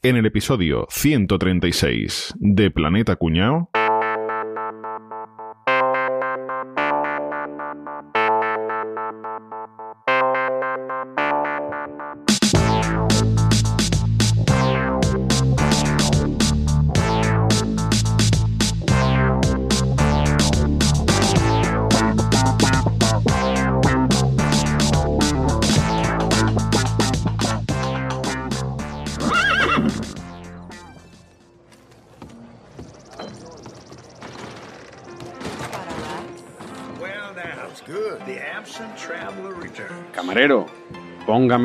En 0.00 0.16
el 0.16 0.26
episodio 0.26 0.86
136 0.90 2.34
de 2.38 2.70
Planeta 2.70 3.16
Cuñao. 3.16 3.68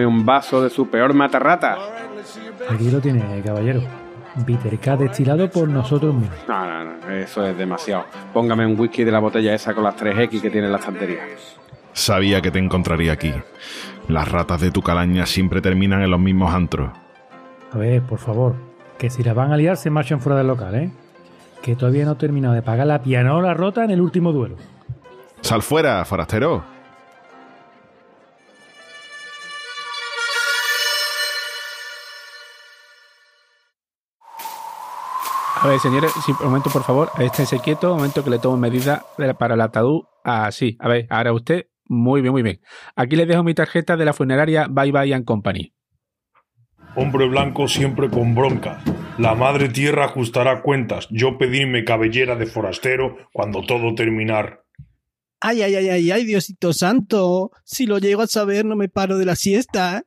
Un 0.02 0.26
vaso 0.26 0.62
de 0.62 0.70
su 0.70 0.90
peor 0.90 1.14
matarrata. 1.14 1.78
Aquí 2.70 2.90
lo 2.90 3.00
tiene, 3.00 3.42
caballero. 3.42 3.82
Bitter 4.46 4.80
K 4.80 4.98
destilado 4.98 5.50
por 5.50 5.70
nosotros 5.70 6.14
mismos. 6.16 6.38
No, 6.48 6.66
no, 6.66 6.84
no, 6.84 7.10
eso 7.10 7.46
es 7.46 7.56
demasiado. 7.56 8.06
Póngame 8.34 8.66
un 8.66 8.80
whisky 8.80 9.04
de 9.04 9.12
la 9.12 9.20
botella 9.20 9.54
esa 9.54 9.74
con 9.74 9.84
las 9.84 9.96
3X 9.96 10.42
que 10.42 10.50
tiene 10.50 10.66
en 10.66 10.72
la 10.72 10.80
estantería. 10.80 11.20
Sabía 11.94 12.42
que 12.42 12.50
te 12.50 12.58
encontraría 12.58 13.14
aquí. 13.14 13.32
Las 14.08 14.32
ratas 14.32 14.60
de 14.60 14.72
tu 14.72 14.82
calaña 14.82 15.28
siempre 15.28 15.62
terminan 15.62 16.02
en 16.02 16.10
los 16.10 16.20
mismos 16.20 16.54
antros. 16.54 16.92
A 17.72 17.78
ver, 17.78 18.02
por 18.02 18.18
favor, 18.20 18.56
que 18.98 19.10
si 19.10 19.24
las 19.24 19.36
van 19.36 19.52
a 19.52 19.58
liar 19.58 19.78
se 19.78 19.92
marchen 19.92 20.20
fuera 20.20 20.38
del 20.38 20.48
local, 20.48 20.76
¿eh? 20.76 20.92
Que 21.62 21.76
todavía 21.76 22.06
no 22.06 22.14
he 22.14 22.16
terminado 22.16 22.56
de 22.56 22.62
pagar 22.62 22.88
la 22.88 23.04
pianola 23.04 23.54
rota 23.54 23.84
en 23.84 23.92
el 23.92 24.02
último 24.02 24.32
duelo. 24.32 24.58
Sal 25.42 25.62
fuera, 25.62 26.04
forastero. 26.06 26.64
A 35.64 35.68
ver, 35.70 35.80
señores, 35.80 36.12
sí, 36.26 36.34
un 36.42 36.48
momento, 36.48 36.70
por 36.70 36.84
favor, 36.84 37.10
esténse 37.20 37.60
quietos, 37.60 37.92
un 37.92 37.98
momento 37.98 38.24
que 38.24 38.30
le 38.30 38.40
tomo 38.40 38.58
medida 38.58 39.06
de- 39.18 39.34
para 39.34 39.54
el 39.54 39.62
ataúd. 39.62 40.04
Así, 40.24 40.76
a 40.80 40.90
ver, 40.90 41.08
ahora 41.10 41.32
usted, 41.32 41.68
muy 41.86 42.22
bien, 42.22 42.34
muy 42.34 42.42
bien. 42.44 42.60
Aquí 42.96 43.16
les 43.16 43.28
dejo 43.28 43.44
mi 43.44 43.54
tarjeta 43.54 43.96
de 43.96 44.04
la 44.06 44.14
funeraria 44.14 44.68
Bye 44.70 44.92
Bye 44.92 45.14
and 45.14 45.26
Company. 45.26 45.74
Hombre 46.96 47.28
blanco 47.30 47.68
siempre 47.68 48.10
con 48.10 48.36
bronca. 48.36 48.82
La 49.18 49.36
madre 49.36 49.70
tierra 49.70 50.06
ajustará 50.06 50.62
cuentas. 50.62 51.08
Yo 51.10 51.38
pedirme 51.38 51.86
cabellera 51.86 52.36
de 52.36 52.46
forastero 52.46 53.16
cuando 53.32 53.62
todo 53.62 53.96
terminar. 53.96 54.64
Ay, 55.40 55.62
ay, 55.62 55.76
ay, 55.76 55.90
ay, 55.90 56.12
ay, 56.12 56.26
Diosito 56.26 56.72
Santo. 56.74 57.52
Si 57.64 57.86
lo 57.86 57.98
llego 58.00 58.22
a 58.22 58.28
saber, 58.28 58.66
no 58.66 58.76
me 58.76 58.90
paro 58.90 59.18
de 59.18 59.26
la 59.26 59.36
siesta. 59.36 60.04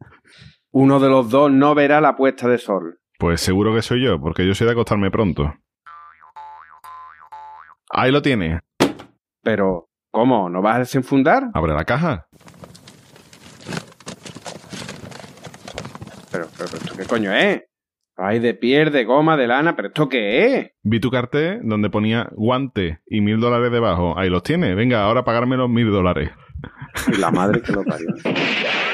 Uno 0.70 1.00
de 1.00 1.08
los 1.08 1.28
dos 1.30 1.50
no 1.50 1.74
verá 1.74 2.00
la 2.00 2.14
puesta 2.16 2.46
de 2.48 2.58
sol. 2.58 2.98
Pues 3.18 3.40
seguro 3.40 3.74
que 3.74 3.82
soy 3.82 4.04
yo, 4.04 4.20
porque 4.20 4.46
yo 4.46 4.54
soy 4.54 4.66
de 4.66 4.72
acostarme 4.72 5.10
pronto. 5.10 5.54
Ahí 7.90 8.12
lo 8.12 8.20
tiene. 8.20 8.60
Pero, 9.42 9.88
¿cómo? 10.10 10.50
¿No 10.50 10.60
vas 10.60 10.76
a 10.76 10.80
desenfundar? 10.80 11.44
Abre 11.54 11.72
la 11.72 11.84
caja. 11.84 12.26
Pero, 16.30 16.46
pero, 16.58 16.68
pero, 16.70 16.82
¿esto 16.82 16.96
qué 16.96 17.04
coño 17.04 17.32
es? 17.32 17.62
Ay, 18.18 18.38
de 18.38 18.54
piel, 18.54 18.92
de 18.92 19.04
goma, 19.04 19.36
de 19.36 19.46
lana, 19.46 19.76
pero 19.76 19.88
¿esto 19.88 20.08
qué 20.08 20.54
es? 20.54 20.70
Vi 20.82 21.00
tu 21.00 21.10
cartel 21.10 21.60
donde 21.62 21.90
ponía 21.90 22.28
guante 22.32 23.00
y 23.06 23.20
mil 23.20 23.40
dólares 23.40 23.70
debajo. 23.70 24.18
Ahí 24.18 24.30
los 24.30 24.42
tiene. 24.42 24.74
Venga, 24.74 25.02
ahora 25.02 25.24
pagarme 25.24 25.56
los 25.56 25.68
mil 25.68 25.90
dólares. 25.90 26.30
Y 27.08 27.18
la 27.18 27.30
madre 27.30 27.62
que 27.62 27.72
lo 27.72 27.84
parió. 27.84 28.08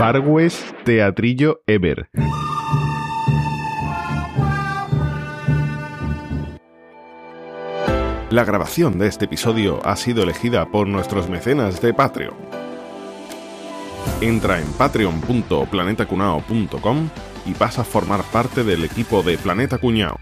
Far 0.00 0.20
West 0.20 0.64
Teatrillo 0.86 1.60
Ever. 1.66 2.08
La 8.30 8.46
grabación 8.46 8.98
de 8.98 9.08
este 9.08 9.26
episodio 9.26 9.84
ha 9.84 9.96
sido 9.96 10.22
elegida 10.22 10.70
por 10.70 10.86
nuestros 10.86 11.28
mecenas 11.28 11.82
de 11.82 11.92
Patreon. 11.92 12.32
Entra 14.22 14.58
en 14.58 14.72
patreon.planetacunao.com 14.72 17.10
y 17.44 17.52
pasa 17.52 17.82
a 17.82 17.84
formar 17.84 18.22
parte 18.22 18.64
del 18.64 18.84
equipo 18.84 19.22
de 19.22 19.36
Planeta 19.36 19.76
Cuñao. 19.76 20.18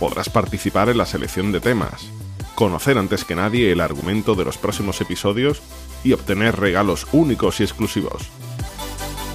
Podrás 0.00 0.30
participar 0.30 0.88
en 0.88 0.96
la 0.96 1.04
selección 1.04 1.52
de 1.52 1.60
temas, 1.60 2.10
conocer 2.54 2.96
antes 2.96 3.26
que 3.26 3.34
nadie 3.34 3.70
el 3.70 3.82
argumento 3.82 4.34
de 4.34 4.46
los 4.46 4.56
próximos 4.56 4.98
episodios 5.02 5.60
y 6.04 6.14
obtener 6.14 6.56
regalos 6.56 7.06
únicos 7.12 7.60
y 7.60 7.64
exclusivos. 7.64 8.30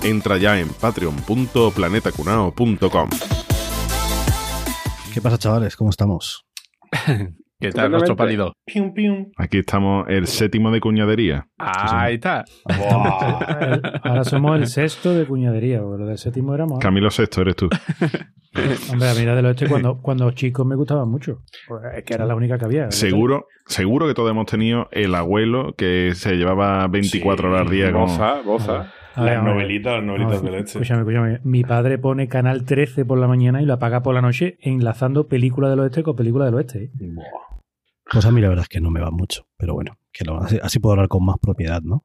Entra 0.03 0.37
ya 0.37 0.59
en 0.59 0.67
patreon.planetacunao.com. 0.69 3.09
¿Qué 5.13 5.21
pasa, 5.21 5.37
chavales? 5.37 5.75
¿Cómo 5.75 5.89
estamos? 5.89 6.45
¿Qué 7.59 7.71
tal, 7.71 7.91
nuestro 7.91 8.15
pálido? 8.15 8.53
Pium, 8.65 8.93
pium. 8.93 9.31
Aquí 9.35 9.57
estamos, 9.57 10.05
el 10.07 10.27
séptimo 10.27 10.71
de 10.71 10.79
cuñadería. 10.79 11.45
Ahí 11.57 12.15
está. 12.15 12.45
Ahora 14.01 14.23
somos 14.23 14.57
el 14.57 14.67
sexto 14.67 15.13
de 15.13 15.25
cuñadería, 15.25 15.81
porque 15.81 16.03
lo 16.03 16.07
del 16.07 16.17
séptimo 16.17 16.55
éramos. 16.55 16.79
Camilo 16.79 17.09
Sexto, 17.09 17.41
eres 17.41 17.57
tú. 17.57 17.67
Hombre, 18.91 19.09
a 19.09 19.13
mí 19.13 19.25
la 19.25 19.35
del 19.35 19.47
oeste 19.47 19.67
cuando, 19.67 19.99
cuando 20.01 20.31
chicos 20.31 20.65
me 20.65 20.77
gustaban 20.77 21.09
mucho. 21.09 21.41
Pues 21.67 21.81
es 21.97 22.05
que 22.05 22.13
era 22.13 22.25
la 22.25 22.35
única 22.35 22.57
que 22.57 22.63
había. 22.63 22.89
Seguro, 22.91 23.47
seguro 23.65 24.07
que 24.07 24.13
todos 24.13 24.31
hemos 24.31 24.45
tenido 24.45 24.87
el 24.91 25.13
abuelo 25.13 25.73
que 25.77 26.13
se 26.15 26.35
llevaba 26.35 26.87
24 26.87 27.41
Sí, 27.41 27.47
horas 27.47 27.67
al 27.67 27.73
día 27.73 27.91
con... 27.91 28.03
Goza, 28.03 28.39
goza. 28.41 28.81
A 28.81 28.93
ver, 29.15 29.25
Las 29.33 29.37
a 29.37 29.41
ver. 29.43 29.53
novelitas, 29.53 29.93
las 29.95 30.03
novelitas 30.03 30.43
No, 30.43 30.51
de 30.51 30.57
leche. 30.57 30.71
Escúchame, 30.79 30.99
escúchame. 31.01 31.39
Mi 31.43 31.63
padre 31.63 31.97
pone 31.97 32.27
Canal 32.27 32.63
13 32.65 33.05
por 33.05 33.17
la 33.19 33.27
mañana 33.27 33.61
y 33.61 33.65
lo 33.65 33.73
apaga 33.73 34.01
por 34.03 34.13
la 34.15 34.21
noche 34.21 34.57
enlazando 34.61 35.27
película 35.27 35.69
del 35.69 35.79
oeste 35.79 36.03
con 36.03 36.15
película 36.15 36.45
del 36.45 36.55
oeste. 36.55 36.83
¿eh? 36.85 36.91
Buah. 36.93 37.25
Pues 38.11 38.25
a 38.25 38.31
mí 38.31 38.41
la 38.41 38.49
verdad 38.49 38.63
es 38.63 38.69
que 38.69 38.81
no 38.81 38.89
me 38.91 38.99
va 39.01 39.11
mucho. 39.11 39.47
Pero 39.57 39.73
bueno, 39.73 39.97
que 40.11 40.25
lo- 40.25 40.39
así, 40.41 40.57
así 40.61 40.79
puedo 40.79 40.93
hablar 40.93 41.07
con 41.09 41.23
más 41.25 41.37
propiedad, 41.41 41.81
¿no? 41.81 42.03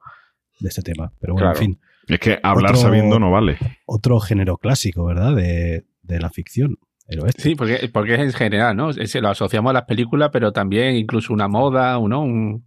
De 0.61 0.69
este 0.69 0.83
tema. 0.83 1.13
Pero 1.21 1.33
bueno, 1.35 1.47
Claro. 1.53 1.59
en 1.59 1.65
fin. 1.73 1.81
Es 2.07 2.19
que 2.21 2.39
hablar 2.43 2.73
Otro- 2.73 2.83
sabiendo 2.83 3.19
no 3.19 3.31
vale. 3.31 3.57
Otro 3.87 4.21
género 4.21 4.59
clásico, 4.59 5.05
¿verdad? 5.07 5.35
De, 5.35 5.87
de 6.03 6.21
la 6.21 6.29
ficción. 6.31 6.77
El 7.09 7.21
oeste. 7.21 7.43
Sí, 7.43 7.55
porque, 7.55 7.89
porque 7.93 8.15
es 8.15 8.21
en 8.21 8.33
general, 8.33 8.77
¿no? 8.77 8.91
Es- 8.91 9.15
lo 9.15 9.29
asociamos 9.29 9.71
a 9.71 9.73
las 9.75 9.85
películas, 9.85 10.31
pero 10.33 10.53
también 10.53 10.97
incluso 10.97 11.33
una 11.33 11.49
moda, 11.49 11.99
¿no? 11.99 12.23
Un 12.23 12.65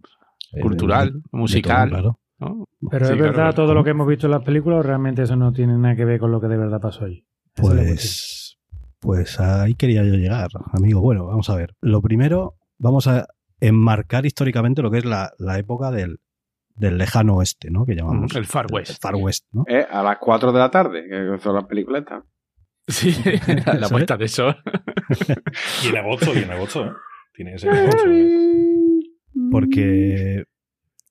El- 0.52 0.62
cultural, 0.62 1.08
Eh, 1.08 1.12
de 1.12 1.20
todo, 1.20 1.30
musical. 1.40 1.88
claro. 1.90 2.18
¿No? 2.38 2.64
Pero 2.90 3.06
Sí, 3.06 3.12
es 3.12 3.18
verdad 3.18 3.34
claro. 3.34 3.54
todo 3.54 3.74
lo 3.74 3.84
que 3.84 3.90
hemos 3.90 4.06
visto 4.06 4.26
en 4.26 4.32
las 4.32 4.42
películas 4.44 4.80
o 4.80 4.82
realmente 4.82 5.22
eso 5.22 5.36
no 5.36 5.52
tiene 5.52 5.76
nada 5.78 5.96
que 5.96 6.04
ver 6.04 6.18
con 6.20 6.30
lo 6.30 6.40
que 6.40 6.48
de 6.48 6.56
verdad 6.56 6.80
pasó 6.80 7.04
cuestión. 7.06 7.24
Pues, 7.54 8.58
pues 9.00 9.40
ahí 9.40 9.74
quería 9.74 10.04
yo 10.04 10.14
llegar, 10.14 10.48
amigo. 10.72 11.00
Bueno, 11.00 11.26
vamos 11.26 11.48
a 11.50 11.56
ver. 11.56 11.74
Lo 11.80 12.00
primero, 12.00 12.54
vamos 12.78 13.06
a 13.08 13.26
enmarcar 13.60 14.26
históricamente 14.26 14.82
lo 14.82 14.90
que 14.90 14.98
es 14.98 15.04
la, 15.04 15.32
la 15.38 15.58
época 15.58 15.90
del, 15.90 16.20
del 16.76 16.98
lejano 16.98 17.36
oeste, 17.36 17.70
¿no? 17.70 17.84
Que 17.84 17.94
llamamos. 17.96 18.34
El 18.36 18.44
Far 18.46 18.66
el 18.68 18.74
West. 18.74 19.02
Far 19.02 19.16
West, 19.16 19.46
¿no? 19.52 19.64
Eh, 19.68 19.84
a 19.90 20.02
las 20.02 20.18
4 20.18 20.52
de 20.52 20.58
la 20.58 20.70
tarde, 20.70 21.04
que 21.08 21.38
son 21.42 21.54
las 21.56 21.64
películas 21.66 22.02
estas. 22.02 22.22
Sí, 22.86 23.12
la 23.80 23.88
puesta 23.90 24.16
de 24.16 24.28
sol. 24.28 24.56
Y 25.84 25.88
en 25.88 25.96
agosto, 25.96 26.32
y 26.34 26.38
en 26.42 26.50
agosto, 26.50 26.86
¿eh? 26.86 26.92
Tiene 27.34 27.54
agosto. 27.54 28.04
¿eh? 28.06 29.00
Porque 29.50 30.44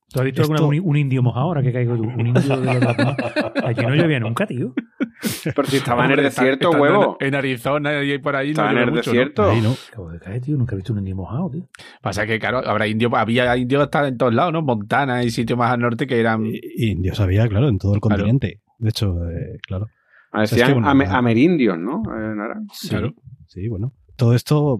¿Tú 0.10 0.20
has 0.20 0.26
visto 0.26 0.42
Esto- 0.44 0.54
alguna, 0.56 0.82
un, 0.82 0.90
un 0.90 0.96
indio 0.98 1.22
mojado 1.22 1.46
ahora 1.48 1.62
que 1.62 1.74
caigo 1.74 1.96
tú? 1.98 2.04
Un 2.04 2.28
indio 2.28 2.42
de 2.58 2.74
los 2.76 2.80
Batman. 2.80 3.16
Aquí 3.66 3.82
no 3.86 3.94
llovía 3.96 4.20
nunca, 4.22 4.46
tío. 4.48 4.74
Pero 5.44 5.68
si 5.68 5.78
estaba 5.78 6.06
en 6.06 6.12
el 6.12 6.20
está- 6.20 6.44
desierto, 6.44 6.72
huevo. 6.72 7.18
En, 7.20 7.28
en 7.28 7.36
Arizona 7.36 8.04
y 8.04 8.18
por 8.20 8.36
ahí 8.36 8.52
Estaba 8.52 8.72
no 8.72 8.82
en 8.82 8.88
el 8.88 8.94
mucho, 8.94 9.10
¿no? 9.10 9.14
desierto. 9.14 9.50
ahí 9.50 9.62
no. 9.62 9.74
Acabo 9.92 10.12
de 10.12 10.20
caer, 10.20 10.42
tío. 10.42 10.58
Nunca 10.58 10.76
he 10.76 10.78
visto 10.78 10.94
un 10.94 11.00
indio 11.00 11.16
mojado, 11.18 11.50
tío. 11.50 11.68
Pasa 12.02 12.26
que, 12.26 12.40
claro, 12.40 12.60
habrá 12.66 12.88
indios, 12.88 13.12
había 13.16 13.58
indios 13.58 13.84
hasta 13.84 14.08
en 14.08 14.18
todos 14.18 14.34
lados, 14.34 14.54
¿no? 14.54 14.62
Montana 14.62 15.24
y 15.24 15.30
sitios 15.30 15.60
más 15.60 15.72
al 15.74 15.82
norte 15.82 16.08
que 16.08 16.20
eran. 16.20 16.46
Y, 16.46 16.60
y 16.64 16.96
Dios 16.96 17.18
sabía, 17.18 17.48
claro, 17.50 17.68
en 17.68 17.78
todo 17.78 17.94
el 17.96 18.00
Claro. 18.00 18.18
continente. 18.24 18.62
De 18.78 18.90
hecho, 18.90 19.14
eh, 19.30 19.58
claro. 19.68 19.88
Decían 20.34 20.60
Es 20.62 20.68
que, 20.68 20.74
bueno, 20.74 20.88
ame- 20.90 21.08
ah. 21.10 21.18
amerindios, 21.18 21.78
¿no? 21.80 22.04
Eh. 22.16 22.34
Sí, 22.72 22.90
Claro. 22.90 23.14
sí, 23.48 23.68
bueno. 23.68 23.92
Todo 24.16 24.36
esto 24.36 24.80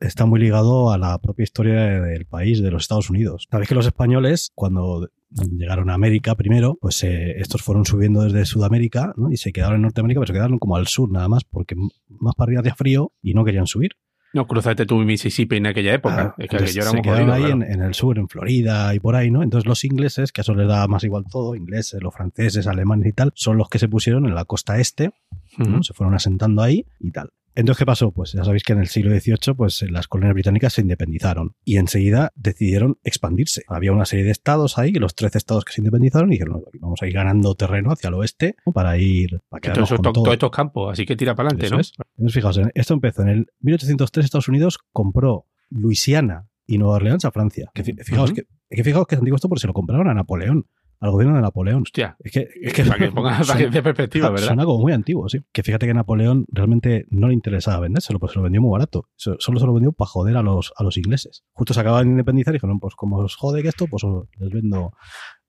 está 0.00 0.26
muy 0.26 0.40
ligado 0.40 0.92
a 0.92 0.98
la 0.98 1.18
propia 1.18 1.44
historia 1.44 1.74
del 2.02 2.26
país, 2.26 2.62
de 2.62 2.70
los 2.70 2.82
Estados 2.82 3.10
Unidos. 3.10 3.46
Sabéis 3.50 3.68
que 3.68 3.74
los 3.74 3.86
españoles, 3.86 4.52
cuando 4.54 5.08
llegaron 5.56 5.90
a 5.90 5.94
América 5.94 6.34
primero, 6.34 6.78
pues 6.80 7.02
eh, 7.04 7.38
estos 7.38 7.62
fueron 7.62 7.84
subiendo 7.84 8.22
desde 8.22 8.44
Sudamérica 8.44 9.12
¿no? 9.16 9.30
y 9.30 9.36
se 9.36 9.52
quedaron 9.52 9.76
en 9.76 9.82
Norteamérica, 9.82 10.20
pero 10.20 10.26
se 10.28 10.32
quedaron 10.32 10.58
como 10.58 10.76
al 10.76 10.86
sur 10.86 11.10
nada 11.10 11.28
más, 11.28 11.44
porque 11.44 11.74
más 12.08 12.34
para 12.34 12.48
arriba 12.48 12.60
hacía 12.60 12.74
frío 12.74 13.12
y 13.22 13.34
no 13.34 13.44
querían 13.44 13.66
subir. 13.66 13.92
No, 14.34 14.46
cruzaste 14.46 14.84
tú 14.84 14.96
Mississippi 14.96 15.56
en 15.56 15.66
aquella 15.66 15.94
época. 15.94 16.20
Ah, 16.20 16.34
es 16.36 16.50
que 16.50 16.56
era 16.56 16.66
se 16.66 17.00
quedaron 17.00 17.30
ahí 17.30 17.44
claro. 17.44 17.54
en, 17.54 17.62
en 17.62 17.82
el 17.82 17.94
sur, 17.94 18.18
en 18.18 18.28
Florida 18.28 18.94
y 18.94 19.00
por 19.00 19.16
ahí, 19.16 19.30
¿no? 19.30 19.42
Entonces 19.42 19.66
los 19.66 19.84
ingleses, 19.84 20.32
que 20.32 20.40
a 20.40 20.42
eso 20.42 20.54
les 20.54 20.68
da 20.68 20.86
más 20.86 21.02
igual 21.04 21.24
todo, 21.30 21.54
ingleses, 21.54 22.02
los 22.02 22.14
franceses, 22.14 22.66
alemanes 22.66 23.08
y 23.08 23.12
tal, 23.12 23.32
son 23.34 23.56
los 23.56 23.70
que 23.70 23.78
se 23.78 23.88
pusieron 23.88 24.26
en 24.26 24.34
la 24.34 24.44
costa 24.44 24.78
este, 24.78 25.12
¿no? 25.56 25.82
Se 25.82 25.94
fueron 25.94 26.14
asentando 26.14 26.62
ahí 26.62 26.84
y 27.00 27.10
tal. 27.10 27.30
Entonces, 27.54 27.78
¿qué 27.78 27.86
pasó? 27.86 28.12
Pues 28.12 28.32
ya 28.32 28.44
sabéis 28.44 28.62
que 28.62 28.72
en 28.72 28.78
el 28.78 28.86
siglo 28.86 29.10
XVIII 29.18 29.54
pues, 29.56 29.82
las 29.90 30.06
colonias 30.06 30.34
británicas 30.34 30.72
se 30.74 30.80
independizaron 30.82 31.56
y 31.64 31.76
enseguida 31.78 32.32
decidieron 32.36 32.98
expandirse. 33.02 33.62
Había 33.68 33.90
una 33.92 34.04
serie 34.04 34.24
de 34.24 34.30
estados 34.30 34.78
ahí, 34.78 34.92
los 34.92 35.14
13 35.14 35.38
estados 35.38 35.64
que 35.64 35.72
se 35.72 35.80
independizaron, 35.80 36.30
y 36.30 36.34
dijeron, 36.36 36.54
"No, 36.54 36.62
vamos 36.80 37.02
a 37.02 37.06
ir 37.08 37.14
ganando 37.14 37.54
terreno 37.56 37.90
hacia 37.90 38.08
el 38.08 38.14
oeste 38.14 38.54
para 38.72 38.96
ir... 38.98 39.40
Para 39.48 39.60
todos, 39.72 39.88
con 39.88 39.96
estos- 39.96 40.00
todo". 40.12 40.12
todos 40.24 40.32
estos 40.34 40.50
campos, 40.50 40.92
así 40.92 41.04
que 41.04 41.16
tira 41.16 41.34
para 41.34 41.48
adelante, 41.48 41.74
¿no? 41.74 41.80
es. 41.80 41.92
Entonces, 42.16 42.34
fijaos, 42.34 42.60
esto 42.74 42.94
empezó 42.94 43.22
en 43.22 43.28
el 43.28 43.46
1803 43.60 44.24
Estados 44.24 44.48
Unidos 44.48 44.78
compró 44.92 45.46
Luisiana 45.70 46.48
y 46.66 46.78
Nueva 46.78 46.94
Orleans 46.96 47.24
a 47.24 47.30
Francia. 47.32 47.70
Que 47.74 47.82
fi- 47.82 47.94
fijaos, 48.04 48.30
Ujú. 48.30 48.42
que, 48.68 48.76
que 48.76 48.84
fijaos 48.84 49.06
que 49.06 49.14
es 49.14 49.18
antiguo 49.18 49.36
esto 49.36 49.48
porque 49.48 49.60
se 49.62 49.66
lo 49.66 49.72
compraron 49.72 50.08
a 50.08 50.14
Napoleón, 50.14 50.66
al 51.00 51.10
gobierno 51.10 51.36
de 51.36 51.42
Napoleón. 51.42 51.82
Hostia. 51.82 52.16
Es 52.20 52.32
que, 52.32 52.48
es 52.62 52.72
que 52.72 52.82
para 52.84 52.98
que 52.98 53.10
pongas 53.12 53.46
suena- 53.46 53.82
perspectiva, 53.82 54.30
¿verdad? 54.30 54.46
Suena 54.48 54.64
como 54.64 54.78
muy 54.82 54.92
antiguo, 54.92 55.28
sí. 55.28 55.38
Que 55.52 55.62
fíjate 55.62 55.86
que 55.86 55.94
Napoleón 55.94 56.44
realmente 56.50 57.06
no 57.10 57.28
le 57.28 57.34
interesaba 57.34 57.80
vendérselo, 57.80 58.18
pues 58.18 58.32
se 58.32 58.38
lo 58.38 58.42
vendió 58.42 58.60
muy 58.60 58.70
barato. 58.72 59.08
So- 59.16 59.36
Solo 59.38 59.60
se 59.60 59.66
lo 59.66 59.74
vendió 59.74 59.92
para 59.92 60.08
joder 60.08 60.36
a 60.36 60.42
los, 60.42 60.72
a 60.76 60.82
los 60.84 60.96
ingleses. 60.96 61.44
Justo 61.52 61.74
se 61.74 61.80
acaban 61.80 62.04
de 62.06 62.10
independizar 62.12 62.52
y 62.54 62.56
dijeron, 62.56 62.80
pues 62.80 62.94
como 62.94 63.18
os 63.18 63.36
jode 63.36 63.62
que 63.62 63.68
esto, 63.68 63.86
pues 63.86 64.02
les 64.38 64.50
vendo, 64.50 64.92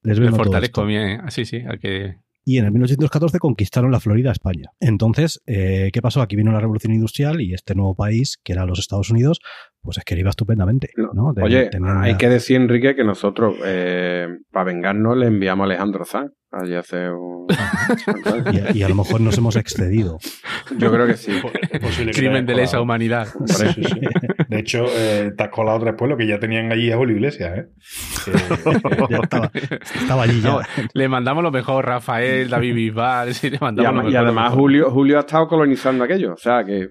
les 0.03 0.17
Le 0.17 0.25
vendo 0.25 0.37
fortalezco 0.37 0.85
bien, 0.85 1.21
así 1.21 1.45
sí, 1.45 1.61
al 1.67 1.79
que 1.79 2.17
Y 2.45 2.57
en 2.57 2.65
el 2.65 2.71
1814 2.71 3.37
conquistaron 3.39 3.91
la 3.91 3.99
Florida 3.99 4.29
a 4.29 4.31
España. 4.33 4.71
Entonces, 4.79 5.41
eh, 5.45 5.89
¿qué 5.93 6.01
pasó? 6.01 6.21
Aquí 6.21 6.35
vino 6.35 6.51
la 6.51 6.59
revolución 6.59 6.93
industrial 6.93 7.41
y 7.41 7.53
este 7.53 7.75
nuevo 7.75 7.95
país, 7.95 8.39
que 8.43 8.53
era 8.53 8.65
los 8.65 8.79
Estados 8.79 9.09
Unidos, 9.09 9.39
pues 9.81 9.97
es 9.97 10.03
que 10.03 10.15
le 10.15 10.21
iba 10.21 10.29
estupendamente. 10.29 10.89
Oye, 11.41 11.69
hay 12.01 12.15
que 12.17 12.29
decir, 12.29 12.57
Enrique, 12.57 12.95
que 12.95 13.03
nosotros, 13.03 13.55
eh, 13.65 14.27
para 14.51 14.65
vengarnos, 14.65 15.17
le 15.17 15.27
enviamos 15.27 15.63
a 15.63 15.65
Alejandro 15.65 16.05
Sanz. 16.05 16.31
Allí 16.51 16.73
hace 16.73 17.11
un... 17.11 17.45
y, 18.53 18.57
a- 18.59 18.71
y 18.75 18.81
a 18.81 18.89
lo 18.89 18.95
mejor 18.95 19.21
nos 19.21 19.37
hemos 19.37 19.55
excedido. 19.55 20.17
Yo 20.79 20.91
creo 20.91 21.05
que 21.05 21.13
sí. 21.15 21.31
Es 21.69 21.79
posible 21.79 22.07
que 22.11 22.13
te 22.13 22.19
crimen 22.25 22.47
de 22.47 22.55
lesa 22.55 22.81
humanidad. 22.81 23.27
Sí, 23.45 23.67
sí, 23.75 23.83
sí. 23.83 23.99
De 24.47 24.59
hecho, 24.59 24.85
eh, 24.89 25.31
te 25.37 25.43
has 25.43 25.49
colado 25.49 25.77
después 25.85 26.09
lo 26.09 26.17
que 26.17 26.25
ya 26.27 26.39
tenían 26.39 26.71
allí 26.71 26.89
es 26.89 26.95
Julio 26.95 27.15
Iglesias, 27.17 27.51
¿eh? 27.55 27.65
Ya 29.11 29.17
estaba, 29.21 29.51
estaba 29.53 30.23
allí 30.23 30.41
ya. 30.41 30.49
No, 30.49 30.59
le 30.93 31.07
mandamos 31.07 31.43
lo 31.43 31.51
mejor, 31.51 31.85
Rafael, 31.85 32.49
David 32.49 32.73
Bisbal, 32.73 33.33
sí, 33.35 33.51
le 33.51 33.57
Y, 33.57 33.59
mandamos 33.61 34.03
lo 34.05 34.09
y 34.09 34.13
mejor, 34.13 34.13
lo 34.13 34.19
además 34.29 34.43
mejor. 34.45 34.59
Julio, 34.59 34.89
Julio 34.91 35.17
ha 35.17 35.19
estado 35.21 35.47
colonizando 35.47 36.03
aquello. 36.03 36.33
O 36.33 36.37
sea 36.37 36.63
que 36.65 36.89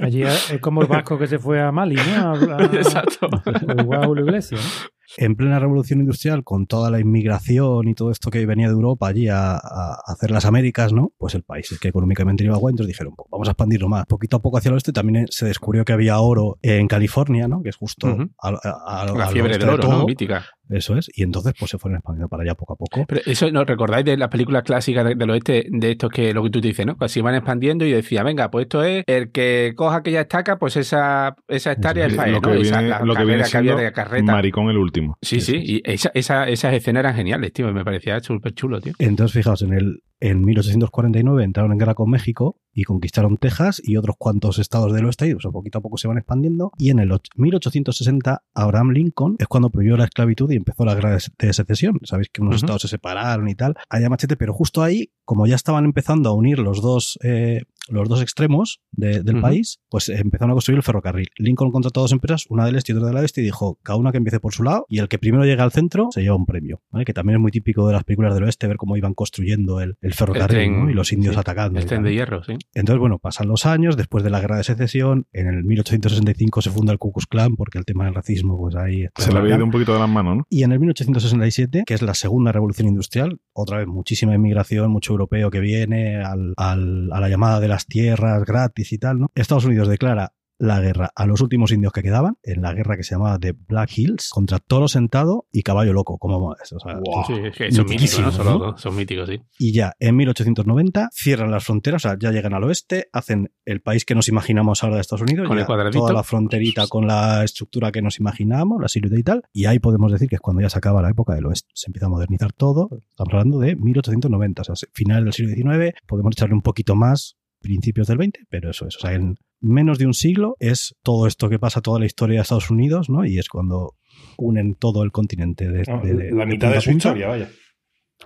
Allí 0.00 0.22
es 0.22 0.58
como 0.60 0.82
el 0.82 0.88
vasco 0.88 1.18
que 1.18 1.26
se 1.26 1.38
fue 1.38 1.60
a 1.60 1.70
Mali, 1.72 1.96
¿no? 1.96 2.34
A- 2.34 2.56
a- 2.56 2.64
Exacto. 2.72 3.28
a 3.32 4.06
Julio 4.06 4.24
Iglesias, 4.24 4.60
¿no? 4.62 4.90
En 5.16 5.34
plena 5.36 5.58
revolución 5.58 6.00
industrial, 6.00 6.44
con 6.44 6.66
toda 6.66 6.90
la 6.90 7.00
inmigración 7.00 7.88
y 7.88 7.94
todo 7.94 8.10
esto 8.10 8.30
que 8.30 8.44
venía 8.46 8.66
de 8.68 8.72
Europa 8.74 9.08
allí 9.08 9.28
a, 9.28 9.54
a 9.56 9.96
hacer 10.06 10.30
las 10.30 10.44
Américas, 10.44 10.92
¿no? 10.92 11.12
Pues 11.18 11.34
el 11.34 11.42
país 11.42 11.70
es 11.72 11.78
que 11.78 11.88
económicamente 11.88 12.44
iba 12.44 12.54
a 12.54 12.58
entonces 12.60 12.86
dijeron, 12.88 13.14
pues 13.16 13.26
vamos 13.30 13.48
a 13.48 13.52
expandirlo 13.52 13.88
más. 13.88 14.06
Poquito 14.06 14.36
a 14.36 14.42
poco 14.42 14.58
hacia 14.58 14.68
el 14.68 14.74
oeste 14.74 14.92
también 14.92 15.26
se 15.30 15.46
descubrió 15.46 15.84
que 15.84 15.92
había 15.92 16.18
oro 16.20 16.58
en 16.62 16.86
California, 16.88 17.48
¿no? 17.48 17.62
Que 17.62 17.70
es 17.70 17.76
justo 17.76 18.08
Ujú. 18.08 18.30
al- 18.38 18.58
a- 18.62 19.02
a- 19.02 19.06
La 19.16 19.26
fiebre 19.28 19.52
del 19.58 19.60
de 19.66 19.66
oro, 19.74 19.82
todo. 19.82 19.98
¿no? 19.98 20.06
Mítica. 20.06 20.44
Eso 20.68 20.96
es. 20.96 21.10
Y 21.16 21.24
entonces 21.24 21.52
pues 21.58 21.70
se 21.72 21.78
fueron 21.78 21.96
expandiendo 21.98 22.28
para 22.28 22.44
allá 22.44 22.54
poco 22.54 22.74
a 22.74 22.76
poco. 22.76 23.04
Pero 23.08 23.22
eso, 23.26 23.50
¿no 23.50 23.64
recordáis 23.64 24.04
de 24.04 24.16
las 24.16 24.28
películas 24.28 24.62
clásicas 24.62 25.04
de- 25.04 25.16
del 25.16 25.30
oeste, 25.30 25.66
de 25.68 25.90
estos 25.90 26.10
que 26.10 26.32
lo 26.32 26.44
que 26.44 26.50
tú 26.50 26.60
te 26.60 26.68
dices, 26.68 26.86
¿no? 26.86 26.96
Que 26.96 27.08
se 27.08 27.18
iban 27.18 27.34
expandiendo 27.34 27.84
y 27.84 27.90
decía, 27.90 28.22
venga, 28.22 28.50
pues 28.52 28.64
esto 28.66 28.84
es 28.84 29.02
el 29.08 29.32
que 29.32 29.72
coja 29.76 29.96
aquella 29.96 30.20
estaca, 30.22 30.58
pues 30.58 30.76
esa, 30.76 31.34
esa 31.48 31.72
hectárea 31.72 32.06
es 32.06 32.14
para 32.14 32.28
él, 32.28 32.34
lo 32.34 32.40
que 32.40 32.48
¿no? 32.50 32.54
Esa- 32.54 32.78
viene, 32.78 32.88
la 32.88 33.00
lo 33.00 33.14
que 33.14 33.24
viene 33.24 33.42
que 33.42 33.56
había 33.56 33.62
siendo 33.62 33.76
de 33.82 33.92
carreta. 33.92 34.32
Maricón 34.32 34.70
el 34.70 34.76
último. 34.78 34.99
Sí, 35.22 35.40
sí, 35.40 35.56
y 35.56 35.82
esa, 35.84 36.10
esa- 36.14 36.48
esas 36.48 36.74
escenas 36.74 37.00
eran 37.00 37.14
geniales, 37.16 37.52
tío, 37.52 37.72
me 37.72 37.84
parecía 37.84 38.20
súper 38.20 38.54
chulo, 38.54 38.80
tío. 38.80 38.92
Entonces, 38.98 39.34
fijaos, 39.34 39.62
en 39.62 39.72
el 39.74 40.02
en 40.20 40.44
1849 40.44 41.44
entraron 41.44 41.72
en 41.72 41.78
guerra 41.78 41.94
con 41.94 42.10
México 42.10 42.56
y 42.72 42.84
conquistaron 42.84 43.36
Texas 43.36 43.82
y 43.84 43.96
otros 43.96 44.14
cuantos 44.18 44.58
estados 44.58 44.92
del 44.92 45.04
oeste 45.06 45.26
y 45.28 45.34
pues, 45.34 45.46
poquito 45.52 45.78
a 45.78 45.80
poco 45.80 45.96
se 45.96 46.06
van 46.08 46.18
expandiendo. 46.18 46.70
Y 46.78 46.90
en 46.90 47.00
el 47.00 47.10
och- 47.10 47.26
1860 47.36 48.42
Abraham 48.54 48.90
Lincoln 48.90 49.36
es 49.38 49.48
cuando 49.48 49.70
prohibió 49.70 49.96
la 49.96 50.04
esclavitud 50.04 50.50
y 50.50 50.56
empezó 50.56 50.84
la 50.84 50.94
guerra 50.94 51.12
de 51.12 51.20
se- 51.20 51.32
de 51.38 51.52
secesión. 51.52 51.98
Sabéis 52.04 52.28
que 52.32 52.42
unos 52.42 52.56
Ujú. 52.56 52.64
estados 52.66 52.82
se 52.82 52.88
separaron 52.88 53.48
y 53.48 53.54
tal. 53.54 53.74
Allá 53.88 54.08
machete, 54.08 54.36
pero 54.36 54.52
justo 54.54 54.82
ahí, 54.82 55.10
como 55.24 55.46
ya 55.46 55.56
estaban 55.56 55.84
empezando 55.84 56.28
a 56.30 56.32
unir 56.34 56.58
los 56.58 56.80
dos, 56.80 57.18
eh, 57.22 57.62
los 57.88 58.08
dos 58.08 58.22
extremos 58.22 58.80
de- 58.92 59.22
del 59.24 59.40
país, 59.40 59.80
pues 59.88 60.08
empezaron 60.08 60.50
a 60.52 60.54
construir 60.54 60.76
el 60.76 60.82
ferrocarril. 60.84 61.28
Lincoln 61.38 61.72
contrató 61.72 62.00
dos 62.02 62.12
empresas, 62.12 62.44
una 62.48 62.64
del 62.66 62.76
este 62.76 62.92
y 62.92 62.96
otra 62.96 63.08
del 63.08 63.16
oeste, 63.16 63.40
y 63.40 63.44
dijo, 63.44 63.78
cada 63.82 63.96
una 63.98 64.12
que 64.12 64.18
empiece 64.18 64.38
por 64.38 64.52
su 64.54 64.62
lado, 64.62 64.86
y 64.88 64.98
el 64.98 65.08
que 65.08 65.18
primero 65.18 65.44
llega 65.44 65.64
al 65.64 65.72
centro 65.72 66.08
se 66.12 66.20
lleva 66.22 66.36
un 66.36 66.46
premio, 66.46 66.82
¿vale? 66.90 67.04
Que 67.04 67.12
también 67.12 67.36
es 67.38 67.42
muy 67.42 67.50
típico 67.50 67.86
de 67.88 67.94
las 67.94 68.04
películas 68.04 68.34
del 68.34 68.44
oeste, 68.44 68.68
ver 68.68 68.76
cómo 68.76 68.96
iban 68.96 69.14
construyendo 69.14 69.80
el, 69.80 69.96
el 70.02 70.09
ferrocarril, 70.14 70.46
tren, 70.48 70.84
¿no? 70.84 70.90
Y 70.90 70.94
los 70.94 71.12
indios 71.12 71.34
sí, 71.34 71.40
atacando. 71.40 71.78
El 71.78 71.86
tren 71.86 72.02
de 72.02 72.12
hierro, 72.12 72.42
sí. 72.44 72.54
Entonces, 72.74 72.98
bueno, 73.00 73.18
pasan 73.18 73.48
los 73.48 73.66
años, 73.66 73.96
después 73.96 74.24
de 74.24 74.30
la 74.30 74.40
guerra 74.40 74.56
de 74.58 74.64
secesión, 74.64 75.26
en 75.32 75.46
el 75.48 75.64
1865 75.64 76.62
se 76.62 76.70
funda 76.70 76.92
el 76.92 76.98
Ku 76.98 77.12
Klux 77.12 77.26
Klan, 77.26 77.56
porque 77.56 77.78
el 77.78 77.84
tema 77.84 78.04
del 78.04 78.14
racismo, 78.14 78.58
pues 78.58 78.74
ahí... 78.76 79.04
está 79.04 79.22
Se 79.22 79.32
le 79.32 79.38
había 79.38 79.56
ido 79.56 79.64
un 79.64 79.70
poquito 79.70 79.92
de 79.94 80.00
las 80.00 80.08
manos, 80.08 80.36
¿no? 80.38 80.46
Y 80.48 80.62
en 80.64 80.72
el 80.72 80.80
1867, 80.80 81.84
que 81.86 81.94
es 81.94 82.02
la 82.02 82.14
segunda 82.14 82.52
revolución 82.52 82.88
industrial, 82.88 83.38
otra 83.52 83.78
vez 83.78 83.86
muchísima 83.86 84.34
inmigración, 84.34 84.90
mucho 84.90 85.12
europeo 85.12 85.50
que 85.50 85.60
viene 85.60 86.16
al- 86.22 86.54
al- 86.56 87.10
a 87.12 87.20
la 87.20 87.28
llamada 87.28 87.60
de 87.60 87.68
las 87.68 87.86
tierras 87.86 88.44
gratis 88.44 88.92
y 88.92 88.98
tal, 88.98 89.18
¿no? 89.20 89.30
Estados 89.34 89.64
Unidos 89.64 89.88
declara 89.88 90.32
la 90.60 90.78
guerra 90.80 91.10
a 91.16 91.24
los 91.26 91.40
últimos 91.40 91.72
indios 91.72 91.92
que 91.92 92.02
quedaban, 92.02 92.36
en 92.42 92.60
la 92.60 92.74
guerra 92.74 92.96
que 92.98 93.02
se 93.02 93.14
llamaba 93.14 93.38
de 93.38 93.52
Black 93.52 93.96
Hills, 93.96 94.28
contra 94.28 94.58
Toro 94.58 94.88
Sentado 94.88 95.46
y 95.50 95.62
Caballo 95.62 95.94
Loco, 95.94 96.18
como 96.18 96.36
o 96.48 96.54
sea, 96.62 96.78
Wow. 97.00 97.24
Sí, 97.26 97.32
es 97.44 97.56
que 97.56 97.72
son 97.72 97.86
míticos, 97.86 98.18
¿no? 98.20 98.26
Mitiquísimos, 98.26 98.34
Son, 98.34 98.44
¿no? 98.46 98.58
los- 98.58 98.80
son 98.80 98.94
míticos, 98.94 99.28
sí. 99.28 99.40
y 99.58 99.72
ya 99.72 99.94
en 99.98 100.16
1890 100.16 101.08
cierran 101.12 101.50
las 101.50 101.64
fronteras, 101.64 102.04
o 102.04 102.08
sea, 102.10 102.18
ya 102.20 102.30
llegan 102.30 102.52
al 102.54 102.62
oeste, 102.64 103.08
hacen 103.12 103.50
el 103.64 103.80
país 103.80 104.04
que 104.04 104.14
nos 104.14 104.28
imaginamos 104.28 104.84
ahora 104.84 104.96
de 104.96 105.00
Estados 105.00 105.22
Unidos, 105.22 105.48
Con 105.48 105.58
el 105.58 105.64
cuadradito. 105.66 105.98
toda 106.00 106.12
la 106.12 106.22
fronterita 106.22 106.86
con 106.88 107.06
la 107.06 107.42
estructura 107.42 107.90
que 107.90 108.02
nos 108.02 108.20
imaginamos, 108.20 108.82
la 108.82 108.88
silueta 108.88 109.18
y 109.18 109.22
tal, 109.22 109.42
y 109.54 109.64
ahí 109.64 109.78
podemos 109.78 110.12
decir 110.12 110.28
que 110.28 110.34
es 110.34 110.40
cuando 110.42 110.60
ya 110.62 110.68
se 110.68 110.76
acaba 110.78 111.00
la 111.00 111.10
época 111.10 111.34
del 111.34 111.46
oeste, 111.46 111.70
se 111.72 111.88
empieza 111.88 112.06
a 112.06 112.10
modernizar 112.10 112.52
todo, 112.52 112.88
estamos 113.10 113.32
hablando 113.32 113.58
de 113.60 113.76
1890, 113.76 114.62
o 114.62 114.64
sea, 114.64 114.74
finales 114.92 115.24
del 115.24 115.32
siglo 115.32 115.54
XIX, 115.54 115.94
podemos 116.06 116.32
echarle 116.32 116.54
un 116.54 116.62
poquito 116.62 116.94
más, 116.94 117.36
principios 117.60 118.06
del 118.08 118.18
20, 118.18 118.40
pero 118.50 118.70
eso 118.70 118.86
es, 118.86 118.96
o 118.96 119.00
sea, 119.00 119.12
en 119.14 119.36
menos 119.60 119.98
de 119.98 120.06
un 120.06 120.14
siglo 120.14 120.56
es 120.58 120.96
todo 121.02 121.26
esto 121.26 121.48
que 121.48 121.58
pasa, 121.58 121.80
toda 121.80 121.98
la 122.00 122.06
historia 122.06 122.36
de 122.38 122.42
Estados 122.42 122.70
Unidos, 122.70 123.10
¿no? 123.10 123.24
Y 123.24 123.38
es 123.38 123.48
cuando 123.48 123.94
unen 124.38 124.74
todo 124.74 125.02
el 125.02 125.12
continente 125.12 125.68
de, 125.70 125.82
No, 125.88 126.00
de- 126.02 126.14
de- 126.14 126.30
la 126.32 126.46
mitad 126.46 126.70
de 126.72 126.80
su 126.80 126.90
punta. 126.90 127.08
historia, 127.08 127.28
vaya. 127.28 127.48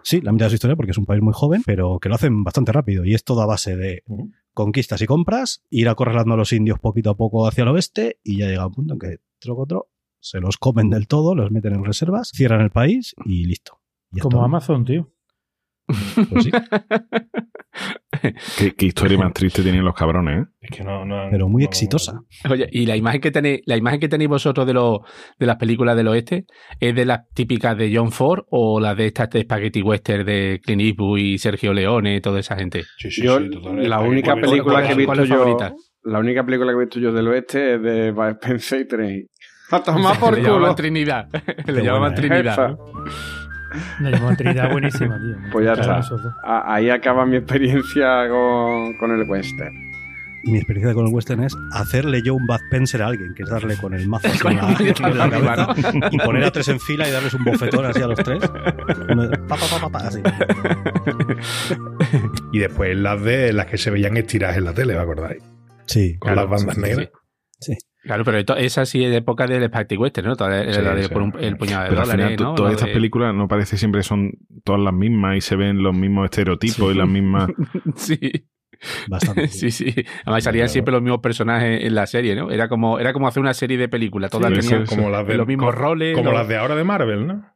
Sí, 0.02 0.20
la 0.20 0.32
mitad 0.32 0.46
de 0.46 0.50
su 0.50 0.54
historia 0.56 0.76
porque 0.76 0.90
es 0.90 0.98
un 0.98 1.06
país 1.06 1.22
muy 1.22 1.32
joven, 1.32 1.62
pero 1.64 1.98
que 2.00 2.08
lo 2.08 2.16
hacen 2.16 2.42
bastante 2.44 2.72
rápido 2.72 3.04
y 3.04 3.14
es 3.14 3.22
todo 3.24 3.42
a 3.42 3.46
base 3.46 3.76
de 3.76 4.02
conquistas 4.52 5.00
y 5.02 5.06
compras, 5.06 5.62
ir 5.70 5.88
acorralando 5.88 6.34
a 6.34 6.36
los 6.36 6.52
indios 6.52 6.78
poquito 6.80 7.10
a 7.10 7.16
poco 7.16 7.46
hacia 7.46 7.62
el 7.62 7.68
oeste 7.68 8.18
y 8.22 8.38
ya 8.38 8.46
llega 8.46 8.66
un 8.66 8.72
punto 8.72 8.94
en 8.94 9.00
que 9.00 9.16
troco 9.38 9.88
se 10.20 10.40
los 10.40 10.56
comen 10.56 10.88
del 10.90 11.06
todo, 11.06 11.34
los 11.34 11.50
meten 11.50 11.74
en 11.74 11.84
reservas, 11.84 12.30
cierran 12.34 12.60
el 12.62 12.70
país 12.70 13.14
y 13.24 13.44
listo. 13.46 13.80
Y 14.12 14.20
Como 14.20 14.42
Amazon, 14.42 14.84
tío. 14.84 15.10
Pues 15.86 16.44
sí, 16.44 16.50
Qué, 18.58 18.74
qué 18.76 18.86
historia 18.86 19.18
más 19.18 19.32
triste 19.34 19.62
tienen 19.62 19.84
los 19.84 19.94
cabrones, 19.94 20.42
¿eh? 20.42 20.46
Es 20.60 20.70
que 20.78 20.84
no, 20.84 21.04
no 21.04 21.28
pero 21.30 21.48
muy 21.48 21.62
no- 21.64 21.68
exitosa. 21.68 22.12
Oye, 22.48 22.68
y 22.70 22.86
la 22.86 22.96
imagen 22.96 23.20
que 23.20 23.30
tenéis, 23.30 23.60
la 23.66 23.76
imagen 23.76 23.98
que 24.00 24.08
tenéis 24.08 24.30
vosotros 24.30 24.66
de 24.66 24.72
los 24.72 25.00
de 25.38 25.46
las 25.46 25.56
películas 25.56 25.96
del 25.96 26.08
oeste, 26.08 26.46
¿es 26.80 26.94
de 26.94 27.04
las 27.04 27.28
típicas 27.34 27.76
de 27.76 27.92
John 27.94 28.12
Ford 28.12 28.44
o 28.50 28.80
las 28.80 28.96
de 28.96 29.06
estas 29.06 29.28
de 29.30 29.42
Spaghetti 29.42 29.82
Western 29.82 30.24
de 30.24 30.60
Clint 30.64 30.82
Eastwood 30.82 31.18
y 31.18 31.38
Sergio 31.38 31.72
Leone, 31.74 32.20
toda 32.20 32.38
esa 32.40 32.56
gente? 32.56 32.84
Sí, 32.98 33.10
sí, 33.10 33.22
Yo, 33.22 33.38
sí, 33.40 33.50
total. 33.50 33.88
la 33.88 34.00
única 34.00 34.34
película 34.36 34.82
que 34.86 34.92
he 34.92 34.96
visto 34.96 35.06
¿Cuál 35.12 35.20
es 35.20 35.28
yo, 35.28 35.36
favorita? 35.36 35.74
la 36.04 36.18
única 36.20 36.44
película 36.44 36.72
que 36.72 36.76
he 36.76 36.80
visto 36.84 37.00
yo 37.00 37.12
del 37.12 37.28
oeste 37.28 37.74
es 37.74 37.82
de 37.82 38.08
Spencer 38.30 38.80
y 38.80 38.88
Tren. 38.88 39.26
A 39.70 39.82
tomar 39.82 40.18
por 40.20 40.34
Le 40.34 40.42
llamaban 40.42 40.62
culo. 40.62 40.74
Trinidad. 40.76 41.28
Le 41.66 41.82
llamaban 41.82 42.12
buena, 42.14 42.26
¿eh? 42.26 42.28
Trinidad. 42.42 42.76
La 44.00 44.10
llamó 44.10 44.36
Trinidad 44.36 44.70
buenísima, 44.70 45.18
tío. 45.18 45.36
Pues 45.52 45.66
ya 45.66 45.72
está. 45.72 46.00
Ahí 46.44 46.90
acaba 46.90 47.26
mi 47.26 47.36
experiencia 47.36 48.28
con, 48.28 48.96
con 48.98 49.10
el 49.10 49.28
western. 49.28 49.74
Mi 50.46 50.58
experiencia 50.58 50.92
con 50.92 51.06
el 51.06 51.14
western 51.14 51.42
es 51.44 51.56
hacerle 51.72 52.20
yo 52.22 52.34
un 52.34 52.46
Bud 52.46 52.56
Spencer 52.66 53.00
a 53.02 53.06
alguien, 53.06 53.32
que 53.34 53.44
es 53.44 53.48
darle 53.48 53.78
con 53.78 53.94
el 53.94 54.06
mazo 54.06 54.28
así 54.30 54.38
Con 54.40 54.52
en 54.52 54.58
la, 55.16 55.24
en 55.24 55.30
cabeza 55.30 55.74
y 56.10 56.18
poner 56.18 56.44
a 56.44 56.50
tres 56.50 56.68
en 56.68 56.78
fila 56.80 57.08
y 57.08 57.12
darles 57.12 57.32
un 57.32 57.44
bofetón 57.44 57.86
así 57.86 58.02
a 58.02 58.06
los 58.08 58.18
tres. 58.22 58.40
Pa, 58.46 59.56
pa, 59.56 59.56
pa, 59.56 59.78
pa, 59.80 59.88
pa, 59.90 59.98
así. 60.08 60.20
Y 62.52 62.58
después 62.58 62.94
las 62.96 63.22
de 63.22 63.52
las 63.54 63.66
que 63.66 63.78
se 63.78 63.90
veían 63.90 64.16
estiradas 64.18 64.58
en 64.58 64.64
la 64.64 64.74
tele, 64.74 64.94
¿me 64.94 65.00
acordáis? 65.00 65.42
Sí, 65.86 66.18
Con 66.18 66.36
las 66.36 66.48
bandas 66.48 66.74
sí, 66.74 66.80
sí, 66.82 66.88
negras. 66.88 67.08
sí. 67.60 67.76
Claro, 68.04 68.22
pero 68.24 68.38
esto- 68.38 68.56
esa 68.56 68.84
sí 68.86 69.02
es 69.04 69.10
de 69.10 69.16
época 69.18 69.46
del 69.46 69.64
Spaghetti 69.66 69.96
Western, 69.96 70.28
¿no? 70.28 70.36
Toda 70.36 70.50
la- 70.64 70.72
Sí, 70.72 70.80
la 70.82 70.94
de 70.94 71.02
sí. 71.04 71.08
por 71.08 71.22
un- 71.22 71.34
el 71.40 71.56
puñado 71.56 71.84
de 71.84 71.88
Pero 71.90 72.02
al 72.02 72.06
dólares, 72.08 72.26
final 72.26 72.36
to- 72.36 72.44
¿no? 72.44 72.54
todas 72.54 72.72
estas 72.72 72.88
de- 72.88 72.94
películas 72.94 73.34
no 73.34 73.48
parece 73.48 73.76
siempre 73.78 74.02
son 74.02 74.32
todas 74.62 74.80
las 74.80 74.92
mismas 74.94 75.36
y 75.36 75.40
se 75.40 75.56
ven 75.56 75.82
los 75.82 75.94
mismos 75.96 76.24
estereotipos 76.26 76.94
y 76.94 76.98
las 76.98 77.08
mismas... 77.08 77.48
Sí. 77.96 78.18
Bastante. 79.08 79.48
Sí, 79.48 79.70
sí. 79.70 79.94
Además 80.24 80.44
salían 80.44 80.68
siempre 80.68 80.92
los 80.92 81.00
mismos 81.02 81.20
personajes 81.20 81.84
en 81.84 81.94
la 81.94 82.06
serie, 82.06 82.34
¿no? 82.36 82.50
Era 82.50 82.68
como, 82.68 82.98
era 82.98 83.12
como 83.14 83.26
hacer 83.28 83.40
una 83.40 83.54
serie 83.54 83.78
de 83.78 83.88
películas. 83.88 84.30
Todas 84.30 84.52
Sí, 84.52 84.68
tenían 84.68 84.86
como 84.86 85.08
las 85.08 85.26
de- 85.26 85.36
los 85.36 85.46
mismos 85.46 85.66
co- 85.74 85.80
roles. 85.80 86.14
Como 86.14 86.30
los- 86.30 86.40
las 86.40 86.48
de 86.48 86.56
ahora 86.58 86.74
de 86.74 86.84
Marvel, 86.84 87.26
¿no? 87.26 87.53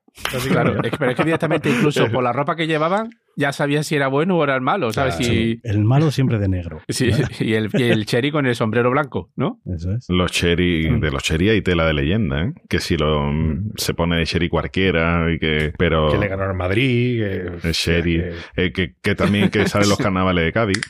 Claro, 0.51 0.75
pero 0.99 1.11
es 1.11 1.17
que 1.17 1.25
directamente, 1.25 1.71
incluso 1.71 2.07
por 2.13 2.23
la 2.23 2.33
ropa 2.33 2.55
que 2.57 2.67
llevaban, 2.67 3.11
ya 3.37 3.53
sabías 3.53 3.87
si 3.87 3.95
era 3.97 4.09
bueno 4.09 4.37
o 4.37 4.45
era 4.45 4.55
el 4.57 4.61
malo, 4.61 4.93
¿sabes? 4.93 5.17
Claro. 5.17 5.33
Si- 5.33 5.61
El 5.63 5.85
malo 5.85 6.11
siempre 6.11 6.39
de 6.39 6.49
negro. 6.49 6.81
sí, 6.89 7.11
y, 7.41 7.55
el, 7.55 7.71
y 7.73 7.83
el 7.85 8.05
Cherry 8.05 8.31
con 8.31 8.47
el 8.47 8.55
sombrero 8.55 8.91
blanco, 8.91 9.31
¿no? 9.37 9.61
Eso 9.75 9.93
es. 9.93 10.07
Los 10.09 10.33
cherry, 10.33 10.91
Mm. 10.91 11.01
de 11.01 11.11
los 11.11 11.23
cherry 11.23 11.49
hay 11.51 11.63
tela 11.63 11.87
de 11.87 11.95
leyenda, 11.95 12.43
¿eh? 12.43 12.53
Que 12.69 12.79
si 12.81 12.97
lo 12.97 13.31
se 13.77 13.95
pone 13.95 14.17
de 14.17 14.25
cherry 14.27 14.49
cualquiera 14.49 15.33
y 15.33 15.39
que. 15.39 15.73
Pero. 15.79 16.09
Que 16.11 16.19
le 16.19 16.29
ganaron 16.29 16.57
Madrid. 16.57 17.21
Que, 17.21 17.69
El 17.69 17.73
Sherry. 17.75 18.17
que- 18.55 18.65
eh, 18.65 18.73
que, 18.73 18.95
que 19.01 19.15
también 19.15 19.51
que 19.51 19.67
sale 19.69 19.85
en 19.85 19.91
los 19.91 19.99
carnavales 19.99 20.45
de 20.45 20.53
Cádiz. 20.53 20.81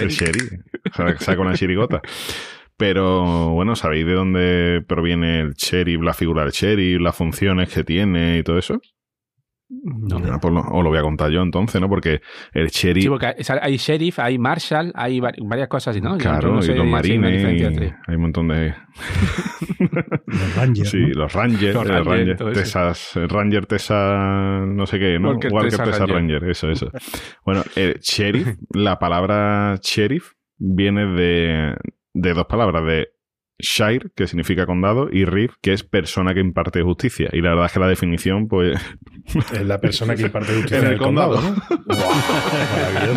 el 0.00 0.08
Sherry. 0.08 0.58
O 0.90 0.94
sea, 0.94 1.14
que 1.14 1.22
saca 1.24 1.40
una 1.40 1.54
chirigota. 1.54 2.00
Pero 2.82 3.50
bueno, 3.50 3.76
¿sabéis 3.76 4.04
de 4.06 4.12
dónde 4.12 4.82
proviene 4.88 5.38
el 5.38 5.52
sheriff, 5.54 6.00
la 6.02 6.14
figura 6.14 6.42
del 6.42 6.50
sheriff, 6.50 7.00
las 7.00 7.14
funciones 7.14 7.72
que 7.72 7.84
tiene 7.84 8.38
y 8.38 8.42
todo 8.42 8.58
eso? 8.58 8.80
No. 9.70 10.18
Pues 10.40 10.52
lo- 10.52 10.60
os 10.62 10.82
lo 10.82 10.90
voy 10.90 10.98
a 10.98 11.02
contar 11.02 11.30
yo 11.30 11.42
entonces, 11.42 11.80
¿no? 11.80 11.88
Porque 11.88 12.20
el 12.52 12.66
sheriff, 12.70 13.04
Sí, 13.04 13.08
porque 13.08 13.26
hay- 13.62 13.76
sheriff, 13.76 14.18
hay 14.18 14.36
marshal, 14.36 14.90
hay 14.96 15.20
va- 15.20 15.30
varias 15.46 15.68
cosas 15.68 15.96
¿no? 16.02 16.18
Claro, 16.18 16.54
no 16.54 16.60
sé 16.60 16.72
y 16.72 16.76
los 16.76 16.86
marines, 16.88 17.40
y 17.60 17.64
hay 18.08 18.16
un 18.16 18.20
montón 18.20 18.48
de... 18.48 18.74
Los 20.26 20.56
Rangers. 20.56 20.90
Sí, 20.90 20.98
¿no? 20.98 21.08
los 21.20 21.32
Rangers, 21.32 21.74
Los 21.74 21.86
Ranger, 22.04 22.30
eso. 22.34 22.50
Texas, 22.52 23.16
el 23.16 23.28
Ranger 23.28 23.66
Texas, 23.66 24.66
no 24.66 24.86
sé 24.86 24.98
qué, 24.98 25.18
¿no? 25.20 25.30
Walker 25.30 25.52
Walker, 25.52 25.70
Texas 25.70 25.86
Texas, 25.86 26.08
Ranger. 26.08 26.40
Ranger. 26.40 26.50
eso, 26.50 26.68
eso. 26.68 26.90
Bueno, 27.46 27.62
el 27.76 28.00
sheriff, 28.00 28.56
la 28.74 28.98
palabra 28.98 29.76
sheriff 29.80 30.32
viene 30.58 31.06
de, 31.06 31.76
de 32.14 32.34
dos 32.34 32.46
palabras, 32.46 32.84
de 32.84 33.08
Shire, 33.58 34.10
que 34.16 34.26
significa 34.26 34.66
condado, 34.66 35.08
y 35.10 35.24
Reeve, 35.24 35.54
que 35.62 35.72
es 35.72 35.84
persona 35.84 36.34
que 36.34 36.40
imparte 36.40 36.82
justicia. 36.82 37.28
Y 37.32 37.40
la 37.40 37.50
verdad 37.50 37.66
es 37.66 37.72
que 37.72 37.80
la 37.80 37.86
definición, 37.86 38.48
pues, 38.48 38.76
Es 39.52 39.64
la 39.64 39.78
persona 39.78 40.16
que 40.16 40.22
imparte 40.22 40.52
justicia 40.52 40.78
En 40.78 40.86
el 40.86 40.92
el 40.94 40.98
condado, 40.98 41.36
condado. 41.36 41.62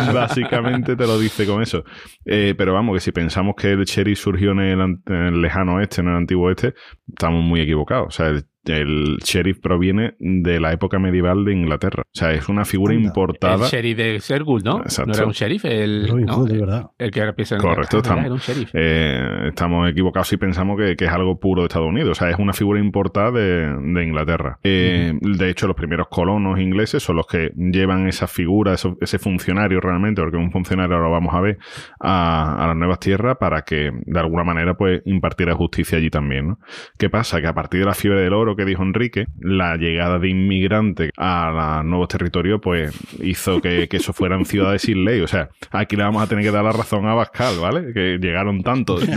¿no? 0.06 0.12
Básicamente 0.14 0.94
te 0.94 1.06
lo 1.06 1.18
dice 1.18 1.46
con 1.46 1.62
eso. 1.62 1.84
Eh, 2.24 2.54
pero 2.56 2.72
vamos, 2.74 2.94
que 2.94 3.00
si 3.00 3.12
pensamos 3.12 3.54
que 3.56 3.72
el 3.72 3.84
sheriff 3.84 4.18
surgió 4.18 4.52
en 4.52 4.60
el, 4.60 4.80
en 4.80 5.14
el 5.14 5.42
lejano 5.42 5.76
oeste, 5.76 6.00
en 6.00 6.08
el 6.08 6.16
antiguo 6.16 6.46
oeste, 6.46 6.74
estamos 7.08 7.42
muy 7.42 7.60
equivocados. 7.60 8.06
O 8.08 8.10
sea, 8.10 8.28
el, 8.28 8.46
el 8.66 9.16
sheriff 9.24 9.58
proviene 9.60 10.14
de 10.18 10.60
la 10.60 10.72
época 10.72 10.98
medieval 10.98 11.44
de 11.44 11.52
Inglaterra. 11.52 12.02
O 12.06 12.18
sea, 12.18 12.32
es 12.32 12.48
una 12.48 12.64
figura 12.64 12.94
Anda. 12.94 13.06
importada. 13.08 13.64
El 13.66 13.70
sheriff 13.70 13.96
de 13.96 14.20
Sergul, 14.20 14.62
¿no? 14.64 14.78
Exacto. 14.80 15.10
No 15.12 15.16
era 15.16 15.26
un 15.26 15.32
sheriff, 15.32 15.64
el, 15.64 16.08
Robin 16.08 16.26
¿no? 16.26 16.44
De 16.44 16.58
verdad. 16.58 16.86
el 16.98 17.10
que 17.10 17.20
ahora 17.20 17.34
piensa 17.34 17.56
en 17.56 17.60
Correcto, 17.62 17.98
estamos- 17.98 18.24
Era 18.24 18.34
un 18.34 18.40
sheriff. 18.40 18.70
Eh, 18.74 19.48
estamos 19.48 19.90
equivocados 19.90 20.28
si 20.28 20.36
pensamos 20.36 20.78
que, 20.78 20.96
que 20.96 21.04
es 21.04 21.10
algo 21.10 21.38
puro 21.38 21.62
de 21.62 21.66
Estados 21.66 21.88
Unidos. 21.88 22.10
O 22.10 22.14
sea, 22.14 22.30
es 22.30 22.38
una 22.38 22.52
figura 22.52 22.80
importada 22.80 23.30
de, 23.30 23.66
de 23.78 24.04
Inglaterra. 24.04 24.58
Eh, 24.62 25.12
De 25.20 25.50
hecho, 25.50 25.66
los 25.66 25.76
primeros 25.76 26.08
colonos 26.08 26.58
ingleses 26.58 27.02
son 27.02 27.16
los 27.16 27.26
que 27.26 27.50
llevan 27.56 28.06
esa 28.08 28.26
figura, 28.26 28.74
eso- 28.74 28.96
ese 29.00 29.18
funcionario 29.18 29.80
realmente, 29.80 30.20
porque 30.22 30.36
un 30.36 30.50
funcionario 30.50 30.98
lo 30.98 31.10
vamos 31.10 31.34
a 31.34 31.40
ver, 31.40 31.58
a, 32.00 32.64
a 32.64 32.66
las 32.68 32.76
nuevas 32.76 32.98
tierras 33.00 33.36
para 33.38 33.62
que 33.62 33.90
de 34.04 34.20
alguna 34.20 34.44
manera 34.44 34.74
pues 34.74 35.02
impartiera 35.04 35.54
justicia 35.54 35.98
allí 35.98 36.10
también. 36.10 36.48
¿no? 36.48 36.58
¿Qué 36.98 37.08
pasa? 37.10 37.40
Que 37.40 37.46
a 37.46 37.54
partir 37.54 37.80
de 37.80 37.86
la 37.86 37.94
fiebre 37.94 38.20
del 38.22 38.32
oro 38.32 38.55
que 38.56 38.64
dijo 38.64 38.82
Enrique, 38.82 39.26
la 39.38 39.76
llegada 39.76 40.18
de 40.18 40.28
inmigrantes 40.28 41.10
a 41.16 41.82
nuevos 41.84 42.08
territorios 42.08 42.60
pues 42.62 42.92
hizo 43.22 43.60
que, 43.60 43.88
que 43.88 43.98
eso 43.98 44.12
fueran 44.12 44.44
ciudades 44.44 44.82
sin 44.82 45.04
ley. 45.04 45.20
O 45.20 45.26
sea, 45.26 45.50
aquí 45.70 45.96
le 45.96 46.02
vamos 46.02 46.22
a 46.22 46.26
tener 46.26 46.44
que 46.44 46.50
dar 46.50 46.64
la 46.64 46.72
razón 46.72 47.06
a 47.06 47.14
Bascal, 47.14 47.58
¿vale? 47.60 47.92
Que 47.92 48.18
llegaron 48.18 48.62
tantos. 48.62 49.06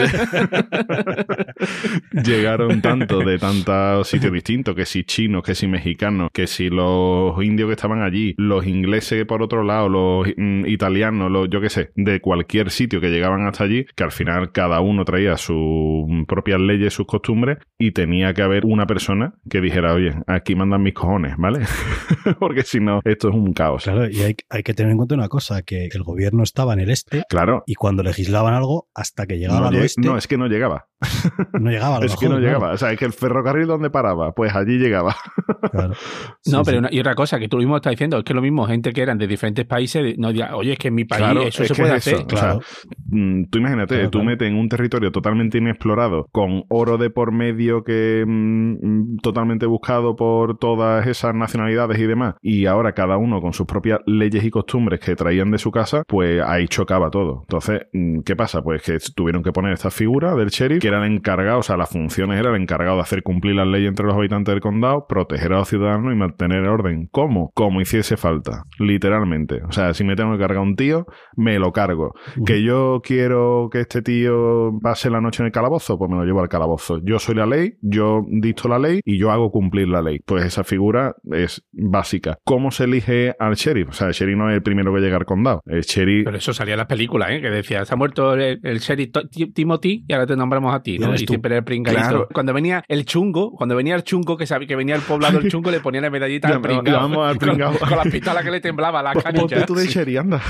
llegaron 2.11 2.81
tantos 2.81 3.25
de 3.25 3.37
tantos 3.37 4.07
sitios 4.07 4.33
distintos, 4.33 4.75
que 4.75 4.85
si 4.85 5.03
chinos, 5.03 5.43
que 5.43 5.55
si 5.55 5.67
mexicanos, 5.67 6.29
que 6.33 6.47
si 6.47 6.69
los 6.69 7.41
indios 7.43 7.67
que 7.67 7.73
estaban 7.73 8.01
allí, 8.01 8.35
los 8.37 8.65
ingleses 8.65 9.25
por 9.25 9.41
otro 9.41 9.63
lado, 9.63 9.89
los 9.89 10.27
mm, 10.35 10.65
italianos, 10.65 11.31
los, 11.31 11.49
yo 11.49 11.61
qué 11.61 11.69
sé, 11.69 11.91
de 11.95 12.19
cualquier 12.19 12.71
sitio 12.71 13.01
que 13.01 13.09
llegaban 13.09 13.47
hasta 13.47 13.63
allí, 13.63 13.85
que 13.95 14.03
al 14.03 14.11
final 14.11 14.51
cada 14.51 14.81
uno 14.81 15.05
traía 15.05 15.37
sus 15.37 16.05
propias 16.27 16.59
leyes, 16.59 16.93
sus 16.93 17.05
costumbres, 17.05 17.57
y 17.77 17.91
tenía 17.91 18.33
que 18.33 18.41
haber 18.41 18.65
una 18.65 18.85
persona 18.85 19.28
que 19.49 19.61
dijera, 19.61 19.93
oye, 19.93 20.13
aquí 20.27 20.55
mandan 20.55 20.81
mis 20.83 20.93
cojones, 20.93 21.35
¿vale? 21.37 21.61
Porque 22.39 22.63
si 22.63 22.79
no, 22.79 22.99
esto 23.05 23.29
es 23.29 23.35
un 23.35 23.53
caos. 23.53 23.83
Claro, 23.83 24.09
y 24.09 24.21
hay, 24.21 24.35
hay 24.49 24.63
que 24.63 24.73
tener 24.73 24.91
en 24.91 24.97
cuenta 24.97 25.15
una 25.15 25.29
cosa, 25.29 25.61
que 25.61 25.87
el 25.91 26.03
gobierno 26.03 26.43
estaba 26.43 26.73
en 26.73 26.81
el 26.81 26.89
este 26.89 27.23
Claro. 27.29 27.63
y 27.65 27.75
cuando 27.75 28.03
legislaban 28.03 28.53
algo, 28.53 28.89
hasta 28.93 29.25
que 29.27 29.37
llegaba 29.37 29.61
No, 29.61 29.67
al 29.67 29.75
oeste, 29.75 30.01
no, 30.01 30.17
es 30.17 30.27
que 30.27 30.37
no 30.37 30.47
llegaba. 30.47 30.88
No 31.59 31.69
llegaba 31.71 31.97
a 31.97 31.99
lo 31.99 32.05
Es 32.05 32.15
que 32.15 32.25
no 32.27 32.35
claro. 32.37 32.45
llegaba. 32.45 32.73
O 32.73 32.77
sea, 32.77 32.91
es 32.91 32.99
que 32.99 33.05
el 33.05 33.13
ferrocarril 33.13 33.67
donde 33.67 33.89
paraba, 33.89 34.31
pues 34.33 34.53
allí 34.55 34.77
llegaba. 34.77 35.15
Claro. 35.71 35.93
No, 36.49 36.63
pero 36.63 36.75
sí. 36.75 36.79
una- 36.79 36.89
y 36.91 36.99
otra 36.99 37.15
cosa 37.15 37.37
que 37.37 37.47
tú 37.47 37.57
mismo 37.57 37.75
estás 37.75 37.91
diciendo, 37.91 38.17
es 38.17 38.23
que 38.23 38.33
lo 38.33 38.41
mismo, 38.41 38.65
gente 38.65 38.91
que 38.91 39.01
eran 39.01 39.17
de 39.17 39.27
diferentes 39.27 39.65
países, 39.65 40.15
no 40.17 40.31
diga, 40.31 40.55
oye, 40.55 40.73
es 40.73 40.79
que 40.79 40.87
en 40.87 40.95
mi 40.95 41.05
país 41.05 41.21
Claro, 41.21 41.41
eso 41.43 41.61
es 41.63 41.67
se 41.69 41.73
que 41.75 41.81
puede 41.81 41.95
es 41.97 42.07
eso, 42.07 42.15
hacer. 42.17 42.25
o 42.25 42.29
sea, 42.37 42.39
Claro. 42.39 42.59
Mm, 43.11 43.43
tú 43.51 43.59
imagínate, 43.59 43.95
Claro, 43.95 44.09
tú 44.09 44.19
claro. 44.19 44.29
metes 44.31 44.47
en 44.47 44.55
un 44.55 44.67
territorio 44.69 45.11
totalmente 45.11 45.57
inexplorado, 45.59 46.25
con 46.31 46.63
oro 46.69 46.97
de 46.97 47.09
por 47.09 47.31
medio 47.33 47.83
que 47.83 48.23
mm, 48.25 48.71
mm, 48.81 49.17
totalmente 49.21 49.65
buscado 49.65 50.15
por 50.15 50.57
todas 50.57 51.05
esas 51.07 51.35
nacionalidades 51.35 51.99
y 51.99 52.07
demás, 52.07 52.35
y 52.41 52.65
ahora 52.65 52.93
cada 52.93 53.17
uno 53.17 53.41
con 53.41 53.53
sus 53.53 53.67
propias 53.67 53.99
leyes 54.05 54.43
y 54.43 54.49
costumbres 54.49 54.99
que 55.01 55.15
traían 55.15 55.51
de 55.51 55.57
su 55.57 55.71
casa, 55.71 56.03
pues 56.07 56.41
ahí 56.45 56.67
chocaba 56.67 57.09
todo. 57.11 57.41
Entonces, 57.43 57.81
mm, 57.93 58.21
¿qué 58.25 58.35
pasa? 58.35 58.61
Pues 58.61 58.81
que 58.81 58.97
tuvieron 59.15 59.43
que 59.43 59.51
poner 59.51 59.73
esta 59.73 59.91
figura 59.91 60.33
del 60.35 60.49
sheriff, 60.49 60.81
que 60.81 60.88
era 60.89 61.05
el 61.05 61.13
encargado, 61.13 61.59
o 61.59 61.63
sea, 61.63 61.77
las 61.77 61.89
funciones 61.89 62.39
era 62.39 62.49
el 62.49 62.61
encargado 62.61 62.97
de 62.97 63.01
hacer 63.01 63.23
cumplir 63.23 63.55
las 63.55 63.67
leyes 63.67 63.89
entre 63.89 64.05
los 64.05 64.15
habitantes 64.15 64.53
del 64.53 64.61
condado, 64.61 65.05
proteger 65.07 65.53
a 65.53 65.59
los 65.59 65.69
ciudadanos 65.69 66.13
y 66.13 66.15
mantener 66.15 66.59
el 66.59 66.67
orden. 66.67 67.07
¿Cómo? 67.11 67.51
Como 67.53 67.81
hiciese 67.81 68.17
falta, 68.17 68.63
literalmente. 68.79 69.61
O 69.67 69.71
sea, 69.71 69.93
si 69.93 70.03
me 70.03 70.15
tengo 70.15 70.33
que 70.33 70.39
cargar 70.39 70.59
un 70.59 70.75
tío, 70.75 71.05
me 71.35 71.57
lo 71.59 71.71
cargo. 71.71 72.13
Que 72.45 72.63
yo 72.63 73.01
quiero 73.03 73.69
que 73.71 73.81
este 73.81 74.01
tío 74.01 74.71
pase 74.81 75.09
la 75.09 75.21
noche 75.21 75.43
en 75.43 75.47
el 75.47 75.51
calabozo, 75.51 75.97
pues 75.97 76.09
me 76.09 76.17
lo 76.17 76.25
llevo 76.25 76.41
al 76.41 76.49
calabozo. 76.49 76.99
Yo 77.03 77.19
soy 77.19 77.35
la 77.35 77.45
ley, 77.45 77.73
yo 77.81 78.25
dicto 78.27 78.67
la 78.67 78.79
ley 78.79 79.01
y 79.05 79.17
yo 79.17 79.31
hago 79.31 79.51
cumplir 79.51 79.87
la 79.87 80.01
ley. 80.01 80.19
Pues 80.25 80.43
esa 80.45 80.63
figura 80.63 81.15
es 81.31 81.65
básica. 81.71 82.37
¿Cómo 82.43 82.71
se 82.71 82.85
elige 82.85 83.35
al 83.39 83.55
sheriff? 83.55 83.89
O 83.89 83.93
sea, 83.93 84.07
el 84.07 84.13
sheriff 84.13 84.37
no 84.37 84.49
es 84.49 84.55
el 84.55 84.63
primero 84.63 84.93
que 84.93 85.01
llega 85.01 85.17
al 85.17 85.25
condado. 85.25 85.61
El 85.65 85.81
sheriff... 85.81 86.25
Pero 86.25 86.37
eso 86.37 86.53
salía 86.53 86.73
en 86.73 86.79
las 86.79 86.87
películas, 86.87 87.31
¿eh? 87.31 87.41
Que 87.41 87.49
decía, 87.49 87.85
se 87.85 87.93
ha 87.93 87.97
muerto 87.97 88.33
el, 88.33 88.59
el 88.63 88.79
sheriff 88.79 89.11
Timothy 89.53 90.05
y 90.07 90.13
ahora 90.13 90.25
te 90.25 90.35
nombramos 90.35 90.73
a 90.73 90.78
ti, 90.81 90.95
Y 90.95 90.99
¿no? 90.99 91.07
eres 91.09 91.21
Y 91.21 91.25
tú. 91.25 91.33
siempre 91.33 91.55
el 91.57 91.63
pringadito. 91.63 92.01
Claro. 92.01 92.27
Cuando 92.33 92.53
venía 92.53 92.83
el 92.87 93.05
chungo, 93.05 93.51
cuando 93.51 93.75
venía 93.75 93.95
el 93.95 94.03
chungo, 94.03 94.37
que 94.37 94.45
sabía 94.45 94.67
que 94.67 94.75
venía 94.75 94.95
el 94.95 95.01
poblado 95.01 95.39
el 95.39 95.49
chungo, 95.49 95.71
le 95.71 95.79
ponía 95.79 96.01
la 96.01 96.09
medallita 96.09 96.47
al 96.47 96.53
al 96.65 97.37
Con- 97.39 97.57
las 97.57 98.07
pistolas 98.11 98.43
que 98.43 98.51
le 98.51 98.59
temblaba 98.61 99.01
la 99.03 99.13
Ponte 99.13 99.31
canilla. 99.31 99.65
tú 99.65 99.75
de 99.75 99.87
sheriff, 99.87 100.19
anda. 100.19 100.41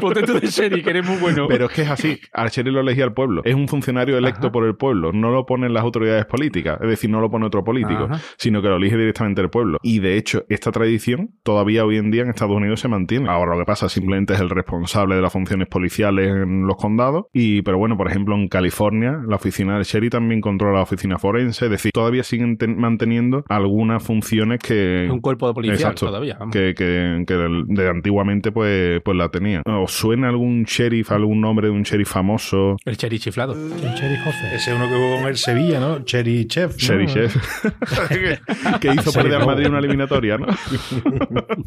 Ponte 0.00 0.22
tú 0.22 0.34
de 0.40 0.46
sheriff, 0.46 0.84
que 0.84 0.90
eres 0.90 1.06
muy 1.06 1.16
bueno. 1.18 1.46
Pero 1.48 1.66
es 1.66 1.72
que 1.72 1.82
es 1.82 1.90
así. 1.90 2.20
Al 2.32 2.48
sheriff 2.50 2.72
lo 2.74 2.80
elegía 2.80 3.04
el 3.04 3.12
pueblo. 3.12 3.42
Es 3.44 3.54
un 3.54 3.68
funcionario 3.68 4.16
electo 4.18 4.46
Ajá. 4.48 4.52
por 4.52 4.64
el 4.66 4.76
pueblo. 4.76 5.12
No 5.12 5.30
lo 5.30 5.46
ponen 5.46 5.72
las 5.74 5.82
autoridades 5.82 6.24
políticas. 6.26 6.78
Es 6.82 6.88
decir, 6.88 7.10
no 7.10 7.20
lo 7.20 7.30
pone 7.30 7.46
otro 7.46 7.64
político. 7.64 8.04
Ajá. 8.10 8.20
Sino 8.36 8.62
que 8.62 8.68
lo 8.68 8.76
elige 8.76 8.96
directamente 8.96 9.40
el 9.42 9.50
pueblo. 9.50 9.78
Y 9.82 10.00
de 10.00 10.16
hecho, 10.16 10.44
esta 10.48 10.70
tradición 10.72 11.30
todavía 11.42 11.84
hoy 11.84 11.96
en 11.96 12.10
día 12.10 12.22
en 12.22 12.30
Estados 12.30 12.56
Unidos 12.56 12.80
se 12.80 12.88
mantiene. 12.88 13.28
Ahora 13.28 13.52
lo 13.54 13.60
que 13.60 13.66
pasa 13.66 13.88
simplemente 13.88 14.34
es 14.34 14.40
el 14.40 14.50
responsable 14.50 15.14
de 15.16 15.22
las 15.22 15.32
funciones 15.32 15.68
policiales 15.68 16.28
en 16.28 16.66
los 16.66 16.76
condados. 16.76 17.26
Y, 17.32 17.62
pero 17.62 17.78
bueno, 17.78 17.96
por 17.96 18.08
ejemplo, 18.08 18.34
en 18.34 18.48
California, 18.48 19.18
la 19.26 19.38
oficina 19.46 19.74
del 19.74 19.84
sheriff 19.84 20.10
también 20.10 20.40
controla 20.40 20.76
la 20.78 20.82
oficina 20.82 21.18
forense. 21.18 21.66
Es 21.66 21.70
decir, 21.70 21.92
todavía 21.92 22.22
siguen 22.22 22.56
ten- 22.56 22.78
manteniendo 22.78 23.44
algunas 23.48 24.02
funciones 24.02 24.58
que. 24.60 25.08
un 25.10 25.20
cuerpo 25.20 25.48
de 25.48 25.54
policía 25.54 25.74
Exacto. 25.76 26.06
todavía. 26.06 26.38
que, 26.52 26.74
que, 26.74 26.84
de 26.84 27.88
antiguamente 27.88 28.52
pues, 28.52 29.00
pues 29.04 29.16
la 29.16 29.28
tenía. 29.28 29.62
¿Os 29.66 29.92
suena 29.92 30.28
algún 30.28 30.64
sheriff, 30.64 31.10
algún 31.12 31.40
nombre 31.40 31.68
de 31.68 31.72
un 31.72 31.82
sheriff 31.82 32.08
famoso? 32.10 32.76
El 32.84 32.96
sheriff 32.96 33.22
chiflado. 33.22 33.52
El 33.54 33.94
Cherry 33.94 34.16
José. 34.24 34.54
Ese 34.54 34.74
uno 34.74 34.88
que 34.88 34.94
jugó 34.94 35.16
con 35.18 35.26
el 35.28 35.36
Sevilla, 35.36 35.80
¿no? 35.80 36.04
Cherry 36.04 36.46
Chef. 36.46 36.72
¿no? 36.72 36.76
Cherry 36.76 37.06
Chef. 37.06 37.36
que, 38.08 38.38
que 38.80 38.94
hizo 38.94 39.12
perder 39.12 39.36
al. 39.40 39.46
Madrid 39.46 39.68
una 39.68 39.78
eliminatoria, 39.78 40.38
¿no? 40.38 40.46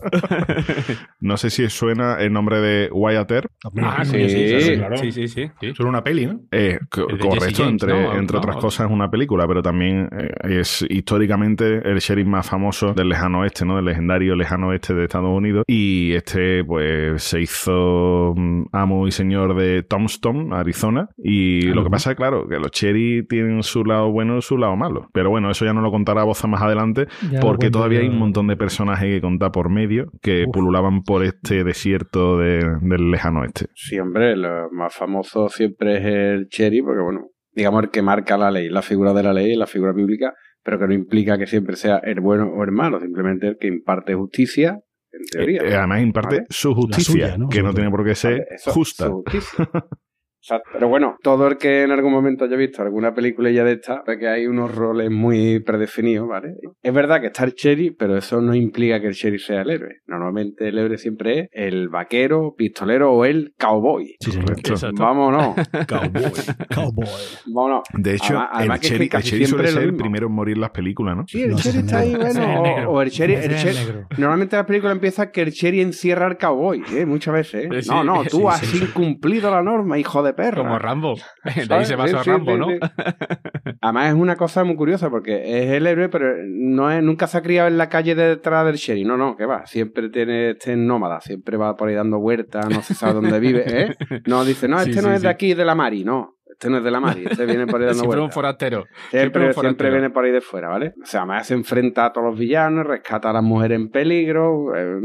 no 1.21 1.37
sé 1.37 1.49
si 1.49 1.69
suena 1.69 2.17
el 2.19 2.31
nombre 2.33 2.59
de 2.59 2.89
Wyatt 2.91 3.31
Earp. 3.31 3.51
Ah, 3.81 4.03
Sí, 4.05 4.29
sí, 4.29 4.31
sí, 4.49 4.61
sí, 4.61 4.75
claro. 4.77 4.97
Sí, 4.97 5.11
sí, 5.11 5.27
sí. 5.27 5.49
era 5.61 5.87
una 5.89 6.03
peli, 6.03 6.25
¿no? 6.25 6.41
Eh, 6.51 6.79
correcto, 6.89 7.68
entre, 7.69 7.93
¿no? 7.93 8.15
entre 8.17 8.33
No. 8.35 8.39
otras 8.39 8.57
cosas 8.57 8.87
es 8.87 8.91
una 8.91 9.09
película, 9.09 9.47
pero 9.47 9.61
también 9.61 10.09
eh, 10.17 10.59
es 10.61 10.85
históricamente 10.89 11.81
el 11.89 11.97
sheriff 11.99 12.27
más 12.27 12.49
famoso 12.49 12.93
del 12.93 13.09
lejano 13.09 13.41
oeste, 13.41 13.65
¿no? 13.65 13.75
Del 13.75 13.85
legendario 13.85 14.35
lejano 14.35 14.69
oeste 14.69 14.93
de 14.93 15.03
Estados 15.05 15.29
Unidos. 15.35 15.63
Y 15.67 16.13
este, 16.13 16.63
pues, 16.63 17.21
se 17.23 17.41
hizo 17.41 18.33
mm, 18.35 18.65
amo 18.71 19.07
y 19.07 19.11
señor 19.11 19.55
de 19.55 19.83
Tombstone, 19.83 20.55
Arizona. 20.55 21.09
Y 21.17 21.61
lo 21.73 21.83
que 21.83 21.89
pasa 21.89 22.11
es, 22.11 22.17
claro, 22.17 22.47
que 22.47 22.57
los 22.59 22.71
sheriff 22.71 23.27
tienen 23.27 23.63
su 23.63 23.83
lado 23.83 24.11
bueno 24.11 24.37
y 24.37 24.41
su 24.41 24.57
lado 24.57 24.75
malo. 24.75 25.07
Pero 25.13 25.29
bueno, 25.29 25.49
eso 25.49 25.65
ya 25.65 25.73
no 25.73 25.81
lo 25.81 25.91
contará 25.91 26.23
Boza 26.23 26.47
más 26.47 26.61
adelante, 26.61 27.07
Ya 27.31 27.39
porque 27.39 27.69
todavía 27.69 27.99
yo. 27.99 28.03
hay 28.05 28.09
un 28.09 28.19
montón 28.19 28.47
de 28.47 28.57
personajes 28.57 29.07
que 29.13 29.21
contar 29.21 29.51
por 29.51 29.69
medio 29.69 30.11
que 30.21 30.43
Uf. 30.45 30.53
pululaban 30.53 31.03
por 31.03 31.23
este 31.23 31.63
desierto 31.63 32.37
de- 32.37 32.77
del 32.81 33.11
lejano 33.11 33.41
oeste. 33.41 33.67
Sí, 33.75 33.99
hombre, 33.99 34.35
lo 34.35 34.69
más 34.71 34.95
famoso 34.95 35.49
siempre 35.49 35.97
es 35.97 36.05
el 36.05 36.47
cherry, 36.49 36.81
porque 36.81 37.01
bueno, 37.01 37.27
digamos 37.59 37.83
el 37.83 37.89
que 37.89 38.01
marca 38.01 38.37
la 38.37 38.51
ley, 38.51 38.69
la 38.69 38.81
figura 38.81 39.13
de 39.13 39.23
la 39.23 39.33
ley, 39.33 39.55
la 39.55 39.67
figura 39.67 39.91
bíblica, 39.91 40.33
pero 40.63 40.79
que 40.79 40.87
no 40.87 40.93
implica 40.93 41.37
que 41.37 41.45
siempre 41.45 41.75
sea 41.75 41.97
el 41.97 42.19
bueno 42.21 42.47
o 42.47 42.63
el 42.63 42.71
malo, 42.71 42.99
simplemente 42.99 43.47
el 43.47 43.57
que 43.57 43.67
imparte 43.67 44.13
justicia, 44.15 44.79
en 45.11 45.25
teoría. 45.25 45.61
Eh, 45.63 45.75
además 45.75 46.01
imparte 46.01 46.35
¿Vale? 46.37 46.47
su 46.49 46.73
justicia, 46.73 47.13
suya, 47.13 47.37
¿no? 47.37 47.49
que 47.49 47.61
no 47.61 47.73
tiene 47.73 47.89
por 47.89 48.05
qué 48.05 48.15
ser 48.15 48.31
Vale, 48.31 48.45
eso, 48.51 48.71
justa. 48.71 49.07
su 49.07 49.13
justicia. 49.23 49.69
Exacto. 50.41 50.69
Pero 50.73 50.87
bueno, 50.87 51.17
todo 51.21 51.47
el 51.47 51.57
que 51.57 51.83
en 51.83 51.91
algún 51.91 52.11
momento 52.11 52.45
haya 52.45 52.55
visto 52.55 52.81
alguna 52.81 53.13
película 53.13 53.49
ya 53.51 53.63
de 53.63 53.73
esta, 53.73 54.03
ve 54.07 54.17
que 54.17 54.27
hay 54.27 54.47
unos 54.47 54.73
roles 54.73 55.09
muy 55.11 55.59
predefinidos, 55.59 56.27
¿vale? 56.27 56.53
Es 56.81 56.93
verdad 56.93 57.19
que 57.21 57.27
está 57.27 57.43
el 57.43 57.53
Cherry, 57.53 57.91
pero 57.91 58.17
eso 58.17 58.41
no 58.41 58.53
implica 58.55 58.99
que 59.01 59.07
el 59.07 59.13
Cherry 59.13 59.39
sea 59.39 59.61
el 59.61 59.69
héroe. 59.69 59.97
Normalmente 60.07 60.67
el 60.69 60.77
héroe 60.77 60.97
siempre 60.97 61.39
es 61.39 61.47
el 61.51 61.89
vaquero, 61.89 62.53
pistolero 62.57 63.11
o 63.11 63.25
el 63.25 63.53
cowboy. 63.59 64.15
Sí. 64.19 64.31
Correcto. 64.31 64.73
Exacto. 64.73 65.03
Vámonos, 65.03 65.55
Cowboy. 65.87 66.31
Cowboy. 66.73 67.07
vámonos. 67.53 67.83
De 67.93 68.13
hecho, 68.15 68.37
Además- 68.37 68.49
además 68.53 68.79
el 68.91 69.09
siempre 69.21 69.45
suele 69.47 69.67
ser 69.69 69.83
el 69.83 69.95
primero 69.95 70.27
en 70.27 70.33
morir 70.33 70.55
en 70.55 70.61
las 70.61 70.71
películas, 70.71 71.17
¿no? 71.17 71.23
Sí, 71.27 71.43
el 71.43 71.51
No, 71.51 71.57
está 71.57 71.99
ahí, 71.99 72.13
el 72.13 72.17
bueno, 72.19 72.89
o, 72.91 73.01
el 73.01 73.11
Cherry, 73.11 73.33
Ese 73.33 73.69
el. 73.71 74.05
Normalmente 74.17 74.55
la 74.55 74.65
película 74.65 74.91
empieza 74.91 75.31
que 75.31 75.41
el 75.41 75.51
Cherry 75.51 75.81
encierra 75.81 76.25
al 76.27 76.37
cowboy, 76.37 76.81
¿eh? 76.93 77.05
Muchas 77.05 77.33
veces, 77.33 77.65
¿eh? 77.65 77.81
No, 77.87 78.03
no, 78.03 78.23
tú 78.23 78.37
sí, 78.39 78.43
has 78.47 78.59
sí, 78.59 78.77
sí. 78.77 78.83
incumplido 78.85 79.51
la 79.51 79.61
norma, 79.61 79.97
hijo 79.97 80.23
de 80.23 80.28
perra. 80.33 80.63
Como 80.63 80.79
Rambo. 80.79 81.15
De 81.67 81.73
ahí 81.73 81.85
se 81.85 81.95
basó 81.95 82.23
Sí, 82.23 82.29
Rambo, 82.29 82.53
sí, 82.53 82.57
¿no? 82.59 82.67
sí. 82.67 82.79
Además 83.81 84.09
es 84.09 84.13
una 84.15 84.35
cosa 84.35 84.63
muy 84.63 84.75
curiosa 84.75 85.09
porque 85.09 85.63
es 85.63 85.71
el 85.71 85.87
héroe, 85.87 86.09
pero 86.09 86.33
no 86.45 86.91
es, 86.91 87.01
nunca 87.01 87.27
se 87.27 87.37
ha 87.37 87.41
criado 87.41 87.67
en 87.67 87.77
la 87.77 87.89
calle 87.89 88.15
detrás 88.15 88.65
del 88.65 88.75
sheriff. 88.75 89.07
No, 89.07 89.17
no, 89.17 89.35
que 89.35 89.45
va. 89.45 89.65
Siempre 89.65 90.09
tiene 90.09 90.51
este 90.51 90.75
nómada, 90.75 91.21
siempre 91.21 91.57
va 91.57 91.75
por 91.75 91.89
ahí 91.89 91.95
dando 91.95 92.19
vueltas, 92.19 92.69
no 92.69 92.81
se 92.81 92.93
sabe 92.93 93.13
dónde 93.13 93.39
vive, 93.39 93.63
¿eh? 93.67 93.95
No 94.25 94.43
dice, 94.43 94.67
no, 94.67 94.79
este 94.79 94.93
sí, 94.93 95.01
no 95.01 95.13
es 95.13 95.21
de 95.21 95.29
aquí 95.29 95.53
de 95.53 95.65
la 95.65 95.75
Mari, 95.75 96.03
no. 96.03 96.38
Este 96.61 96.69
no 96.69 96.79
es 96.79 96.83
de 96.83 96.91
la 96.91 96.99
Mari, 96.99 97.23
este 97.29 97.45
viene 97.45 97.65
por 97.67 97.79
ahí 97.79 97.85
dando 97.87 97.99
Siempre 98.03 98.19
un 98.19 98.31
forastero. 98.31 98.83
Siempre, 99.11 99.19
siempre 99.21 99.39
un 99.47 99.53
siempre 99.53 99.53
forastero. 99.63 99.93
viene 99.93 100.09
por 100.09 100.25
ahí 100.25 100.31
de 100.33 100.41
fuera, 100.41 100.67
¿vale? 100.67 100.93
O 101.01 101.05
sea, 101.05 101.21
además 101.21 101.47
se 101.47 101.53
enfrenta 101.53 102.03
a 102.07 102.11
todos 102.11 102.27
los 102.31 102.37
villanos, 102.37 102.85
rescata 102.85 103.29
a 103.29 103.33
las 103.33 103.43
mujeres 103.43 103.77
en 103.79 103.89
peligro, 103.89 104.75
eh, 104.75 104.99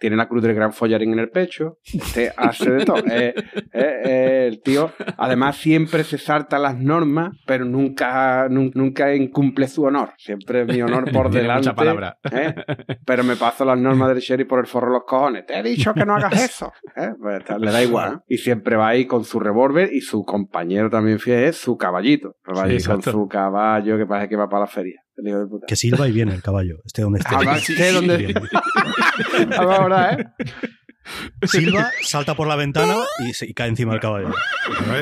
tiene 0.00 0.16
la 0.16 0.26
cruz 0.26 0.42
del 0.42 0.54
gran 0.56 0.72
follarín 0.72 1.12
en 1.12 1.20
el 1.20 1.30
pecho, 1.30 1.76
este 1.84 2.32
hace 2.36 2.72
de 2.72 2.84
todo. 2.84 2.98
Eh, 3.08 3.32
eh, 3.72 4.02
eh, 4.04 4.44
el 4.48 4.60
tío, 4.60 4.90
además, 5.16 5.56
siempre 5.58 6.02
se 6.02 6.18
salta 6.18 6.58
las 6.58 6.76
normas, 6.76 7.30
pero 7.46 7.64
nunca, 7.64 8.48
nun- 8.48 8.72
nunca 8.74 9.14
incumple 9.14 9.68
su 9.68 9.84
honor. 9.84 10.10
Siempre 10.16 10.62
es 10.62 10.66
mi 10.66 10.82
honor 10.82 11.12
por 11.12 11.30
delante. 11.30 11.68
mucha 11.68 11.74
palabra. 11.76 12.18
¿eh? 12.32 12.56
Pero 13.06 13.22
me 13.22 13.36
paso 13.36 13.64
las 13.64 13.78
normas 13.78 14.08
del 14.08 14.18
sheriff 14.18 14.48
por 14.48 14.58
el 14.58 14.66
forro 14.66 14.88
de 14.88 14.92
los 14.94 15.04
cojones. 15.06 15.46
Te 15.46 15.56
he 15.60 15.62
dicho 15.62 15.94
que 15.94 16.04
no 16.04 16.16
hagas 16.16 16.32
eso. 16.44 16.72
¿eh? 16.96 17.10
Pues, 17.20 17.44
le 17.60 17.70
da 17.70 17.82
igual. 17.84 18.22
Y 18.26 18.38
siempre 18.38 18.74
va 18.74 18.88
ahí 18.88 19.06
con 19.06 19.22
su 19.24 19.38
revólver 19.38 19.92
y 19.92 20.00
su 20.00 20.24
compañero 20.24 20.87
también 20.90 21.18
fiel 21.18 21.44
es 21.44 21.56
su 21.56 21.76
caballito. 21.76 22.36
Va 22.48 22.66
Sí, 22.66 22.72
ahí 22.72 22.82
con 22.82 23.02
su 23.02 23.28
caballo 23.28 23.96
que 23.96 24.06
parece 24.06 24.28
que 24.28 24.36
va 24.36 24.48
para 24.48 24.60
la 24.60 24.66
feria. 24.66 25.00
El 25.16 25.28
hijo 25.28 25.38
de 25.40 25.46
puta. 25.46 25.66
Que 25.66 25.76
silba 25.76 26.08
y 26.08 26.12
viene 26.12 26.34
el 26.34 26.42
caballo. 26.42 26.78
Esté 26.84 27.02
donde 27.02 27.18
esté. 27.18 27.34
Ah, 27.48 27.58
sí, 27.58 27.74
Bien. 27.74 29.52
Ahora, 29.58 30.14
¿eh? 30.14 30.24
Silba, 31.42 31.90
salta 32.02 32.34
por 32.34 32.46
la 32.48 32.56
ventana 32.56 32.96
y, 33.26 33.32
se- 33.32 33.46
y 33.46 33.54
cae 33.54 33.68
encima 33.68 33.92
del 33.92 34.00
caballo. 34.00 34.30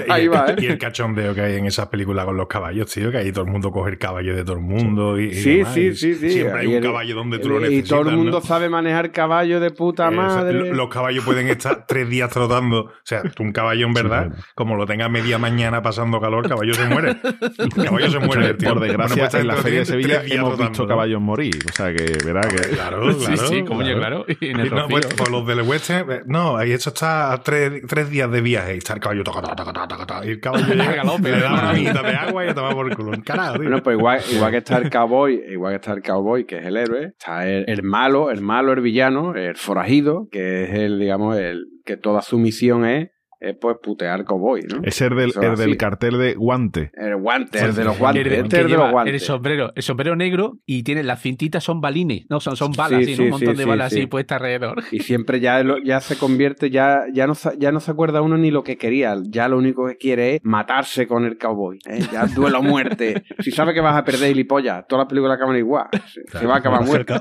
Y 0.07 0.11
Ahí 0.11 0.23
el- 0.25 0.33
va, 0.33 0.47
¿eh? 0.51 0.57
Y 0.59 0.67
el 0.67 0.79
cachondeo 0.79 1.35
que 1.35 1.41
hay 1.41 1.57
en 1.57 1.67
esas 1.67 1.89
películas 1.89 2.25
con 2.25 2.37
los 2.37 2.47
caballos, 2.47 2.91
tío, 2.93 3.11
que 3.11 3.19
ahí 3.19 3.33
todo 3.33 3.45
el 3.45 3.51
mundo 3.51 3.71
coge 3.71 3.91
el 3.91 3.99
caballo 3.99 4.35
de 4.35 4.45
todo 4.45 4.57
el 4.57 4.63
mundo. 4.63 5.19
Y, 5.21 5.27
y 5.27 5.35
Sí, 5.35 5.57
demás, 5.59 5.75
sí, 5.75 5.81
y 5.81 5.95
sí, 5.95 6.15
sí. 6.15 6.31
Siempre 6.31 6.61
hay 6.61 6.67
un 6.69 6.75
el- 6.75 6.83
caballo 6.83 7.15
donde 7.15 7.39
tú 7.39 7.49
lo 7.49 7.59
Y 7.59 7.63
necesitas. 7.63 7.89
todo 7.91 8.11
el 8.11 8.17
mundo 8.17 8.41
¿no? 8.41 8.47
sabe 8.47 8.69
manejar 8.69 9.13
caballo 9.13 9.61
de 9.61 9.71
puta 9.71 10.05
Eh, 10.05 10.09
o 10.09 10.11
sea, 10.13 10.21
madre. 10.21 10.53
lo- 10.53 10.75
los 10.75 10.89
caballos 10.89 11.25
pueden 11.25 11.49
estar 11.49 11.87
tres 11.89 12.09
días 12.09 12.31
trotando. 12.31 12.81
O 12.87 12.93
sea, 13.05 13.23
tú 13.23 13.43
un 13.43 13.53
caballo 13.53 13.87
en 13.87 13.95
verdad, 13.95 14.27
claro. 14.29 14.43
como 14.55 14.77
lo 14.77 14.87
tengas 14.87 15.11
media 15.11 15.39
mañana 15.39 15.83
pasando 15.83 16.21
calor, 16.21 16.45
el 16.45 16.51
caballo 16.51 16.75
se 16.75 16.87
muere. 16.87 17.17
El 17.59 17.85
caballo 17.85 18.11
se 18.11 18.19
muere, 18.19 18.55
tío. 18.55 18.71
Por 18.71 18.81
desgracia, 18.81 19.15
Bueno, 19.17 19.31
pues 19.31 19.41
en 19.43 19.47
la 19.49 19.57
Feria 19.57 19.79
de 19.81 19.85
Sevilla 19.87 20.15
hemos 20.27 20.51
trotando, 20.51 20.69
visto 20.69 20.87
caballos 20.87 21.21
morir. 21.21 21.57
O 21.69 21.73
sea 21.73 21.93
que 21.95 22.05
verá 22.25 22.41
que. 22.43 22.57
Claro, 22.57 23.01
claro. 23.19 23.37
sí, 23.37 23.37
sí, 23.49 23.65
coño, 23.65 23.95
claro. 23.97 24.25
Y 24.41 24.49
en 24.51 24.61
el 24.61 24.67
Y 24.67 24.71
no, 24.71 24.77
Rocío. 24.83 24.89
pues, 24.91 25.07
pues 25.17 25.31
los 25.31 25.47
del 25.47 25.63
western, 25.63 25.96
eh, 26.01 26.23
no, 26.27 26.57
ahí 26.57 26.73
eso 26.73 26.91
está 26.91 27.33
a 27.33 27.43
tres, 27.43 27.83
tres 27.89 28.11
días 28.11 28.31
de 28.31 28.41
viaje 28.41 28.75
y 28.75 28.79
está 28.79 28.95
el 28.95 29.01
caballo 29.01 29.25
taca, 29.25 29.43
taca, 29.43 29.57
taca, 29.57 29.89
taca, 29.89 30.07
taca, 30.07 30.27
y 30.27 30.31
el 30.31 30.41
caballo 30.41 30.67
llega, 30.75 30.95
Galope, 30.95 31.31
le 31.31 31.41
da 31.41 31.53
una 31.53 31.73
minita 31.73 32.03
de 32.03 32.15
agua 32.15 32.45
y 32.45 32.53
va 32.53 32.71
por 32.71 32.89
el 32.89 32.97
culo. 32.97 33.15
Encarado, 33.15 33.55
tío. 33.55 33.63
Bueno, 33.63 33.83
pues 33.83 33.97
igual, 33.97 34.21
igual 34.33 34.51
que 34.51 34.59
está 34.59 34.79
el 34.79 34.91
cowboy, 34.91 35.43
igual 35.49 35.73
que 35.73 35.77
está 35.77 35.93
el 35.93 36.03
cowboy, 36.03 36.45
que 36.45 36.59
es 36.59 36.67
el 36.67 36.77
héroe, 36.77 37.07
está 37.07 37.49
el, 37.49 37.65
el 37.69 37.83
malo, 37.83 38.31
el 38.31 38.41
malo, 38.41 38.73
el 38.73 38.81
villano, 38.81 39.35
el 39.35 39.57
forajido, 39.57 40.29
que 40.31 40.65
es 40.65 40.75
el, 40.75 40.99
digamos, 40.99 41.37
el 41.37 41.67
que 41.85 41.97
toda 41.97 42.21
su 42.21 42.39
misión 42.39 42.85
es, 42.85 43.11
es 43.41 43.57
pues 43.61 43.77
putear 43.83 44.25
cowboy, 44.25 44.63
¿no? 44.63 44.81
Es 44.83 45.01
el 45.03 45.15
del, 45.17 45.33
el 45.43 45.57
del 45.57 45.77
cartel 45.77 46.19
de 46.19 46.35
guante. 46.35 46.91
El 46.95 47.17
guante, 47.17 47.59
el 47.59 47.75
de 47.75 47.85
los 47.85 47.99
guantes, 47.99 48.25
El, 48.25 48.31
de- 48.31 48.37
este 48.37 48.49
que 48.49 48.57
es 48.57 48.61
el 48.63 48.67
de 48.67 48.71
lleva 48.73 48.85
los 48.85 48.93
guantes. 48.93 49.15
el 49.15 49.21
sombrero, 49.21 49.73
el 49.75 49.83
sombrero 49.83 50.17
negro 50.17 50.59
y 50.65 50.83
tiene 50.83 51.03
las 51.03 51.21
cintitas 51.21 51.63
son 51.63 51.81
balines, 51.81 52.27
no 52.31 52.41
son, 52.41 52.57
son 52.57 52.73
balas, 52.73 53.05
Sí, 53.05 53.21
un 53.21 53.31
montón 53.31 53.55
sí, 53.55 53.59
de 53.59 53.65
balas 53.67 53.93
sí. 53.93 53.99
así 54.01 54.07
puestas 54.07 54.37
alrededor. 54.37 54.83
Y 54.91 55.01
siempre 55.01 55.41
ya, 55.41 55.63
lo- 55.63 55.83
ya 55.83 56.01
se 56.01 56.17
convierte, 56.17 56.71
ya, 56.71 57.03
ya, 57.13 57.27
no, 57.27 57.35
se- 57.35 57.57
ya 57.59 57.73
no 57.73 57.81
se 57.81 57.91
acuerda 57.91 58.23
uno 58.23 58.37
ni 58.39 58.51
lo 58.51 58.63
que 58.63 58.77
quería. 58.79 59.15
Ya 59.29 59.49
lo 59.49 59.59
único 59.59 59.87
que 59.87 59.97
quiere 59.97 60.37
es 60.37 60.41
matarse 60.43 61.07
con 61.07 61.25
el 61.25 61.37
cowboy. 61.39 61.79
¿eh? 61.89 62.01
Ya 62.13 62.27
duelo 62.27 62.59
a 62.59 62.63
muerte. 62.63 63.23
Si 63.41 63.51
sabe 63.51 63.75
que 63.75 63.81
vas 63.81 63.97
a 63.97 64.05
perder 64.05 64.29
gilipollas, 64.31 64.87
todas 64.89 65.05
las 65.05 65.09
películas 65.09 65.37
acaban 65.37 65.57
igual. 65.57 65.87
Se, 66.07 66.39
se 66.39 66.47
va 66.47 66.55
a 66.55 66.59
acabar 66.59 66.81
El, 66.83 66.87
muerto. 66.87 67.15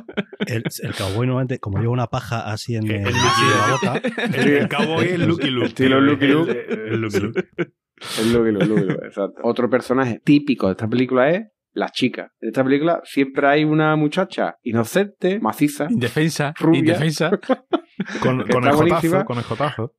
el, 0.47 0.63
el 0.81 0.93
cowboy 0.95 1.27
normalmente, 1.27 1.59
como 1.59 1.77
lleva 1.79 1.91
una 1.91 2.07
paja 2.07 2.49
así 2.51 2.75
en, 2.75 2.85
El- 2.85 2.91
el- 2.91 2.97
el- 2.99 3.07
en 3.07 3.13
la 3.13 3.71
boca, 3.71 4.01
El, 4.33 4.47
el 4.49 4.69
cowboy 4.69 5.05
es 5.07 5.19
Lucky 5.19 5.49
Luke. 5.49 5.69
Lucky 6.05 6.27
Luke. 6.27 6.65
El, 6.69 6.79
el 6.93 7.01
Lucky 7.01 7.19
Luke. 7.19 7.47
Lucky 8.31 8.51
Luke, 8.51 8.93
exacto. 9.05 9.41
Otro 9.43 9.69
personaje 9.69 10.21
típico 10.23 10.67
de 10.67 10.71
esta 10.73 10.87
película 10.87 11.29
es 11.29 11.47
la 11.73 11.89
chica. 11.89 12.31
En 12.39 12.49
esta 12.49 12.63
película 12.63 13.01
siempre 13.03 13.47
hay 13.47 13.63
una 13.63 13.95
muchacha 13.95 14.57
inocente, 14.63 15.39
maciza, 15.39 15.87
Indefensa, 15.89 16.53
Rubia. 16.59 16.79
indefensa. 16.79 17.31
Con, 18.19 18.43
con 18.47 18.65
el 18.65 18.71
jotazo. 18.73 19.25
Con 19.25 19.37
el 19.37 19.43
jotazo. 19.43 19.93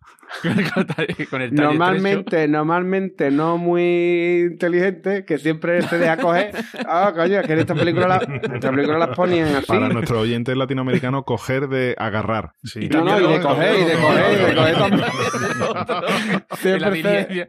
con 1.30 1.40
el 1.42 1.54
Normalmente, 1.54 2.48
normalmente 2.48 3.30
no 3.30 3.58
muy 3.58 4.48
inteligente, 4.50 5.24
que 5.24 5.38
siempre 5.38 5.82
se 5.82 5.98
deja 5.98 6.16
coger. 6.16 6.50
Ah, 6.88 7.12
coño, 7.14 7.42
que 7.42 7.52
en 7.52 7.58
esta 7.60 7.74
película, 7.74 8.06
la, 8.06 8.16
esta 8.54 8.70
película 8.70 8.98
las 8.98 9.16
ponían 9.16 9.48
así. 9.56 9.66
Para 9.66 9.88
nuestros 9.88 10.20
oyentes 10.20 10.56
latinoamericanos, 10.56 11.24
coger 11.24 11.68
de 11.68 11.94
agarrar. 11.98 12.52
Sí. 12.62 12.88
No, 12.88 13.02
no, 13.04 13.18
y 13.20 13.32
de 13.32 13.40
coger, 13.40 13.80
y 13.80 13.84
de 13.84 13.94
coger, 13.94 14.32
y 14.32 14.44
de 14.44 14.54
coger 14.54 14.76
también. 14.76 15.08
Siempre 16.58 17.02
se- 17.02 17.48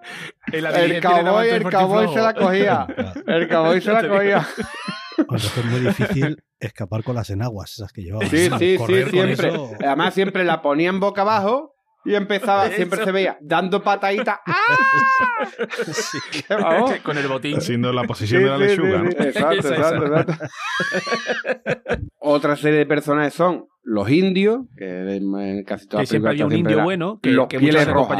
El 0.54 0.64
daban 0.64 1.02
cowboy, 1.02 1.50
el 1.50 1.64
cowboy 1.64 2.08
se 2.14 2.22
la 2.22 2.34
cogía. 2.34 2.88
El 3.28 3.48
cowboy 3.48 3.82
se 3.82 3.92
la 3.92 4.08
cogía. 4.08 4.48
Entonces 5.18 5.58
es 5.58 5.66
muy 5.66 5.80
difícil 5.80 6.44
escapar 6.60 7.04
con 7.04 7.16
las 7.16 7.30
enaguas, 7.30 7.72
esas 7.74 7.92
que 7.92 8.02
llevaba. 8.04 8.26
Sí, 8.28 8.50
sí, 8.50 8.52
sí, 8.60 8.78
Correr 8.78 9.10
siempre. 9.10 9.50
eso- 9.50 9.72
Además, 9.80 10.14
siempre 10.14 10.44
la 10.44 10.62
ponían 10.62 11.00
boca 11.00 11.22
abajo 11.22 11.74
y 12.06 12.16
empezaba, 12.16 12.70
siempre 12.70 13.04
se 13.04 13.12
veía 13.12 13.38
dando 13.42 13.84
pataditas. 13.84 14.40
¡Ah! 14.46 14.56
¡Qué 16.32 16.54
vamos! 16.56 16.96
con 17.04 17.18
el 17.18 17.28
botín. 17.28 17.60
Siendo 17.62 17.92
la 17.92 18.02
Sí, 18.04 18.08
posición 18.08 18.44
de 18.44 18.50
la 18.50 18.58
sí, 18.58 18.64
sí, 18.64 18.70
lechuga, 18.70 18.98
¿no? 19.04 19.12
sí. 19.12 19.18
Exacto, 19.20 19.74
exacto, 19.74 20.06
exacto. 20.06 20.46
Otra 22.20 22.56
serie 22.56 22.80
de 22.80 22.86
personajes 22.86 23.34
son 23.34 23.68
los 23.88 24.12
indios, 24.12 24.66
que 24.76 25.16
en 25.16 25.64
casi 25.64 25.88
todas 25.88 26.02
Que 26.02 26.04
las 26.04 26.10
siempre 26.10 26.32
había 26.32 26.46
un 26.46 26.52
siempre 26.52 26.72
indio 26.74 26.84
bueno 26.84 27.20
que, 27.22 27.32
los 27.32 27.48
que 27.48 27.58
pieles 27.58 27.88
rojas, 27.88 28.20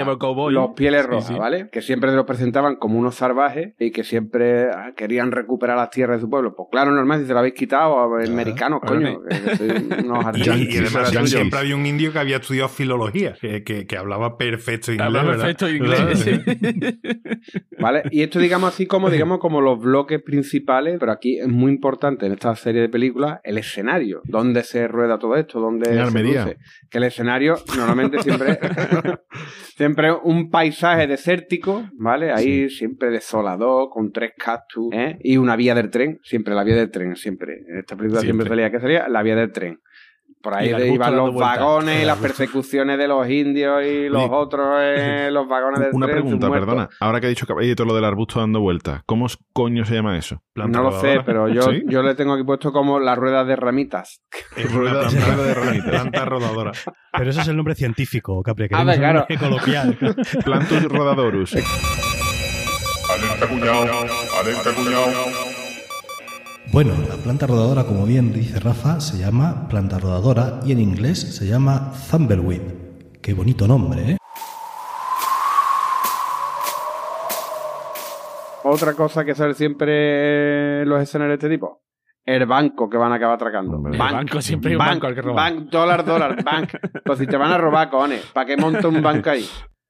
los 0.50 0.70
pieles 0.78 1.06
rojas, 1.06 1.28
sí. 1.28 1.34
¿vale? 1.34 1.68
Que 1.70 1.82
siempre 1.82 2.10
los 2.14 2.26
presentaban 2.26 2.78
como 2.78 2.98
unos 2.98 3.16
salvajes 3.16 3.74
y 3.78 3.92
que 3.92 4.06
siempre 4.06 4.70
ah, 4.72 4.94
querían 4.96 5.34
recuperar 5.34 5.76
las 5.76 5.90
tierras 5.90 6.18
de 6.18 6.22
su 6.22 6.30
pueblo. 6.30 6.56
Pues 6.56 6.70
claro, 6.72 6.92
normal, 6.92 7.20
si 7.20 7.28
se 7.28 7.34
lo 7.34 7.40
habéis 7.40 7.56
quitado 7.56 8.00
a 8.00 8.08
los 8.08 8.30
americanos, 8.30 8.80
coño, 8.86 9.20
que 9.28 9.36
Y, 10.08 10.10
argentinos. 10.10 10.74
y 10.74 10.78
además 10.78 11.30
siempre 11.30 11.60
había 11.60 11.76
un 11.76 11.86
indio 11.86 12.14
que 12.14 12.20
había 12.20 12.38
estudiado 12.38 12.70
filología, 12.70 13.34
que, 13.34 13.64
que, 13.64 13.86
que 13.86 13.98
hablaba 13.98 14.38
perfecto 14.38 14.94
inglés. 14.94 15.08
Hablaba 15.08 15.32
perfecto 15.32 15.70
inglés. 15.70 16.20
sí. 16.20 16.32
¿Vale? 17.80 18.04
Y 18.12 18.24
esto 18.24 18.40
digamos 18.40 18.74
así 18.74 18.86
como 18.88 19.10
digamos 19.10 19.40
como 19.40 19.60
los 19.60 19.80
bloques 19.80 20.22
principales, 20.22 20.96
pero 20.98 21.12
aquí 21.12 21.40
es 21.40 21.48
muy 21.50 21.72
importante 21.74 22.26
en 22.26 22.32
esta 22.32 22.56
serie 22.56 22.82
de 22.82 22.90
películas 22.90 23.40
el 23.44 23.58
escenario, 23.58 24.22
donde 24.24 24.64
se 24.64 24.88
rueda 24.88 25.20
todo 25.20 25.36
esto. 25.36 25.57
Donde 25.60 25.90
En 25.90 25.96
se 25.96 26.02
Almería. 26.02 26.44
produce. 26.44 26.60
Que 26.90 26.98
el 26.98 27.04
escenario 27.06 27.56
normalmente 27.76 28.20
siempre 28.20 28.60
siempre 29.76 30.12
un 30.12 30.50
paisaje 30.50 31.08
desértico, 31.08 31.90
¿vale? 31.94 32.32
Ahí 32.32 32.70
siempre 32.70 33.10
desolador, 33.10 33.90
con 33.90 34.12
tres 34.12 34.32
cactus, 34.38 34.90
¿eh? 34.94 35.18
Y 35.22 35.38
una 35.38 35.56
vía 35.56 35.76
del 35.76 35.90
tren, 35.90 36.20
siempre 36.24 36.54
la 36.56 36.64
vía 36.64 36.76
del 36.76 36.92
tren, 36.92 37.16
siempre. 37.16 37.64
En 37.68 37.80
esta 37.80 37.96
película 37.96 38.22
siempre, 38.22 38.46
Siempre. 38.46 38.64
salía, 38.64 38.72
¿qué 38.72 38.80
sería? 38.80 39.08
La 39.08 39.24
vía 39.24 39.36
del 39.36 39.52
tren. 39.52 39.80
Por 40.48 40.56
ahí 40.58 40.70
de- 40.72 40.94
iban 40.94 41.14
los 41.14 41.36
vagones 41.36 42.02
y 42.02 42.06
las 42.06 42.18
persecuciones 42.20 42.98
de 42.98 43.06
los 43.06 43.30
indios 43.30 43.84
y 43.84 44.08
los 44.08 44.30
otros 44.32 44.66
en 44.82 45.34
los 45.34 45.46
vagones 45.46 45.82
del 45.82 45.90
Una 45.92 46.06
tren. 46.06 46.22
pregunta, 46.22 46.50
perdona. 46.50 46.88
Ahora 47.02 47.20
que 47.20 47.26
ha 47.26 47.30
dicho 47.30 47.46
Caballito 47.46 47.84
lo 47.84 47.94
del 47.94 48.06
arbusto 48.06 48.40
dando 48.40 48.62
vueltas, 48.62 49.02
¿cómo 49.06 49.26
es- 49.26 49.38
coño 49.52 49.84
se 49.84 49.96
llama 49.96 50.18
eso? 50.18 50.42
No 50.56 50.84
lo 50.84 50.94
sé, 51.02 51.20
pero 51.26 51.50
yo, 51.50 51.64
¿Sí? 51.64 51.84
yo 51.88 52.02
le 52.02 52.16
tengo 52.16 52.32
aquí 52.34 52.46
puesto 52.46 52.72
como 52.72 52.98
las 52.98 53.18
ruedas 53.18 53.46
de 53.46 53.58
ramitas. 53.58 54.22
Es 54.56 54.72
Rueda- 54.72 55.02
una 55.02 55.10
planta, 55.10 55.36
rueda 55.36 55.48
de 55.48 55.54
ramitas. 55.54 55.90
planta 55.90 56.26
rodadora. 56.26 56.72
Pero 57.18 57.30
ese 57.30 57.42
es 57.42 57.48
el 57.50 57.58
nombre 57.58 57.76
científico, 57.76 58.42
Capri. 58.42 58.70
Que 58.70 58.76
Ah, 58.76 58.86
es 58.90 58.98
claro. 59.00 59.26
coloquial. 59.38 59.98
Plantus 60.46 60.84
rodadorus. 60.86 61.56
Alerta 61.56 63.48
cuñado, 63.50 63.84
alerta 64.42 64.74
cuñado. 64.76 65.57
Bueno, 66.72 66.94
la 67.08 67.16
planta 67.16 67.48
rodadora, 67.48 67.86
como 67.86 68.06
bien 68.06 68.34
dice 68.34 68.60
Rafa, 68.60 69.00
se 69.00 69.18
llama 69.18 69.68
planta 69.70 70.00
rodadora 70.00 70.60
y 70.66 70.74
en 70.74 70.80
inglés 70.80 71.20
se 71.36 71.48
llama 71.48 71.94
Thumbleweed. 72.12 72.62
Qué 73.22 73.34
bonito 73.34 73.68
nombre, 73.68 74.12
¿eh? 74.12 74.18
Otra 78.64 78.94
cosa 78.94 79.24
que 79.24 79.34
sale 79.34 79.54
siempre 79.54 80.82
en 80.82 80.90
los 80.90 81.02
escenarios 81.02 81.40
de 81.40 81.46
este 81.48 81.56
tipo. 81.56 81.84
El 82.26 82.46
banco 82.46 82.90
que 82.90 82.98
van 82.98 83.14
a 83.14 83.16
acabar 83.16 83.36
atracando. 83.36 83.82
El 83.90 83.98
banco, 83.98 84.42
siempre 84.42 84.72
hay 84.72 84.76
un 84.76 84.86
banco 84.86 85.08
al 85.08 85.16
que 85.16 85.22
robar. 85.22 85.54
Bank, 85.54 85.70
dólar, 85.70 86.04
dólar, 86.06 86.44
bank. 86.44 86.74
Pues 87.06 87.20
si 87.20 87.26
te 87.28 87.38
van 87.38 87.52
a 87.52 87.58
robar, 87.58 87.90
cojones, 87.90 88.26
¿para 88.34 88.46
qué 88.46 88.58
monta 88.58 88.90
un 88.90 89.02
banco 89.02 89.30
ahí? 89.30 89.48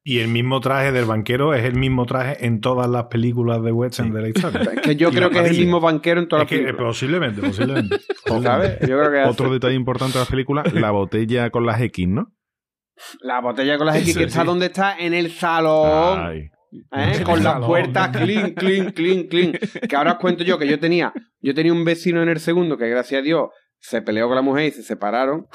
Y 0.09 0.19
el 0.19 0.29
mismo 0.29 0.61
traje 0.61 0.93
del 0.93 1.03
banquero 1.03 1.53
es 1.53 1.65
el 1.65 1.75
mismo 1.75 2.05
traje 2.05 2.45
en 2.45 2.61
todas 2.61 2.89
las 2.89 3.07
películas 3.07 3.61
de 3.61 3.73
western 3.73 4.13
de 4.13 4.21
la 4.21 4.29
historia. 4.29 4.61
Es 4.61 4.79
que 4.79 4.95
yo 4.95 5.09
Y 5.09 5.11
creo 5.11 5.29
que 5.29 5.39
es 5.39 5.51
el 5.51 5.57
mismo 5.57 5.81
banquero 5.81 6.21
en 6.21 6.29
todas 6.29 6.45
Es 6.45 6.51
las 6.51 6.59
que 6.59 6.63
películas. 6.63 6.87
posiblemente, 6.87 7.41
posiblemente. 7.41 7.97
¿Sabes? 8.41 8.79
Yo 8.87 8.97
creo 8.97 9.11
que 9.11 9.23
es 9.23 9.27
Otro 9.27 9.51
detalle 9.51 9.75
importante 9.75 10.17
de 10.17 10.23
la 10.23 10.29
película, 10.29 10.63
la 10.71 10.91
botella 10.91 11.49
con 11.49 11.65
las 11.65 11.81
X, 11.81 12.07
¿no? 12.07 12.33
la 13.19 13.41
botella 13.41 13.77
con 13.77 13.87
las 13.87 13.97
X 13.97 14.17
que 14.17 14.23
está 14.23 14.41
sí. 14.41 14.47
donde 14.47 14.67
está 14.67 14.97
en 14.97 15.13
el 15.13 15.29
salón. 15.29 16.19
Ay. 16.25 16.51
¿eh? 16.93 17.23
Con 17.25 17.43
las 17.43 17.59
puertas 17.65 18.15
clean, 18.15 18.53
clean, 18.53 18.93
clean, 18.93 19.23
clean. 19.23 19.51
Que 19.89 19.95
ahora 19.97 20.13
os 20.13 20.19
cuento 20.19 20.45
yo 20.45 20.57
que 20.57 20.69
yo 20.69 20.79
tenía, 20.79 21.11
yo 21.41 21.53
tenía 21.53 21.73
un 21.73 21.83
vecino 21.83 22.23
en 22.23 22.29
el 22.29 22.39
segundo 22.39 22.77
que 22.77 22.87
gracias 22.87 23.19
a 23.19 23.23
Dios 23.23 23.49
se 23.81 24.01
peleó 24.01 24.27
con 24.27 24.37
la 24.37 24.41
mujer 24.41 24.67
y 24.67 24.71
se 24.71 24.83
separaron 24.83 25.47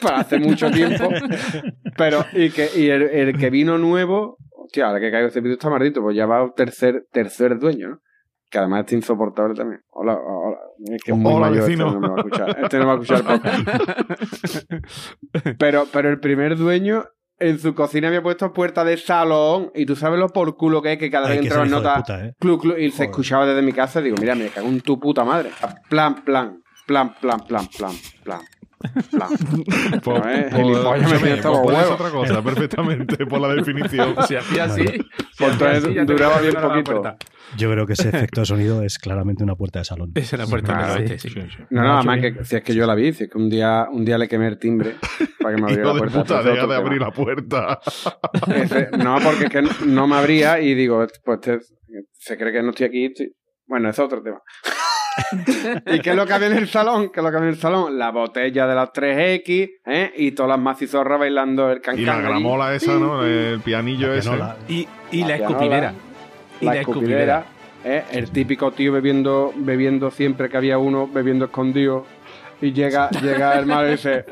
para 0.00 0.20
hace 0.20 0.38
mucho 0.38 0.70
tiempo. 0.70 1.08
Pero, 1.96 2.24
y 2.32 2.50
que, 2.50 2.70
y 2.76 2.88
el, 2.88 3.02
el 3.02 3.38
que 3.38 3.50
vino 3.50 3.78
nuevo, 3.78 4.38
hostia, 4.50 4.86
ahora 4.86 5.00
que 5.00 5.10
caigo 5.10 5.28
este 5.28 5.40
vídeo 5.40 5.54
está 5.54 5.68
maldito, 5.70 6.00
pues 6.00 6.16
ya 6.16 6.26
va 6.26 6.50
tercer, 6.54 7.06
tercer 7.10 7.58
dueño, 7.58 7.88
¿no? 7.88 7.98
Que 8.50 8.58
además 8.58 8.80
está 8.80 8.94
insoportable 8.94 9.54
también. 9.54 9.80
Hola, 9.90 10.14
hola. 10.14 10.58
Es 10.94 11.02
que 11.02 11.12
es 11.12 11.16
muy 11.16 11.32
Hola, 11.32 11.48
mayor, 11.48 11.64
vecino. 11.64 11.86
Este 11.86 11.96
no 11.96 12.00
me 12.00 12.08
va 12.08 12.14
a 12.14 12.18
escuchar. 12.18 12.58
Este 12.62 12.78
no 12.78 12.84
me 12.84 12.88
va 12.88 12.92
a 12.92 13.02
escuchar. 14.34 15.56
Pero, 15.58 15.86
pero 15.90 16.10
el 16.10 16.20
primer 16.20 16.56
dueño 16.58 17.04
en 17.42 17.58
su 17.58 17.74
cocina 17.74 18.08
había 18.08 18.22
puesto 18.22 18.52
puerta 18.52 18.84
de 18.84 18.96
salón 18.96 19.70
y 19.74 19.84
tú 19.86 19.96
sabes 19.96 20.18
lo 20.18 20.28
por 20.28 20.56
culo 20.56 20.80
que 20.80 20.92
es 20.92 20.98
que 20.98 21.10
cada 21.10 21.28
vez 21.28 21.38
Ay, 21.38 21.38
que 21.38 21.42
que 21.42 21.48
entraba 21.48 21.64
en 21.64 21.70
nota 21.70 21.96
puta, 21.96 22.26
¿eh? 22.26 22.34
clu, 22.38 22.58
clu, 22.58 22.78
y 22.78 22.90
se 22.90 23.04
escuchaba 23.04 23.46
desde 23.46 23.62
mi 23.62 23.72
casa 23.72 24.00
digo 24.00 24.16
mira 24.20 24.34
me 24.34 24.48
cago 24.48 24.68
en 24.68 24.80
tu 24.80 25.00
puta 25.00 25.24
madre 25.24 25.50
plan 25.88 26.22
plan 26.24 26.62
plan 26.86 27.14
plan 27.20 27.40
plan 27.40 27.66
plan 27.66 27.92
plan 28.22 28.40
Por, 30.02 30.18
No, 30.24 30.30
eh, 30.30 30.48
por- 30.50 30.60
gilipollas, 30.60 31.22
me 31.22 31.36
por 31.36 31.44
los 31.52 31.66
huevos. 31.66 31.90
otra 31.92 32.10
cosa, 32.10 32.42
perfectamente, 32.44 33.26
por 33.26 33.40
la 33.40 33.54
definición. 33.54 34.14
Si 34.28 34.36
hacía 34.36 34.64
así, 34.64 34.84
si 34.86 34.98
Pues 35.38 35.52
hacía 35.52 35.76
entonces 35.78 35.84
así, 35.84 36.04
duraba 36.04 36.40
bien 36.40 36.54
poquito. 36.54 36.84
puerta. 37.00 37.16
Yo 37.56 37.70
creo 37.70 37.86
que 37.86 37.92
ese 37.92 38.08
efecto 38.08 38.40
de 38.40 38.46
sonido 38.46 38.82
es 38.82 38.98
claramente 38.98 39.44
una 39.44 39.54
puerta 39.56 39.80
de 39.80 39.84
salón. 39.84 40.10
Esa 40.14 40.36
era 40.36 40.44
la 40.44 40.50
puerta 40.50 40.72
Claro, 40.76 40.94
del 40.94 41.02
oeste, 41.10 41.28
sí. 41.28 41.34
no 41.70 41.82
no 41.82 41.88
No, 41.88 41.96
además 41.98 42.20
que 42.20 42.44
si 42.44 42.56
es 42.56 42.62
que 42.62 42.74
yo 42.74 42.86
la 42.86 42.94
vi 42.94 43.12
si 43.12 43.24
es 43.24 43.30
que 43.30 43.36
un 43.38 43.50
día 43.50 43.86
un 43.92 44.04
día 44.04 44.16
le 44.16 44.26
quemé 44.28 44.48
el 44.48 44.58
timbre 44.58 44.96
para 45.40 45.54
que 45.56 45.60
me 45.62 45.68
abriera 45.70 45.88
la 45.88 45.92
de 45.94 45.98
puerta 45.98 46.18
puta, 46.22 46.38
es 46.38 46.44
deja 46.46 46.56
de 46.56 46.62
tema. 46.62 46.76
abrir 46.76 47.00
la 47.00 47.10
puerta. 47.10 47.80
Ese- 48.54 48.88
no, 48.96 49.18
porque 49.22 49.44
es 49.44 49.50
que 49.50 49.62
no 49.86 50.06
me 50.06 50.16
abría 50.16 50.60
y 50.60 50.74
digo, 50.74 51.06
pues 51.24 51.40
te- 51.40 51.58
se 52.12 52.38
cree 52.38 52.52
que 52.52 52.62
no 52.62 52.70
estoy 52.70 52.86
aquí. 52.86 53.04
estoy- 53.06 53.32
Bueno, 53.66 53.90
ese 53.90 54.00
es 54.02 54.06
otro 54.06 54.22
tema. 54.22 54.40
¿Y 55.86 56.00
qué 56.00 56.10
es 56.10 56.16
lo 56.16 56.26
que 56.26 56.32
había 56.32 56.48
en 56.48 56.56
el 56.56 56.68
salón? 56.68 57.10
¿Qué 57.10 57.20
es 57.20 57.24
lo 57.24 57.30
que 57.30 57.36
había 57.36 57.48
en 57.48 57.54
el 57.54 57.60
salón? 57.60 57.98
La 57.98 58.10
botella 58.10 58.66
de 58.66 58.74
las 58.74 58.92
3X 58.92 59.70
¿eh? 59.86 60.12
y 60.16 60.32
todas 60.32 60.50
las 60.50 60.58
macizorras 60.58 61.18
bailando 61.18 61.70
el 61.70 61.80
cancán. 61.80 62.00
Y 62.00 62.04
la 62.04 62.14
allí. 62.14 62.22
gramola 62.22 62.74
esa, 62.74 62.94
¿no? 62.98 63.24
El 63.24 63.60
pianillo 63.60 64.08
La 64.08 64.16
ese. 64.16 64.28
pianola. 64.30 64.56
Y, 64.68 64.88
y 65.10 65.20
La 65.20 65.28
la 65.28 65.36
escupidera. 65.36 65.94
Y 66.60 66.64
La 66.66 66.76
escupidera. 66.80 67.44
¿eh? 67.84 68.04
El 68.12 68.30
típico 68.30 68.72
tío 68.72 68.92
bebiendo, 68.92 69.52
bebiendo 69.56 70.10
siempre 70.10 70.48
que 70.48 70.56
había 70.56 70.78
uno, 70.78 71.08
bebiendo 71.08 71.46
escondido. 71.46 72.06
Y 72.60 72.72
llega, 72.72 73.10
llega 73.10 73.58
el 73.58 73.66
malo 73.66 73.88
y 73.88 73.92
dice... 73.92 74.24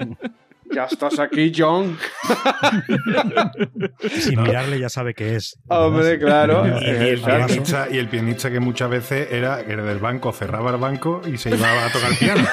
Ya 0.74 0.84
estás 0.84 1.18
aquí, 1.18 1.52
John. 1.56 1.98
Sin 4.08 4.42
mirarle 4.42 4.78
ya 4.78 4.88
sabe 4.88 5.14
que 5.14 5.36
es. 5.36 5.56
Hombre, 5.68 6.18
claro. 6.18 6.66
Y, 6.66 6.84
y 6.84 7.08
el 7.08 7.20
pianista, 7.20 7.88
y 7.90 7.98
el 7.98 8.08
pianista 8.08 8.50
que 8.50 8.60
muchas 8.60 8.90
veces 8.90 9.28
era 9.32 9.60
era 9.60 9.82
del 9.82 9.98
banco, 9.98 10.32
cerraba 10.32 10.70
el 10.70 10.76
banco 10.76 11.22
y 11.26 11.38
se 11.38 11.50
iba 11.50 11.86
a 11.86 11.90
tocar 11.90 12.12
piano. 12.18 12.46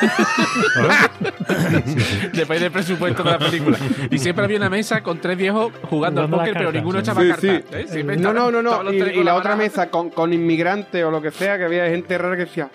Depende 2.33 2.63
del 2.63 2.71
presupuesto 2.71 3.23
de 3.23 3.31
la 3.31 3.39
película. 3.39 3.77
Y 4.09 4.17
siempre 4.17 4.45
había 4.45 4.57
una 4.57 4.69
mesa 4.69 5.01
con 5.01 5.19
tres 5.19 5.37
viejos 5.37 5.71
jugando 5.89 6.21
al 6.21 6.29
póker, 6.29 6.53
pero 6.53 6.71
ninguno 6.71 6.99
sí. 6.99 7.03
echaba 7.03 7.21
Sí, 7.21 7.29
cartas. 7.29 7.91
sí. 7.91 7.99
¿eh? 7.99 8.03
No, 8.17 8.33
no, 8.33 8.51
no, 8.51 8.61
no. 8.61 8.91
Y, 8.91 8.99
la 8.99 9.27
la 9.27 9.35
otra 9.35 9.55
mesa 9.55 9.89
con, 9.89 10.09
con 10.09 10.31
inmigrantes 10.33 11.03
o 11.03 11.11
lo 11.11 11.21
que 11.21 11.31
sea, 11.31 11.57
que 11.57 11.65
había 11.65 11.85
gente 11.87 12.17
rara 12.17 12.35
que 12.37 12.45
decía, 12.45 12.69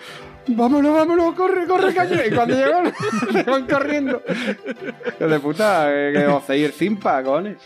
vámonos, 0.49 0.95
vámonos, 0.95 1.35
corre, 1.35 1.67
corre, 1.67 1.95
calle. 1.95 2.29
Y 2.29 2.35
cuando 2.35 2.55
llegaron, 2.55 2.93
se 3.33 3.43
van 3.45 3.67
corriendo. 3.67 4.23
Los 5.21 5.31
de 5.31 5.41
puta, 5.41 5.87
eh, 5.89 6.13
que 6.13 6.27
os 6.27 6.49
el 6.51 6.73
simpa, 6.73 7.23
cojones. 7.23 7.57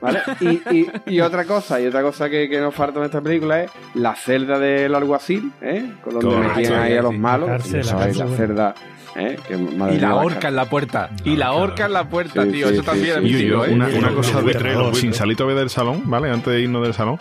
¿Vale? 0.00 0.20
Y, 0.40 0.48
y, 0.76 0.90
y 1.06 1.20
otra 1.20 1.44
cosa, 1.46 1.80
y 1.80 1.86
otra 1.86 2.02
cosa 2.02 2.28
que, 2.28 2.50
que 2.50 2.60
nos 2.60 2.74
falta 2.74 2.98
en 2.98 3.06
esta 3.06 3.22
película 3.22 3.62
es 3.62 3.70
la 3.94 4.14
celda 4.14 4.58
del 4.58 4.94
alguacil, 4.94 5.52
¿eh? 5.62 5.90
Con 6.04 6.12
donde 6.14 6.28
Correcto, 6.28 6.54
metían 6.56 6.82
ahí 6.82 6.96
a 6.98 7.02
los 7.02 7.14
malos. 7.14 7.48
La 7.48 7.56
cárcel, 7.56 7.84
sabéis, 7.84 8.18
celda, 8.36 8.74
¿eh? 9.16 9.38
Que, 9.48 9.54
Y 9.54 9.98
la 9.98 10.16
horca 10.16 10.48
en 10.48 10.56
la 10.56 10.66
puerta. 10.66 11.08
Y 11.24 11.36
la 11.36 11.52
horca 11.52 11.86
en 11.86 11.94
la 11.94 12.08
puerta, 12.10 12.44
Sí, 12.44 12.50
tío. 12.52 12.68
sí, 12.68 12.74
Eso 12.74 12.82
sí, 12.82 12.86
también 12.86 13.06
sí. 13.06 13.10
es 13.10 13.18
Y 13.18 13.22
mi 13.22 13.30
yo, 13.48 13.64
estilo, 13.64 13.64
¿eh? 13.64 13.72
una, 13.74 13.88
una 13.88 14.14
cosa 14.14 14.42
de, 14.42 14.94
sin 14.94 15.14
salir 15.14 15.34
todavía 15.34 15.58
del 15.58 15.70
salón, 15.70 16.02
¿vale? 16.04 16.30
Antes 16.30 16.52
de 16.52 16.60
irnos 16.60 16.82
del 16.82 16.92
salón, 16.92 17.18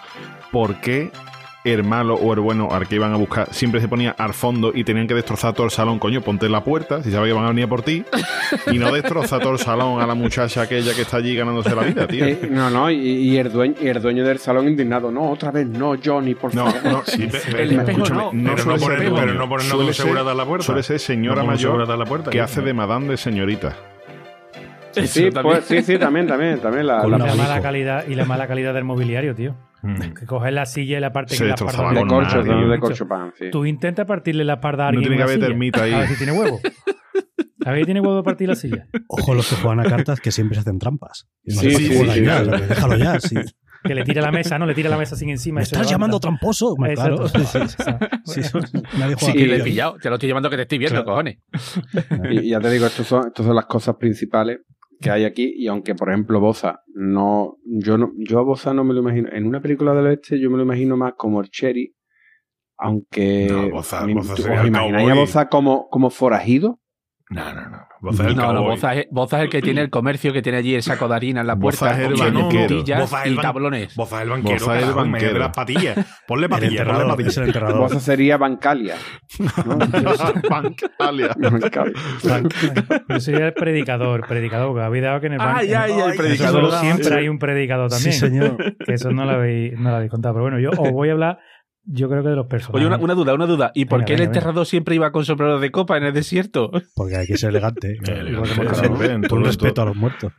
¿por 0.52 0.76
qué 0.82 1.12
el 1.66 1.84
malo 1.84 2.16
o 2.16 2.34
el 2.34 2.40
bueno 2.40 2.70
al 2.72 2.88
que 2.88 2.96
iban 2.96 3.12
a 3.14 3.18
buscar 3.18 3.54
siempre 3.54 3.82
se 3.82 3.88
ponía 3.88 4.12
al 4.18 4.34
fondo 4.34 4.72
y 4.74 4.84
tenían 4.86 5.08
que 5.08 5.14
destrozar 5.16 5.54
todo 5.54 5.66
el 5.66 5.72
salón? 5.72 6.00
Coño, 6.00 6.22
ponte 6.22 6.46
en 6.46 6.52
la 6.54 6.64
puerta, 6.64 7.04
si 7.04 7.12
sabes 7.12 7.28
que 7.30 7.34
van 7.34 7.46
a 7.46 7.50
venir 7.50 7.66
a 7.66 7.68
por 7.68 7.82
ti, 7.82 8.06
y 8.72 8.78
no 8.80 8.92
destroza 8.94 9.40
todo 9.40 9.54
el 9.54 9.60
salón 9.60 10.02
a 10.02 10.08
la 10.08 10.16
muchacha 10.16 10.62
aquella 10.62 10.94
que 10.94 11.02
está 11.02 11.18
allí 11.18 11.36
ganándose 11.36 11.76
la 11.76 11.84
vida, 11.84 12.08
tío. 12.08 12.26
Eh, 12.26 12.48
no, 12.50 12.70
no, 12.70 12.90
y, 12.90 12.96
y 12.98 13.38
el 13.38 13.52
dueño, 13.52 13.76
y 13.82 13.88
el 13.88 14.02
dueño 14.02 14.24
del 14.24 14.40
salón 14.40 14.68
indignado, 14.68 15.12
no, 15.12 15.30
otra 15.32 15.52
vez, 15.52 15.68
no, 15.68 15.96
Johnny, 16.04 16.36
por 16.36 16.54
No, 16.56 16.66
favor. 16.72 16.84
no, 16.92 17.04
Sí, 17.06 17.28
pe- 17.28 17.62
El 17.64 17.72
espejo 17.72 17.92
escúchame, 18.04 18.22
no. 18.24 18.32
no 18.34 18.50
pero, 18.56 18.64
suele 18.64 18.78
no 18.80 18.84
poner, 18.86 19.00
demonio. 19.00 19.26
pero 19.26 19.34
no 19.34 19.50
ponernos 19.50 19.72
Suele 19.72 19.86
con 19.86 19.94
ser- 19.94 20.18
a 20.30 20.34
la 20.34 20.46
puerta. 20.46 20.66
Suele 20.66 20.84
ser 20.84 21.00
señora 21.00 21.42
No 21.42 21.48
mayor 21.48 21.92
a 21.92 21.98
la 21.98 22.06
puerta, 22.06 22.30
que 22.32 22.42
hace 22.42 22.62
de 22.62 22.74
madame 22.74 23.08
de 23.08 23.18
señorita. 23.18 23.76
Sí, 24.94 25.30
también. 25.30 25.58
pues, 25.58 25.66
sí, 25.66 25.82
sí, 25.82 25.98
también, 25.98 26.26
también, 26.26 26.60
también 26.60 26.88
la, 26.88 27.06
la- 27.06 27.18
la 27.18 27.36
mala 27.36 27.62
calidad 27.62 28.06
y 28.08 28.16
la 28.16 28.24
mala 28.24 28.48
calidad 28.48 28.74
del 28.74 28.86
mobiliario, 28.86 29.36
tío. 29.36 29.54
Mm. 29.86 30.14
Que 30.14 30.26
coges 30.26 30.52
la 30.54 30.66
silla 30.66 30.98
y 30.98 31.02
la 31.02 31.12
parte 31.12 31.36
Se 31.36 31.44
que 31.44 31.50
la 31.50 31.56
parda 31.56 31.92
de 31.92 32.08
corcho, 32.08 32.44
de, 32.44 32.54
de 32.68 32.80
corcho 32.80 33.08
pan, 33.08 33.32
sí. 33.38 33.46
Tú 33.52 33.66
intenta 33.66 34.06
partirle 34.06 34.44
la 34.44 34.60
parda 34.60 34.88
a 34.88 34.92
No 34.92 34.98
alguien. 35.00 35.04
tiene 35.10 35.18
que 35.18 35.24
haber 35.24 35.40
termita 35.40 35.84
ahí. 35.84 35.94
A 35.94 36.00
ver 36.00 36.08
si 36.10 36.16
tiene 36.18 36.32
huevo. 36.34 36.60
A 37.66 37.72
ver 37.72 37.80
si 37.80 37.86
tiene 37.86 38.00
huevo 38.02 38.18
de 38.18 38.24
partir 38.24 38.48
la 38.48 38.56
silla. 38.56 38.88
Ojo 39.08 39.34
los 39.34 39.48
que 39.50 39.56
juegan 39.56 39.80
a 39.80 39.84
cartas 39.90 40.20
que 40.22 40.32
siempre 40.32 40.56
se 40.56 40.62
hacen 40.62 40.78
trampas. 40.80 41.28
No 41.44 41.62
Sí, 41.62 41.72
sí, 41.72 41.88
sí, 41.94 42.24
ya, 42.24 42.44
sí. 42.44 42.52
Déjalo 42.70 42.98
ya. 42.98 43.20
sí. 43.20 43.36
Que 43.84 43.94
le 43.94 44.04
tira 44.04 44.20
la 44.24 44.32
mesa, 44.32 44.58
¿no? 44.58 44.66
Le 44.66 44.74
tira 44.74 44.90
la 44.90 44.98
mesa 44.98 45.16
sin 45.16 45.30
encima. 45.30 45.58
¿Me 45.60 45.64
y 45.64 45.66
se 45.68 45.76
estás 45.76 45.88
llamando 45.90 46.20
tramposo? 46.20 46.74
Claro. 46.76 47.28
Sí, 47.28 47.40
sí, 47.46 47.60
sí. 47.68 48.42
Sí, 48.42 48.58
nadie 48.98 49.14
juega 49.16 49.34
Sí, 49.34 49.46
le 49.46 49.58
he 49.58 49.64
pillado. 49.64 49.98
Te 50.02 50.10
lo 50.10 50.16
estoy 50.16 50.28
llevando 50.28 50.50
que 50.50 50.56
te 50.56 50.64
estoy 50.64 50.80
viendo, 50.80 51.04
Claro. 51.04 51.12
cojones. 51.12 51.38
Y, 52.32 52.50
ya 52.50 52.60
te 52.60 52.72
digo, 52.72 52.88
estas 52.88 53.06
son, 53.06 53.28
estas 53.28 53.46
son 53.46 53.56
las 53.56 53.66
cosas 53.68 53.96
principales 54.00 54.62
que 55.02 55.10
hay 55.12 55.24
aquí. 55.26 55.54
Y 55.56 55.68
aunque, 55.68 55.96
por 55.96 56.10
ejemplo, 56.10 56.40
Boza, 56.40 56.82
no, 56.94 57.58
yo 57.66 57.98
no, 57.98 58.12
yo 58.18 58.40
a 58.40 58.44
Boza 58.44 58.74
no 58.74 58.84
me 58.84 58.94
lo 58.94 59.02
imagino. 59.02 59.30
En 59.32 59.46
una 59.48 59.62
película 59.62 59.94
del 59.94 60.08
oeste, 60.08 60.40
yo 60.40 60.50
me 60.50 60.58
lo 60.58 60.64
imagino 60.64 60.98
más 60.98 61.14
como 61.18 61.42
el 61.42 61.50
Cherry. 61.50 61.94
Aunque. 62.78 63.48
No, 63.50 63.70
Boza- 63.70 64.06
mí- 64.06 64.14
Boza 64.14 64.36
¿tú- 64.36 64.42
sería 64.44 64.58
¿Os 64.60 64.66
el 64.66 64.68
imagináis 64.70 65.10
a. 65.12 65.16
Boza 65.16 65.50
como, 65.50 65.88
como 65.90 66.10
forajido? 66.10 66.80
No, 67.28 67.54
no, 67.56 67.70
no. 67.70 67.80
Boza 68.02 68.24
es 68.24 68.30
el 68.30 68.36
No, 68.36 68.54
no. 68.54 68.62
Boza 68.62 68.94
es, 68.94 69.08
Boza 69.10 69.38
es 69.40 69.44
el 69.46 69.50
que 69.50 69.62
tiene 69.62 69.82
el 69.82 69.90
comercio, 69.90 70.32
que 70.32 70.44
tiene 70.44 70.60
allí 70.60 70.76
el 70.76 70.84
saco 70.84 71.08
de 71.08 71.16
harina 71.16 71.42
en 71.42 71.48
la 71.48 71.56
Boza 71.56 71.88
puerta, 71.88 72.02
es 72.04 72.08
el 72.08 72.14
con 72.20 72.34
banquero. 72.44 72.84
Boza 73.00 73.22
es 73.22 73.26
el 73.28 73.34
y 73.34 73.38
tablones. 73.38 73.96
Boza 73.96 74.16
es 74.18 74.22
el 74.24 74.30
banquero. 74.30 74.60
Boza 74.60 74.78
es 74.78 74.88
el 74.88 74.94
banquero. 74.94 75.34
de 75.34 75.40
las 75.40 75.50
patillas. 75.56 76.22
Ponle 76.28 76.46
El 76.46 76.50
patillas, 76.52 76.86
ponle 76.86 76.92
enterrador, 76.92 77.08
patillas. 77.18 77.38
el 77.38 77.44
enterrador. 77.48 77.78
Boza 77.80 78.00
sería 78.00 78.38
Bancalia. 78.38 78.96
¿no? 79.66 79.78
Bancalia. 80.50 81.30
Bancalia. 81.36 81.94
Yo 83.10 83.20
sería 83.20 83.48
el 83.48 83.54
predicador, 83.54 84.28
predicador, 84.28 84.68
porque 84.70 84.84
habéis 84.84 85.04
dado 85.04 85.20
que 85.20 85.28
en 85.28 85.34
el 85.34 85.40
banco 85.40 85.60
Ay, 85.62 85.74
ay, 85.74 85.92
el 85.94 86.00
en 86.00 86.10
el 86.12 86.18
predicador. 86.18 86.66
solo 86.72 86.80
siempre 86.80 87.16
hay 87.16 87.28
un 87.28 87.40
predicador 87.40 87.90
también. 87.90 88.14
Sí, 88.14 88.20
señor. 88.20 88.58
Que 88.86 88.94
eso 88.94 89.12
no 89.12 89.26
lo 89.26 89.32
habéis, 89.32 89.74
no 89.80 89.90
lo 89.90 89.96
habéis 89.96 90.12
contado. 90.12 90.36
Pero 90.36 90.44
bueno, 90.44 90.60
yo 90.60 90.70
os 90.72 90.92
voy 90.92 91.10
a 91.10 91.14
hablar, 91.14 91.40
yo 91.86 92.10
creo 92.10 92.24
que 92.24 92.30
de 92.30 92.36
los 92.36 92.48
personajes. 92.48 92.76
Oye, 92.76 92.88
una, 92.88 92.98
una 93.04 93.14
duda, 93.14 93.34
una 93.34 93.46
duda. 93.46 93.72
¿Y 93.74 93.86
por 93.86 94.00
Venga, 94.00 94.06
qué 94.08 94.14
el 94.14 94.20
venga, 94.20 94.30
venga. 94.30 94.40
enterrador 94.40 94.66
siempre 94.66 94.96
iba 94.96 95.12
con 95.12 95.26
sombrero 95.26 95.60
de 95.60 95.72
copa 95.72 95.98
en 95.98 96.04
el 96.04 96.14
desierto? 96.14 96.72
Porque 96.96 97.16
hay 97.18 97.28
que 97.28 97.38
ser 97.38 97.50
elegante. 97.50 97.98
Con 98.06 99.22
todo, 99.22 99.40
respeto 99.44 99.82
a 99.82 99.86
los 99.86 99.96
muertos. 99.96 100.34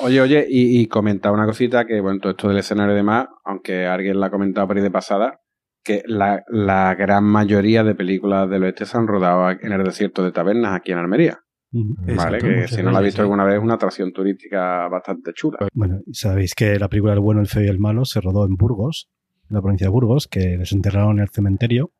Oye, 0.00 0.20
oye, 0.20 0.46
y, 0.48 0.80
y 0.80 0.86
comentar 0.86 1.32
una 1.32 1.46
cosita 1.46 1.84
que, 1.86 2.00
bueno, 2.00 2.18
todo 2.20 2.30
esto 2.32 2.48
del 2.48 2.58
escenario 2.58 2.92
y 2.92 2.96
demás, 2.96 3.26
aunque 3.44 3.86
alguien 3.86 4.20
la 4.20 4.26
ha 4.26 4.30
comentado 4.30 4.66
por 4.66 4.76
ahí 4.76 4.82
de 4.82 4.90
pasada, 4.90 5.40
que 5.84 6.02
la, 6.06 6.42
la 6.48 6.94
gran 6.94 7.24
mayoría 7.24 7.82
de 7.84 7.94
películas 7.94 8.48
del 8.48 8.64
oeste 8.64 8.86
se 8.86 8.96
han 8.96 9.06
rodado 9.06 9.50
en 9.50 9.72
el 9.72 9.82
desierto 9.84 10.22
de 10.22 10.32
tabernas 10.32 10.74
aquí 10.76 10.92
en 10.92 10.98
Almería. 10.98 11.38
¿Vale? 11.74 12.12
Exacto, 12.12 12.46
Que 12.46 12.68
si 12.68 12.82
no 12.82 12.90
la 12.90 12.98
has 12.98 13.04
visto 13.04 13.16
sí. 13.16 13.22
alguna 13.22 13.44
vez, 13.44 13.56
es 13.56 13.62
una 13.62 13.74
atracción 13.74 14.12
turística 14.12 14.86
bastante 14.88 15.32
chula. 15.32 15.58
Bueno, 15.72 16.00
sabéis 16.12 16.54
que 16.54 16.78
la 16.78 16.88
película 16.88 17.14
El 17.14 17.20
bueno, 17.20 17.40
el 17.40 17.46
feo 17.46 17.64
y 17.64 17.68
el 17.68 17.78
malo 17.78 18.04
se 18.04 18.20
rodó 18.20 18.44
en 18.44 18.54
Burgos, 18.56 19.08
en 19.52 19.56
la 19.56 19.60
provincia 19.62 19.86
de 19.86 19.90
Burgos, 19.90 20.26
que 20.28 20.56
les 20.56 20.72
enterraron 20.72 21.18
en 21.18 21.22
el 21.24 21.28
cementerio. 21.28 21.92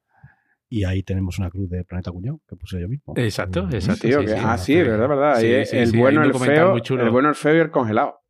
Y 0.68 0.84
ahí 0.84 1.02
tenemos 1.02 1.38
una 1.38 1.50
cruz 1.50 1.68
de 1.68 1.84
Planeta 1.84 2.10
Cuñado 2.10 2.40
que 2.48 2.56
puse 2.56 2.80
yo 2.80 2.88
mismo. 2.88 3.12
Exacto, 3.16 3.64
Mm. 3.66 3.74
exacto. 3.74 4.08
Sí, 4.08 4.14
que- 4.24 4.28
sí. 4.28 4.34
ah, 4.42 4.56
sí, 4.56 4.74
verdad, 4.76 5.06
verdad. 5.08 5.34
Ahí 5.36 5.52
el 5.70 5.92
bueno, 5.92 6.22
el 6.24 6.32
feo, 6.34 6.70
muy 6.72 6.80
chulo. 6.80 7.04
el 7.04 7.10
bueno, 7.10 7.28
el 7.28 7.34
feo 7.34 7.54
y 7.54 7.58
el 7.60 7.70
congelado. 7.70 8.20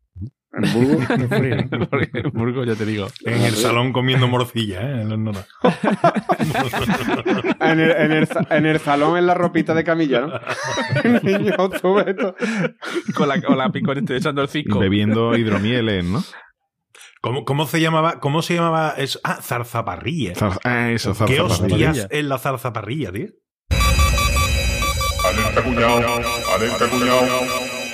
En 0.54 0.70
Burgos. 0.74 1.06
Porque 1.90 2.10
en 2.18 2.30
Burgos, 2.32 2.66
ya 2.66 2.74
te 2.74 2.84
digo. 2.84 3.06
En 3.24 3.40
el 3.42 3.52
salón 3.54 3.92
comiendo 3.92 4.26
morcilla, 4.28 4.82
¿eh? 4.82 5.02
En 5.02 5.08
los 5.24 5.36
en, 7.60 7.80
el, 7.80 7.90
en, 7.90 8.12
el, 8.12 8.28
en 8.50 8.66
el 8.66 8.78
salón 8.80 9.16
en 9.16 9.26
la 9.26 9.34
ropita 9.34 9.72
de 9.74 9.84
camilla, 9.84 10.20
¿no? 10.22 10.32
Niño 11.22 11.54
esto. 12.06 12.34
Con 13.14 13.28
la, 13.28 13.40
con 13.40 13.56
la 13.56 13.70
picorete 13.70 14.16
echando 14.16 14.42
el 14.42 14.48
cinco. 14.48 14.78
Bebiendo 14.78 15.36
hidromieles, 15.36 16.04
¿no? 16.04 16.22
¿Cómo, 17.22 17.44
cómo 17.44 17.66
se 17.66 17.80
llamaba? 17.80 18.18
¿Cómo 18.18 18.42
se 18.42 18.54
llamaba 18.56 18.94
eso? 18.98 19.20
Ah, 19.22 19.38
zarzaparrilla. 19.40 20.32
Zar- 20.34 20.58
ah, 20.64 20.90
eso, 20.90 21.12
¿Qué 21.12 21.36
zarzaparrilla. 21.36 21.90
hostias 21.90 22.08
es 22.10 22.24
la 22.24 22.38
zarzaparrilla, 22.38 23.12
tío? 23.12 23.28
Alerta 25.24 25.62
cuñado, 25.62 26.20
alerta 26.52 26.88
cuñado. 26.90 27.28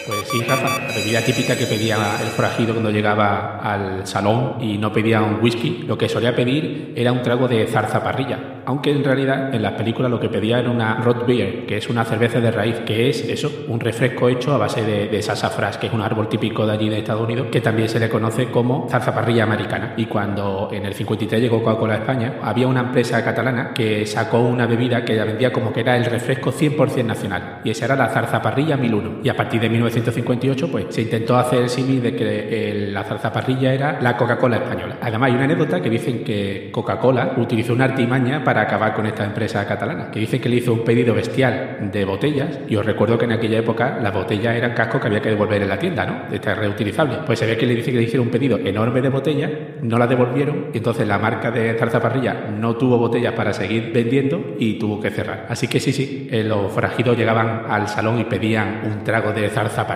Pues 0.08 0.26
sí, 0.26 0.40
Rafa, 0.42 0.86
la 0.88 0.94
bebida 0.94 1.20
típica 1.20 1.54
que 1.54 1.66
pedía 1.66 1.98
el 2.22 2.28
forajido 2.28 2.72
cuando 2.72 2.90
llegaba 2.90 3.58
al 3.58 4.06
salón 4.06 4.54
y 4.58 4.78
no 4.78 4.90
pedía 4.90 5.20
un 5.20 5.38
whisky, 5.42 5.84
lo 5.86 5.98
que 5.98 6.08
solía 6.08 6.34
pedir 6.34 6.94
era 6.96 7.12
un 7.12 7.20
trago 7.20 7.46
de 7.46 7.66
zarzaparrilla, 7.66 8.62
aunque 8.64 8.90
en 8.90 9.04
realidad 9.04 9.54
en 9.54 9.62
las 9.62 9.72
películas 9.72 10.10
lo 10.10 10.18
que 10.18 10.30
pedía 10.30 10.60
era 10.60 10.70
una 10.70 10.94
rot 10.96 11.26
beer, 11.26 11.66
que 11.66 11.76
es 11.76 11.90
una 11.90 12.06
cerveza 12.06 12.40
de 12.40 12.50
raíz, 12.50 12.76
que 12.86 13.10
es 13.10 13.22
eso, 13.22 13.50
un 13.68 13.80
refresco 13.80 14.30
hecho 14.30 14.54
a 14.54 14.56
base 14.56 14.82
de, 14.82 15.08
de 15.08 15.22
sassafras, 15.22 15.76
que 15.76 15.88
es 15.88 15.92
un 15.92 16.00
árbol 16.00 16.26
típico 16.30 16.66
de 16.66 16.72
allí 16.72 16.88
de 16.88 17.00
Estados 17.00 17.22
Unidos, 17.22 17.48
que 17.52 17.60
también 17.60 17.90
se 17.90 18.00
le 18.00 18.08
conoce 18.08 18.50
como 18.50 18.88
zarzaparrilla 18.90 19.44
americana. 19.44 19.92
Y 19.98 20.06
cuando 20.06 20.70
en 20.72 20.86
el 20.86 20.94
53 20.94 21.38
llegó 21.38 21.62
Coca-Cola 21.62 21.94
a 21.94 21.98
España, 21.98 22.38
había 22.42 22.66
una 22.66 22.80
empresa 22.80 23.22
catalana 23.22 23.74
que 23.74 24.06
sacó 24.06 24.40
una 24.40 24.66
bebida 24.66 25.04
que 25.04 25.14
la 25.14 25.24
vendía 25.24 25.52
como 25.52 25.70
que 25.70 25.80
era 25.80 25.98
el 25.98 26.06
refresco 26.06 26.50
100% 26.50 27.04
nacional, 27.04 27.60
y 27.62 27.70
esa 27.70 27.84
era 27.84 27.96
la 27.96 28.08
zarzaparrilla 28.08 28.78
1001. 28.78 29.20
Y 29.22 29.28
a 29.28 29.36
partir 29.36 29.60
de 29.60 29.68
1958, 30.02 30.68
pues 30.70 30.86
se 30.90 31.02
intentó 31.02 31.36
hacer 31.36 31.62
el 31.62 31.68
símil 31.68 32.02
de 32.02 32.14
que 32.16 32.70
el- 32.70 32.94
la 32.94 33.04
zarzaparrilla 33.04 33.72
era 33.74 34.00
la 34.00 34.16
Coca-Cola 34.16 34.56
española. 34.56 34.96
Además, 35.00 35.28
hay 35.28 35.34
una 35.34 35.44
anécdota 35.44 35.80
que 35.80 35.90
dicen 35.90 36.24
que 36.24 36.70
Coca-Cola 36.72 37.34
utilizó 37.36 37.72
una 37.72 37.84
artimaña 37.84 38.42
para 38.44 38.62
acabar 38.62 38.94
con 38.94 39.06
esta 39.06 39.24
empresa 39.24 39.66
catalana, 39.66 40.10
que 40.10 40.20
dice 40.20 40.40
que 40.40 40.48
le 40.48 40.56
hizo 40.56 40.72
un 40.72 40.84
pedido 40.84 41.14
bestial 41.14 41.90
de 41.92 42.04
botellas, 42.04 42.58
y 42.68 42.76
os 42.76 42.86
recuerdo 42.86 43.18
que 43.18 43.24
en 43.24 43.32
aquella 43.32 43.58
época 43.58 43.98
las 44.02 44.12
botellas 44.12 44.56
eran 44.56 44.72
cascos 44.72 45.00
que 45.00 45.06
había 45.08 45.20
que 45.20 45.30
devolver 45.30 45.62
en 45.62 45.68
la 45.68 45.78
tienda, 45.78 46.06
¿no? 46.06 46.34
Estas 46.34 46.56
reutilizables. 46.58 47.18
Pues 47.26 47.38
se 47.38 47.56
que 47.58 47.66
le 47.66 47.74
dice 47.74 47.90
que 47.90 47.96
le 47.96 48.04
hicieron 48.04 48.26
un 48.26 48.32
pedido 48.32 48.58
enorme 48.58 49.00
de 49.00 49.08
botellas, 49.08 49.50
no 49.82 49.98
las 49.98 50.08
devolvieron, 50.08 50.66
y 50.72 50.78
entonces 50.78 51.06
la 51.08 51.18
marca 51.18 51.50
de 51.50 51.74
zarzaparrilla 51.74 52.46
no 52.58 52.76
tuvo 52.76 52.98
botellas 52.98 53.32
para 53.32 53.52
seguir 53.52 53.90
vendiendo 53.92 54.54
y 54.58 54.78
tuvo 54.78 55.00
que 55.00 55.10
cerrar. 55.10 55.46
Así 55.48 55.66
que 55.66 55.80
sí, 55.80 55.92
sí, 55.92 56.28
eh, 56.30 56.44
los 56.44 56.70
forajidos 56.72 57.16
llegaban 57.16 57.62
al 57.68 57.88
salón 57.88 58.20
y 58.20 58.24
pedían 58.24 58.82
un 58.84 59.02
trago 59.02 59.32
de 59.32 59.48
zarzaparrilla. 59.48 59.87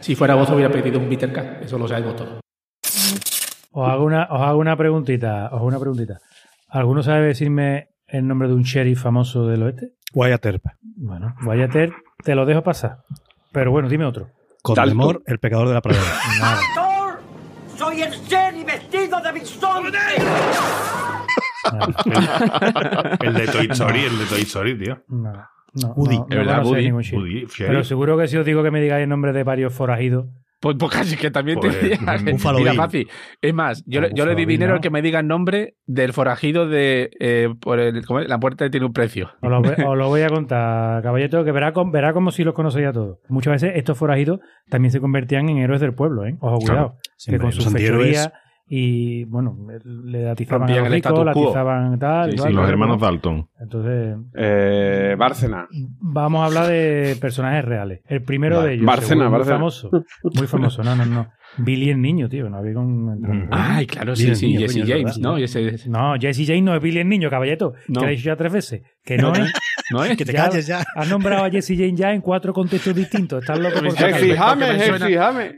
Si 0.00 0.14
fuera 0.14 0.34
vos 0.34 0.48
hubiera 0.50 0.70
pedido 0.70 0.98
un 0.98 1.08
bitter 1.08 1.32
cup, 1.32 1.62
eso 1.62 1.78
lo 1.78 1.88
sabemos 1.88 2.16
todos. 2.16 2.40
Os 3.72 3.88
hago 3.88 4.04
una, 4.04 4.28
os 4.30 4.40
hago 4.40 4.58
una 4.58 4.76
preguntita, 4.76 5.46
os 5.46 5.54
hago 5.54 5.66
una 5.66 5.80
preguntita. 5.80 6.18
¿Alguno 6.68 7.02
sabe 7.02 7.26
decirme 7.26 7.88
el 8.06 8.26
nombre 8.26 8.48
de 8.48 8.54
un 8.54 8.62
sheriff 8.62 9.02
famoso 9.02 9.46
del 9.46 9.62
oeste? 9.62 9.92
Wyatt 10.12 10.46
Earp. 10.46 10.64
Bueno, 10.82 11.34
Guayater, 11.42 11.92
te 12.22 12.34
lo 12.34 12.46
dejo 12.46 12.62
pasar. 12.62 12.98
Pero 13.52 13.70
bueno, 13.72 13.88
dime 13.88 14.04
otro. 14.04 14.30
Con 14.62 14.76
temor, 14.76 15.22
el 15.26 15.38
pecador 15.38 15.68
de 15.68 15.74
la 15.74 15.80
pradera. 15.82 16.04
Nada. 16.40 16.60
¡Soy 17.76 18.02
el 18.02 18.12
Jenny 18.12 18.62
vestido 18.64 19.20
de 19.20 19.32
bisonte! 19.32 19.98
El 23.20 23.34
de 23.34 23.46
Toy 23.48 23.68
Story, 23.70 24.04
el 24.04 24.18
de 24.18 24.26
Toy 24.26 24.42
Story, 24.42 24.78
tío. 24.78 25.02
nada. 25.08 25.50
No, 25.82 25.88
Woody. 25.94 26.16
no, 26.18 26.26
no 26.28 26.36
verdad, 26.36 26.64
Woody. 26.64 26.90
Woody, 26.92 27.46
Pero 27.58 27.84
seguro 27.84 28.16
que 28.18 28.28
si 28.28 28.36
os 28.36 28.46
digo 28.46 28.62
que 28.62 28.70
me 28.70 28.80
digáis 28.80 29.02
el 29.02 29.08
nombre 29.08 29.32
de 29.32 29.42
varios 29.44 29.72
forajidos, 29.72 30.26
Pues, 30.60 30.76
pues 30.78 30.92
casi 30.92 31.16
que 31.16 31.30
también 31.30 31.58
Pues, 31.60 31.78
te 31.78 31.88
diría. 31.88 31.98
Mira, 32.56 32.72
fácil. 32.74 33.06
Es 33.42 33.52
más, 33.52 33.84
yo, 33.86 34.00
le- 34.00 34.08
Un 34.08 34.14
yo 34.14 34.24
le 34.24 34.34
di 34.34 34.46
dinero 34.46 34.74
al 34.74 34.80
que 34.80 34.88
me 34.88 35.02
diga 35.02 35.20
el 35.20 35.26
nombre 35.26 35.74
del 35.86 36.12
forajido 36.14 36.66
de. 36.68 37.10
eh, 37.20 37.48
por 37.60 37.80
el, 37.80 38.06
¿cómo 38.06 38.20
es? 38.20 38.28
La 38.28 38.38
puerta 38.40 38.70
tiene 38.70 38.86
un 38.86 38.92
precio. 38.94 39.30
os 39.42 39.50
lo, 39.50 39.60
voy- 39.60 39.74
os 39.86 39.98
lo 39.98 40.08
voy 40.08 40.22
a 40.22 40.28
contar, 40.28 41.02
caballero, 41.02 41.44
que 41.44 41.52
verá, 41.52 41.72
com- 41.74 41.90
verá 41.90 42.14
como 42.14 42.30
si 42.30 42.44
los 42.44 42.54
conocéis 42.54 42.86
a 42.86 42.92
todos. 42.92 43.18
Muchas 43.28 43.52
veces 43.52 43.72
estos 43.74 43.98
forajidos 43.98 44.40
también 44.70 44.90
se 44.92 45.00
convertían 45.00 45.48
en 45.50 45.58
héroes 45.58 45.80
del 45.82 45.92
pueblo, 45.92 46.24
¿eh? 46.24 46.36
Ojo, 46.40 46.58
cuidado. 46.60 46.96
que 47.02 47.10
Siempre, 47.18 47.40
con 47.42 47.52
sus 47.52 47.70
fechorías 47.70 48.32
y, 48.66 49.24
bueno, 49.24 49.56
le 49.84 50.28
atizaban 50.30 50.62
a 50.62 50.66
Rompían 50.66 50.84
los 50.84 50.86
el 50.86 50.92
ricos, 50.94 51.24
le 51.24 51.30
atizaban 51.30 51.98
tal. 51.98 52.30
Sí, 52.32 52.38
sí, 52.38 52.52
Los 52.52 52.68
hermanos 52.68 52.98
¿no? 52.98 53.06
Dalton. 53.06 53.48
Entonces, 53.60 54.16
Eh, 54.34 55.14
Bárcena. 55.18 55.68
vamos 56.00 56.42
a 56.42 56.46
hablar 56.46 56.68
de 56.68 57.16
personajes 57.20 57.64
reales. 57.64 58.00
El 58.06 58.22
primero 58.22 58.56
Vale. 58.58 58.68
de 58.68 58.74
ellos, 58.76 58.86
Bárcena, 58.86 59.24
seguro, 59.24 59.38
muy 59.38 59.44
famoso. 59.48 59.90
Muy 60.34 60.46
famoso, 60.46 60.82
no, 60.82 60.96
no, 60.96 61.04
no. 61.06 61.28
Billy 61.58 61.90
el 61.90 62.00
niño, 62.00 62.28
tío, 62.28 62.48
no 62.50 62.56
había 62.56 62.74
con... 62.74 63.04
Mm. 63.20 63.48
Ay, 63.52 63.86
claro, 63.86 64.16
sí, 64.16 64.34
sí. 64.34 64.46
niño, 64.48 64.60
Jesse 64.60 64.78
James, 64.88 65.04
verdad. 65.04 65.16
¿no? 65.20 65.38
Y 65.38 65.44
ese, 65.44 65.76
No, 65.88 66.14
Jesse 66.18 66.44
James 66.46 66.62
no 66.64 66.74
es 66.74 66.82
Billy 66.82 66.98
el 67.00 67.08
niño, 67.08 67.30
caballeto. 67.30 67.74
No. 67.86 68.00
Que 68.00 68.06
lo 68.06 68.12
he 68.12 68.16
dicho 68.16 68.24
ya 68.24 68.36
tres 68.36 68.52
veces. 68.52 68.82
Que 69.04 69.18
no 69.18 69.32
es. 69.34 69.52
¿No 69.92 70.02
es? 70.04 70.16
Que 70.16 70.24
te 70.24 70.32
Ya- 70.32 70.46
calles 70.48 70.66
ya. 70.66 70.82
Has 70.96 71.08
nombrado 71.08 71.44
a 71.44 71.50
Jesse 71.50 71.74
James 71.76 71.94
ya 71.94 72.12
en 72.12 72.22
cuatro 72.22 72.52
contextos 72.52 72.94
distintos. 72.94 73.42
Estás 73.42 73.58
loco 73.60 73.78
por. 73.80 73.94
James, 73.94 74.36
James. 74.36 75.54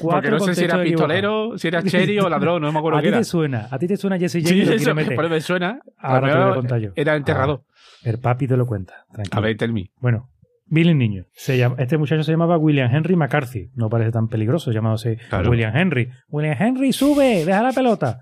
Porque 0.00 0.30
no 0.30 0.40
sé 0.40 0.54
si 0.54 0.64
era 0.64 0.82
pistolero, 0.82 1.58
si 1.58 1.68
era 1.68 1.82
cherry 1.82 2.18
o 2.18 2.28
ladrón, 2.28 2.62
no 2.62 2.72
me 2.72 2.78
acuerdo 2.78 2.98
A 3.00 3.02
ti 3.02 3.10
te 3.10 3.24
suena, 3.24 3.68
a 3.70 3.78
ti 3.78 3.86
te 3.86 3.96
suena 3.96 4.18
Jesse 4.18 4.42
James 4.42 4.68
Sí, 4.68 4.74
eso, 4.74 4.94
pero 4.94 5.28
me 5.28 5.40
suena. 5.40 5.80
Ahora 5.98 6.32
te 6.32 6.38
lo 6.38 6.54
contar 6.56 6.80
yo. 6.80 6.90
Era 6.94 7.16
enterrado. 7.16 7.64
El 8.02 8.18
papi 8.18 8.46
te 8.46 8.56
lo 8.56 8.66
cuenta. 8.66 9.06
Tranquilo. 9.12 9.38
A 9.38 9.40
ver, 9.40 9.56
tell 9.56 9.72
me. 9.72 9.90
Bueno, 10.00 10.30
Billy 10.66 10.90
el 10.90 10.98
niño. 10.98 11.26
Se 11.32 11.58
llama, 11.58 11.76
este 11.78 11.98
muchacho 11.98 12.22
se 12.22 12.32
llamaba 12.32 12.56
William 12.56 12.92
Henry 12.94 13.14
McCarthy. 13.14 13.70
No 13.74 13.88
parece 13.88 14.10
tan 14.10 14.28
peligroso 14.28 14.72
llamándose 14.72 15.18
Claro. 15.28 15.50
William 15.50 15.76
Henry. 15.76 16.10
William 16.28 16.56
Henry, 16.58 16.92
sube, 16.92 17.44
deja 17.44 17.62
la 17.62 17.72
pelota. 17.72 18.20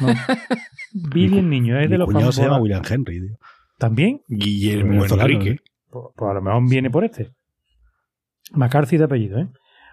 No. 0.00 0.08
Billy 1.14 1.38
el 1.38 1.48
niño 1.48 1.78
es 1.78 1.86
Mi 1.86 1.92
de 1.92 1.98
los 1.98 2.06
cuñado 2.06 2.32
se 2.32 2.42
llama 2.42 2.56
famosos. 2.56 2.62
William 2.62 2.82
Henry, 2.88 3.28
tío. 3.28 3.38
¿También? 3.78 4.22
Guillermo 4.28 5.04
Enrique. 5.04 5.58
Pues, 5.90 6.04
pues 6.16 6.30
a 6.30 6.34
lo 6.34 6.42
mejor 6.42 6.68
viene 6.68 6.90
por 6.90 7.04
este. 7.04 7.30
McCarthy 8.52 8.96
de 8.96 9.04
apellido, 9.04 9.38
¿eh? 9.38 9.48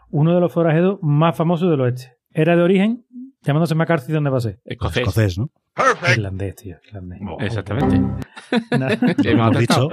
Uno 0.09 0.33
de 0.33 0.39
los 0.39 0.51
forajeros 0.53 0.99
más 1.01 1.35
famosos 1.35 1.69
del 1.69 1.81
oeste. 1.81 2.17
Era 2.31 2.55
de 2.55 2.61
origen, 2.61 3.05
llamándose 3.41 3.75
McCarthy, 3.75 4.13
¿dónde 4.13 4.29
va 4.29 4.37
a 4.37 4.41
ser? 4.41 4.59
Escocés. 4.65 5.03
Escocés, 5.03 5.37
¿no? 5.37 5.49
Irlandés, 6.11 6.55
tío. 6.55 6.77
Irlandés. 6.85 7.21
Oh. 7.27 7.37
Exactamente. 7.39 8.01
Dicho. 9.59 9.89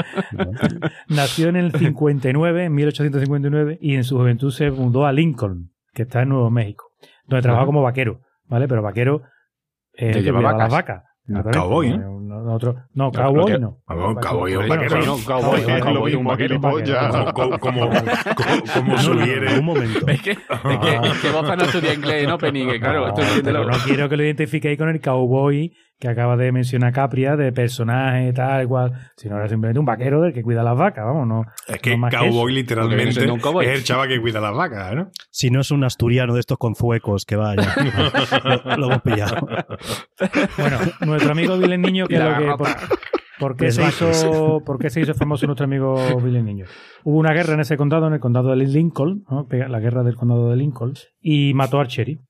Nació 1.08 1.48
en 1.48 1.56
el 1.56 1.72
59, 1.72 2.64
en 2.64 2.74
1859, 2.74 3.78
y 3.80 3.94
en 3.94 4.04
su 4.04 4.16
juventud 4.16 4.50
se 4.50 4.70
mudó 4.70 5.06
a 5.06 5.12
Lincoln, 5.12 5.72
que 5.92 6.02
está 6.02 6.22
en 6.22 6.30
Nuevo 6.30 6.50
México, 6.50 6.92
donde 7.26 7.42
trabajaba 7.42 7.62
Ajá. 7.62 7.66
como 7.66 7.82
vaquero, 7.82 8.20
¿vale? 8.46 8.68
Pero 8.68 8.82
vaquero 8.82 9.22
eh, 9.92 10.12
Que 10.12 10.22
lleva 10.22 10.38
cuidaba 10.38 10.58
las 10.58 10.72
vacas. 10.72 11.04
Cowboy, 11.52 11.88
¿eh? 11.88 11.98
No, 11.98 12.20
no, 12.20 12.54
otro- 12.54 12.74
no, 12.94 13.04
No, 13.06 13.12
cowboy 13.12 13.58
no. 13.58 13.78
Ah, 13.86 13.94
un 13.94 14.14
cowboy 14.16 14.54
Bueno, 14.56 14.74
vaquero. 14.76 15.06
no, 15.06 15.16
cowboy, 15.24 16.10
mismo, 16.12 16.30
vaquero. 16.30 16.60
Como, 16.60 17.58
como, 17.58 17.58
como, 17.58 17.90
como 18.74 18.98
su 18.98 19.14
líder. 19.14 19.58
Un 19.58 19.64
momento. 19.64 20.06
Es 20.08 20.20
que, 20.22 20.32
es 20.32 20.38
que, 20.38 20.94
es 21.08 21.18
que 21.22 21.30
Boza 21.30 21.56
no 21.56 21.62
estudia 21.64 21.94
inglés 21.94 22.24
en 22.24 22.30
Opening, 22.30 22.68
que 22.68 22.80
claro, 22.80 23.00
No, 23.02 23.08
entiéndelo. 23.08 23.60
pero 23.60 23.70
no 23.70 23.78
quiero 23.84 24.08
que 24.08 24.16
lo 24.16 24.24
identifiquéis 24.24 24.76
con 24.78 24.88
el 24.90 25.00
cowboy 25.00 25.72
que 25.98 26.08
acaba 26.08 26.36
de 26.36 26.52
mencionar 26.52 26.92
Capria, 26.92 27.36
de 27.36 27.52
personaje, 27.52 28.32
tal, 28.32 28.68
cual, 28.68 28.92
sino 29.16 29.36
era 29.36 29.48
simplemente 29.48 29.78
un 29.78 29.86
vaquero 29.86 30.20
del 30.20 30.32
que 30.32 30.42
cuida 30.42 30.62
las 30.62 30.76
vacas, 30.76 31.04
vamos, 31.04 31.26
no. 31.26 31.44
Es 31.68 31.80
que 31.80 31.96
no 31.96 32.08
que 32.08 32.16
cowboy 32.16 32.52
eso. 32.52 32.60
literalmente 32.60 33.20
no 33.20 33.26
es 33.26 33.30
un 33.32 33.40
cowboy. 33.40 33.66
es 33.66 33.78
el 33.78 33.84
chaval 33.84 34.08
que 34.08 34.20
cuida 34.20 34.40
las 34.40 34.54
vacas, 34.54 34.94
¿no? 34.94 35.10
Si 35.30 35.50
no 35.50 35.60
es 35.60 35.70
un 35.70 35.84
asturiano 35.84 36.34
de 36.34 36.40
estos 36.40 36.58
con 36.58 36.74
zuecos 36.74 37.24
que 37.24 37.36
vaya. 37.36 37.74
lo, 38.44 38.76
lo 38.76 38.86
hemos 38.86 39.02
pillado. 39.02 39.46
Bueno, 40.58 40.78
nuestro 41.06 41.32
amigo 41.32 41.56
Vilén 41.58 41.82
Niño, 41.82 42.06
que 42.06 42.16
es 42.16 42.22
lo 42.22 42.36
que. 42.36 42.56
Por, 42.56 42.68
por 43.38 43.56
qué 43.56 43.72
se 43.72 43.82
hizo, 43.82 44.62
¿Por 44.64 44.78
qué 44.78 44.90
se 44.90 45.00
hizo 45.00 45.14
famoso 45.14 45.46
nuestro 45.46 45.64
amigo 45.64 45.96
Vilén 46.20 46.44
Niño? 46.44 46.66
Hubo 47.02 47.18
una 47.18 47.32
guerra 47.32 47.54
en 47.54 47.60
ese 47.60 47.76
condado, 47.76 48.06
en 48.06 48.14
el 48.14 48.20
condado 48.20 48.50
de 48.50 48.56
Lincoln, 48.56 49.24
¿no? 49.28 49.46
La 49.50 49.80
guerra 49.80 50.02
del 50.02 50.16
condado 50.16 50.50
de 50.50 50.56
Lincoln, 50.56 50.94
y 51.20 51.52
mató 51.54 51.80
al 51.80 51.88
Cherry, 51.88 52.20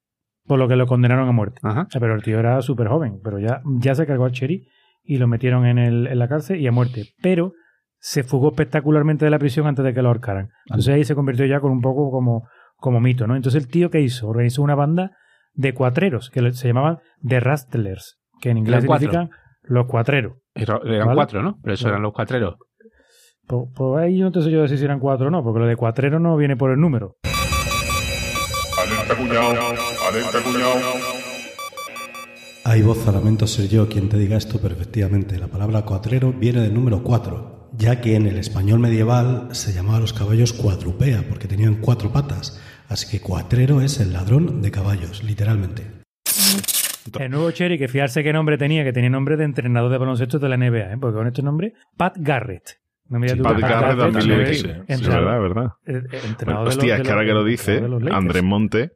por 0.47 0.59
lo 0.59 0.69
que 0.69 0.77
lo 0.77 0.87
condenaron 0.87 1.29
a 1.29 1.33
muerte. 1.33 1.61
Ajá. 1.63 1.83
O 1.83 1.91
sea, 1.91 2.01
pero 2.01 2.15
el 2.15 2.23
tío 2.23 2.39
era 2.39 2.61
súper 2.63 2.89
joven, 2.89 3.21
pero 3.23 3.39
ya, 3.39 3.63
ya 3.79 3.95
se 3.95 4.07
cargó 4.07 4.25
al 4.25 4.33
Cherry 4.33 4.67
y 5.03 5.19
lo 5.19 5.27
metieron 5.27 5.67
en, 5.67 5.79
el, 5.79 6.07
en 6.07 6.19
la 6.19 6.29
cárcel 6.29 6.61
y 6.61 6.67
a 6.67 6.73
muerte. 6.73 7.15
Pero 7.23 7.53
se 7.99 8.23
fugó 8.23 8.49
espectacularmente 8.49 9.25
de 9.25 9.31
la 9.31 9.39
prisión 9.39 9.67
antes 9.67 9.85
de 9.85 9.95
que 9.95 10.03
lo 10.03 10.09
ahorcaran. 10.09 10.51
Entonces 10.67 10.95
ahí 10.95 11.05
se 11.05 11.15
convirtió 11.15 11.47
ya 11.47 11.61
con 11.61 11.73
un 11.73 11.81
poco 11.81 12.11
como, 12.11 12.47
como 12.77 13.01
mito, 13.01 13.27
¿no? 13.27 13.37
Entonces 13.37 13.63
el 13.63 13.71
tío 13.71 13.91
que 13.91 14.01
hizo, 14.01 14.29
organizó 14.29 14.63
una 14.63 14.75
banda 14.75 15.13
de 15.55 15.73
cuatreros 15.73 16.31
que 16.31 16.53
se 16.53 16.69
llamaban 16.69 16.99
The 17.27 17.41
Rustlers, 17.41 18.21
que 18.41 18.51
en 18.51 18.59
inglés 18.59 18.83
significan 18.83 19.31
los 19.63 19.87
cuatreros. 19.87 20.35
Eran 20.55 20.81
¿Vale? 20.83 21.15
cuatro, 21.15 21.43
¿no? 21.43 21.59
Pero 21.63 21.75
eso 21.75 21.89
eran 21.89 22.03
los 22.03 22.13
cuatreros. 22.13 22.57
Pues, 23.47 23.69
pues 23.75 24.03
ahí 24.03 24.21
no 24.21 24.31
te 24.31 24.43
sé 24.43 24.51
yo 24.51 24.63
decir 24.63 24.79
si 24.79 24.85
eran 24.85 25.01
cuatro 25.01 25.29
o 25.29 25.31
no, 25.31 25.43
porque 25.43 25.61
lo 25.61 25.67
de 25.67 25.77
cuatrero 25.77 26.19
no 26.19 26.37
viene 26.37 26.57
por 26.57 26.71
el 26.71 26.79
número. 26.79 27.17
Alerta 30.09 30.43
cuñado. 30.43 30.75
Hay 32.65 32.83
voz, 32.83 33.07
lamento 33.07 33.47
ser 33.47 33.69
yo 33.69 33.89
quien 33.89 34.09
te 34.09 34.17
diga 34.19 34.37
esto, 34.37 34.59
pero 34.61 34.75
efectivamente 34.75 35.39
la 35.39 35.49
palabra 35.49 35.83
cuatrero 35.83 36.33
viene 36.33 36.61
del 36.61 36.75
número 36.75 37.03
cuatro, 37.03 37.69
ya 37.77 38.01
que 38.01 38.17
en 38.17 38.27
el 38.27 38.39
español 38.39 38.79
medieval 38.81 39.49
se 39.53 39.73
llamaba 39.73 39.99
a 39.99 40.01
los 40.01 40.13
caballos 40.13 40.53
cuadrupea 40.53 41.25
porque 41.29 41.47
tenían 41.49 41.77
cuatro 41.77 42.11
patas. 42.13 42.61
Así 42.89 43.11
que 43.11 43.21
cuatrero 43.21 43.81
es 43.81 44.01
el 44.01 44.13
ladrón 44.13 44.63
de 44.63 44.71
caballos, 44.71 45.23
literalmente. 45.25 45.83
El 47.19 47.31
nuevo 47.31 47.51
Cherry, 47.51 47.79
que 47.79 47.89
fiarse 47.89 48.23
qué 48.23 48.33
nombre 48.33 48.57
tenía, 48.59 48.83
que 48.83 48.93
tenía 48.93 49.11
nombre 49.11 49.37
de 49.37 49.45
entrenador 49.45 49.91
de 49.91 49.99
baloncesto 49.99 50.39
de 50.39 50.49
la 50.49 50.57
NBA, 50.57 50.93
¿eh? 50.95 50.97
porque 51.01 51.17
con 51.17 51.27
este 51.27 51.43
nombre, 51.43 51.75
Pat 51.97 52.15
Garrett. 52.19 52.79
No 53.09 53.19
me 53.19 53.29
tú 53.29 53.43
Pat 53.43 53.57
que 53.57 53.61
Garrett 53.63 53.99
Garrett 53.99 54.15
también 54.15 54.39
lo 54.39 54.49
dice. 54.49 54.63
Sí, 54.63 54.69
entrenador- 54.89 55.25
verdad, 55.25 55.41
verdad. 55.41 55.67
eh, 55.87 56.03
eh, 56.17 56.21
entrenador 56.27 56.39
Bueno, 56.45 56.59
de 56.61 56.65
los- 56.65 56.77
hostia, 56.77 56.95
de 56.95 57.01
es 57.01 57.07
que 57.07 57.11
ahora 57.13 57.23
los- 57.23 57.29
que 57.31 57.35
lo 57.35 57.45
dice, 57.45 57.81
los. 57.83 58.03
Andrés 58.13 58.43
Monte, 58.43 58.91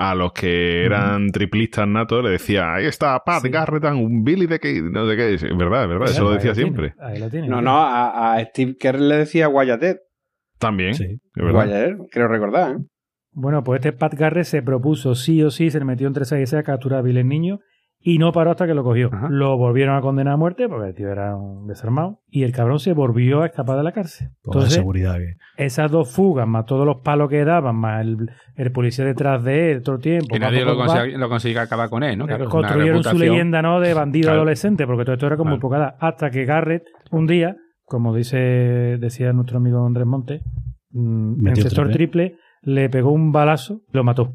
a 0.00 0.14
los 0.14 0.32
que 0.32 0.84
eran 0.84 1.30
triplistas 1.32 1.86
natos 1.88 2.22
le 2.24 2.30
decía, 2.30 2.74
ahí 2.74 2.86
está 2.86 3.18
Pat 3.24 3.42
Sí. 3.42 3.48
Garrett, 3.50 3.84
un 3.84 4.22
Billy 4.22 4.46
de 4.46 4.58
que 4.60 4.80
no 4.80 5.08
sé 5.08 5.16
qué. 5.16 5.34
Es 5.34 5.42
verdad, 5.56 5.82
es 5.84 5.88
verdad, 5.88 6.08
eso 6.10 6.22
lo 6.22 6.30
Ahí 6.30 6.36
decía 6.36 6.52
tiene, 6.52 6.68
siempre. 6.70 6.94
ahí 7.00 7.18
lo 7.18 7.28
tiene. 7.30 7.48
No, 7.48 7.60
no, 7.60 7.78
a, 7.78 8.34
a 8.34 8.44
Steve 8.44 8.76
Kerr 8.78 9.00
le 9.00 9.16
decía 9.16 9.46
Guayatet. 9.48 9.98
También, 10.58 10.94
Sí. 10.94 11.18
Guayatet, 11.34 11.96
creo 12.10 12.28
recordar, 12.28 12.72
¿eh? 12.72 12.84
Bueno, 13.32 13.62
pues 13.62 13.78
este 13.80 13.92
Pat 13.92 14.14
Garrett 14.14 14.46
se 14.46 14.62
propuso 14.62 15.14
sí 15.14 15.42
o 15.42 15.50
sí, 15.50 15.70
se 15.70 15.78
le 15.78 15.84
metió 15.84 16.06
entre 16.08 16.24
6 16.24 16.42
y 16.42 16.46
6 16.46 16.60
a 16.60 16.62
capturar 16.64 17.00
a 17.00 17.02
Bill 17.02 17.18
el 17.18 17.28
niño 17.28 17.58
y 18.00 18.18
no 18.18 18.32
paró 18.32 18.52
hasta 18.52 18.66
que 18.66 18.74
lo 18.74 18.84
cogió. 18.84 19.10
Ajá. 19.12 19.26
Lo 19.28 19.56
volvieron 19.56 19.96
a 19.96 20.00
condenar 20.00 20.34
a 20.34 20.36
muerte 20.36 20.68
porque 20.68 20.88
el 20.88 20.94
tío 20.94 21.10
era 21.10 21.36
un 21.36 21.66
desarmado 21.66 22.20
y 22.28 22.44
el 22.44 22.52
cabrón 22.52 22.78
se 22.78 22.92
volvió 22.92 23.42
a 23.42 23.46
escapar 23.46 23.76
de 23.76 23.82
la 23.82 23.92
cárcel. 23.92 24.28
Entonces, 24.44 24.74
seguridad 24.74 25.16
que... 25.16 25.34
esas 25.56 25.90
dos 25.90 26.10
fugas, 26.12 26.46
más 26.46 26.64
todos 26.64 26.86
los 26.86 27.00
palos 27.02 27.28
que 27.28 27.44
daban, 27.44 27.76
más 27.76 28.02
el, 28.02 28.30
el 28.54 28.72
policía 28.72 29.04
detrás 29.04 29.42
de 29.42 29.72
él 29.72 29.82
todo 29.82 29.96
el 29.96 30.02
tiempo. 30.02 30.28
Que 30.32 30.38
más 30.40 30.52
nadie 30.52 31.18
lo 31.18 31.28
consiga 31.28 31.62
acabar 31.62 31.90
con 31.90 32.02
él, 32.04 32.16
¿no? 32.16 32.26
Claro, 32.26 32.48
construyeron 32.48 33.02
su 33.02 33.18
leyenda 33.18 33.62
¿no? 33.62 33.80
de 33.80 33.94
bandido 33.94 34.26
Claro. 34.28 34.38
adolescente, 34.42 34.86
porque 34.86 35.04
todo 35.04 35.14
esto 35.14 35.26
era 35.26 35.36
como 35.36 35.50
Claro. 35.50 35.60
poca 35.60 35.76
edad. 35.78 35.96
Hasta 36.00 36.30
que 36.30 36.44
Garrett, 36.44 36.84
un 37.10 37.26
día, 37.26 37.56
como 37.84 38.14
dice 38.14 38.36
decía 39.00 39.32
nuestro 39.32 39.58
amigo 39.58 39.84
Andrés 39.84 40.06
Monte, 40.06 40.40
mm, 40.90 41.32
en 41.32 41.42
Metió 41.42 41.64
sector 41.64 41.88
triple. 41.90 42.28
triple, 42.30 42.38
le 42.62 42.88
pegó 42.90 43.10
un 43.10 43.32
balazo 43.32 43.80
y 43.92 43.96
lo 43.96 44.04
mató. 44.04 44.34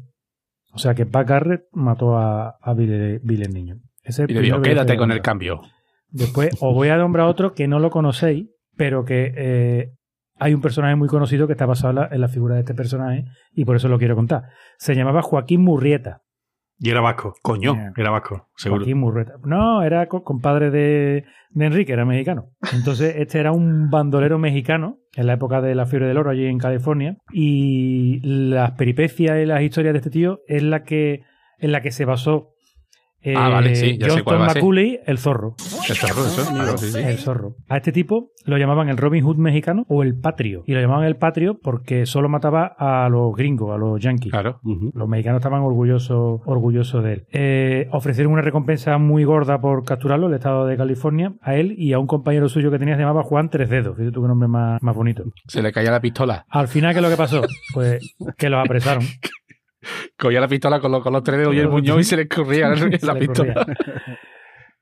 O 0.74 0.78
sea 0.78 0.94
que 0.94 1.06
Pat 1.06 1.28
Garrett 1.28 1.62
mató 1.72 2.16
a, 2.18 2.56
a 2.60 2.74
Bill, 2.74 3.20
Bill 3.22 3.42
el 3.42 3.54
niño. 3.54 3.76
Ese 4.02 4.24
es 4.24 4.30
Y 4.30 4.34
le 4.34 4.40
digo, 4.40 4.60
quédate 4.60 4.92
te 4.92 4.98
con 4.98 5.10
el 5.12 5.22
cambio. 5.22 5.60
Después 6.10 6.50
os 6.60 6.74
voy 6.74 6.88
a 6.88 6.96
nombrar 6.96 7.26
otro 7.26 7.54
que 7.54 7.66
no 7.68 7.78
lo 7.78 7.90
conocéis, 7.90 8.48
pero 8.76 9.04
que 9.04 9.32
eh, 9.36 9.92
hay 10.38 10.52
un 10.54 10.60
personaje 10.60 10.94
muy 10.96 11.08
conocido 11.08 11.46
que 11.46 11.52
está 11.54 11.66
basado 11.66 11.90
en 11.90 11.96
la, 11.96 12.08
en 12.12 12.20
la 12.20 12.28
figura 12.28 12.54
de 12.54 12.60
este 12.60 12.74
personaje 12.74 13.24
y 13.52 13.64
por 13.64 13.76
eso 13.76 13.88
lo 13.88 13.98
quiero 13.98 14.14
contar. 14.16 14.42
Se 14.78 14.94
llamaba 14.94 15.22
Joaquín 15.22 15.62
Murrieta. 15.62 16.22
Y 16.76 16.90
era 16.90 17.00
vasco. 17.00 17.34
Coño. 17.40 17.74
Era 17.96 18.10
vasco, 18.10 18.48
seguro. 18.56 18.80
Joaquín 18.82 18.98
Murrieta. 18.98 19.34
No, 19.44 19.82
era 19.82 20.06
co- 20.08 20.24
compadre 20.24 20.70
de, 20.70 21.24
de 21.50 21.64
Enrique, 21.66 21.92
era 21.92 22.04
mexicano. 22.04 22.50
Entonces, 22.72 23.14
este 23.16 23.38
era 23.38 23.52
un 23.52 23.90
bandolero 23.90 24.38
mexicano 24.38 24.98
en 25.16 25.26
la 25.26 25.34
época 25.34 25.60
de 25.60 25.74
la 25.74 25.86
fiebre 25.86 26.08
del 26.08 26.18
oro 26.18 26.30
allí 26.30 26.46
en 26.46 26.58
California. 26.58 27.16
Y 27.32 28.20
las 28.22 28.72
peripecias 28.72 29.42
y 29.42 29.46
las 29.46 29.62
historias 29.62 29.94
de 29.94 29.98
este 29.98 30.10
tío 30.10 30.40
es 30.46 30.62
la 30.62 30.84
que, 30.84 31.22
en 31.58 31.72
la 31.72 31.80
que 31.80 31.90
se 31.90 32.04
basó 32.04 32.53
eh, 33.24 33.34
Ah, 33.36 33.48
vale, 33.48 33.74
sí, 33.74 33.98
ya 33.98 34.10
sé 34.10 34.22
cuál 34.22 34.36
Johnston 34.36 34.40
va 34.40 34.46
a 34.46 34.48
ser. 34.50 34.62
Macaulay, 34.62 35.00
el 35.06 35.18
zorro. 35.18 35.54
El 35.88 35.96
zorro, 35.96 36.26
eso, 36.26 36.52
claro, 36.52 36.78
sí, 36.78 36.92
sí. 36.92 36.98
El 36.98 37.18
zorro. 37.18 37.56
A 37.68 37.78
este 37.78 37.90
tipo 37.90 38.30
lo 38.44 38.58
llamaban 38.58 38.88
el 38.88 38.96
Robin 38.96 39.24
Hood 39.24 39.36
mexicano 39.36 39.84
o 39.88 40.02
el 40.02 40.18
patrio. 40.18 40.62
Y 40.66 40.74
lo 40.74 40.80
llamaban 40.80 41.06
el 41.06 41.16
patrio 41.16 41.58
porque 41.62 42.06
solo 42.06 42.28
mataba 42.28 42.74
a 42.78 43.08
los 43.08 43.34
gringos, 43.34 43.74
a 43.74 43.78
los 43.78 44.00
yankees. 44.00 44.30
Claro. 44.30 44.60
Los 44.92 45.08
mexicanos 45.08 45.40
estaban 45.40 45.62
orgullosos, 45.62 46.40
orgullosos 46.44 47.02
de 47.02 47.12
él. 47.14 47.24
Eh, 47.32 47.88
ofrecieron 47.92 48.32
una 48.32 48.42
recompensa 48.42 48.98
muy 48.98 49.24
gorda 49.24 49.60
por 49.60 49.84
capturarlo, 49.84 50.28
el 50.28 50.34
estado 50.34 50.66
de 50.66 50.76
California, 50.76 51.32
a 51.40 51.54
él 51.56 51.74
y 51.78 51.92
a 51.92 51.98
un 51.98 52.06
compañero 52.06 52.48
suyo 52.48 52.70
que 52.70 52.78
tenía, 52.78 52.94
se 52.96 53.00
llamaba 53.00 53.22
Juan 53.22 53.48
Tres 53.48 53.70
Dedos. 53.70 53.96
Fíjate 53.96 54.12
tú 54.12 54.22
qué 54.22 54.28
nombre 54.28 54.48
más, 54.48 54.82
más 54.82 54.94
bonito. 54.94 55.24
Se 55.46 55.62
le 55.62 55.72
caía 55.72 55.90
la 55.90 56.00
pistola. 56.00 56.44
Al 56.50 56.68
final, 56.68 56.92
¿qué 56.92 56.98
es 56.98 57.02
lo 57.02 57.10
que 57.10 57.16
pasó? 57.16 57.42
Pues 57.74 58.14
que 58.36 58.48
los 58.50 58.64
apresaron. 58.64 59.02
Cogía 60.18 60.40
la 60.40 60.48
pistola 60.48 60.80
con 60.80 60.92
los, 60.92 61.02
con 61.02 61.12
los 61.12 61.22
tres 61.22 61.38
dedos 61.38 61.54
y 61.54 61.58
el 61.58 61.68
muñón 61.68 62.00
y 62.00 62.04
se 62.04 62.16
le 62.16 62.22
escurría 62.22 62.74
Se 62.76 63.06
la 63.06 63.14
le 63.14 63.20
pistola. 63.20 63.54
corría. 63.54 63.76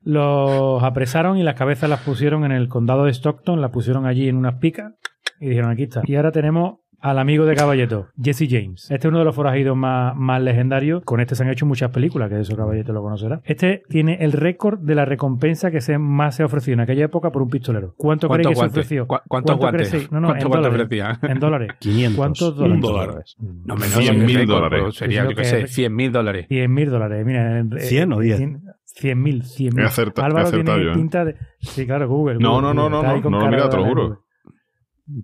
Los 0.04 0.82
apresaron 0.82 1.38
y 1.38 1.44
las 1.44 1.54
cabezas 1.54 1.88
las 1.88 2.00
pusieron 2.00 2.44
en 2.44 2.50
el 2.50 2.68
condado 2.68 3.04
de 3.04 3.12
Stockton, 3.12 3.60
las 3.60 3.70
pusieron 3.70 4.04
allí 4.04 4.28
en 4.28 4.36
unas 4.36 4.56
picas 4.56 4.94
y 5.38 5.48
dijeron 5.48 5.70
aquí 5.70 5.84
está. 5.84 6.02
Y 6.04 6.16
ahora 6.16 6.32
tenemos 6.32 6.80
al 7.02 7.18
amigo 7.18 7.44
de 7.46 7.54
Caballeto, 7.56 8.08
Jesse 8.22 8.46
James. 8.48 8.84
Este 8.90 8.94
es 8.96 9.04
uno 9.06 9.18
de 9.18 9.24
los 9.24 9.34
forajidos 9.34 9.76
más, 9.76 10.14
más 10.16 10.40
legendarios. 10.40 11.02
Con 11.04 11.20
este 11.20 11.34
se 11.34 11.42
han 11.42 11.50
hecho 11.50 11.66
muchas 11.66 11.90
películas, 11.90 12.28
que 12.28 12.36
de 12.36 12.42
eso 12.42 12.56
Caballeto 12.56 12.92
lo 12.92 13.02
conocerá. 13.02 13.40
Este 13.44 13.82
tiene 13.88 14.18
el 14.20 14.32
récord 14.32 14.78
de 14.78 14.94
la 14.94 15.04
recompensa 15.04 15.70
que 15.70 15.80
se 15.80 15.98
más 15.98 16.36
se 16.36 16.44
ofreció 16.44 16.72
en 16.74 16.80
aquella 16.80 17.04
época 17.04 17.30
por 17.30 17.42
un 17.42 17.50
pistolero. 17.50 17.94
¿Cuánto 17.96 18.28
creéis 18.28 18.48
que 18.50 18.54
se 18.54 18.64
ofreció? 18.66 19.06
¿Cu- 19.06 19.16
¿Cuántos 19.28 19.56
¿Cuánto 19.58 19.78
guantes? 19.78 20.12
No, 20.12 20.20
no, 20.20 20.28
¿Cuántos 20.28 20.44
en 20.46 20.52
dólares. 20.52 20.80
ofrecían? 20.84 21.18
En 21.22 21.38
dólares. 21.40 21.68
500. 21.80 22.16
¿Cuántos 22.16 22.58
Un 22.58 22.80
dólares? 22.80 23.34
dólar. 23.40 23.58
No 23.66 23.74
menos 23.74 23.96
100.000 23.98 24.34
récord, 24.36 24.48
dólares. 24.48 24.94
Sería, 24.94 25.22
yo 25.24 25.28
qué 25.30 25.34
que- 25.34 25.44
sé, 25.44 25.66
100.000 25.66 26.12
dólares. 26.12 26.46
100.000 26.48 26.88
dólares. 26.90 27.26
Mira, 27.26 27.58
eh, 27.60 27.64
100 27.80 28.12
o 28.12 28.20
10. 28.20 28.40
100.000, 28.40 29.42
100.000. 29.42 29.80
He 29.82 29.86
acerta- 29.86 30.22
he 30.22 30.24
Álvaro 30.24 30.46
acertado 30.46 30.76
tiene 30.78 30.84
yo, 30.84 30.92
¿eh? 30.92 30.94
pinta 30.94 31.24
de... 31.24 31.36
Sí, 31.58 31.84
claro, 31.86 32.08
Google. 32.08 32.38
No, 32.38 32.52
Google, 32.60 32.62
no, 32.68 32.74
no, 32.74 32.90
no, 32.90 33.02
no, 33.02 33.02
no 33.02 33.30
lo 33.30 33.36
he 33.36 33.40
cara 33.40 33.50
mirado, 33.50 33.70
te 33.70 33.76
lo 33.78 33.84
juro. 33.86 34.24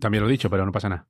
También 0.01 0.23
lo 0.25 0.29
he 0.29 0.33
dicho, 0.33 0.51
pero 0.51 0.67
no 0.67 0.73
pasa 0.73 0.89
nada. 0.89 1.07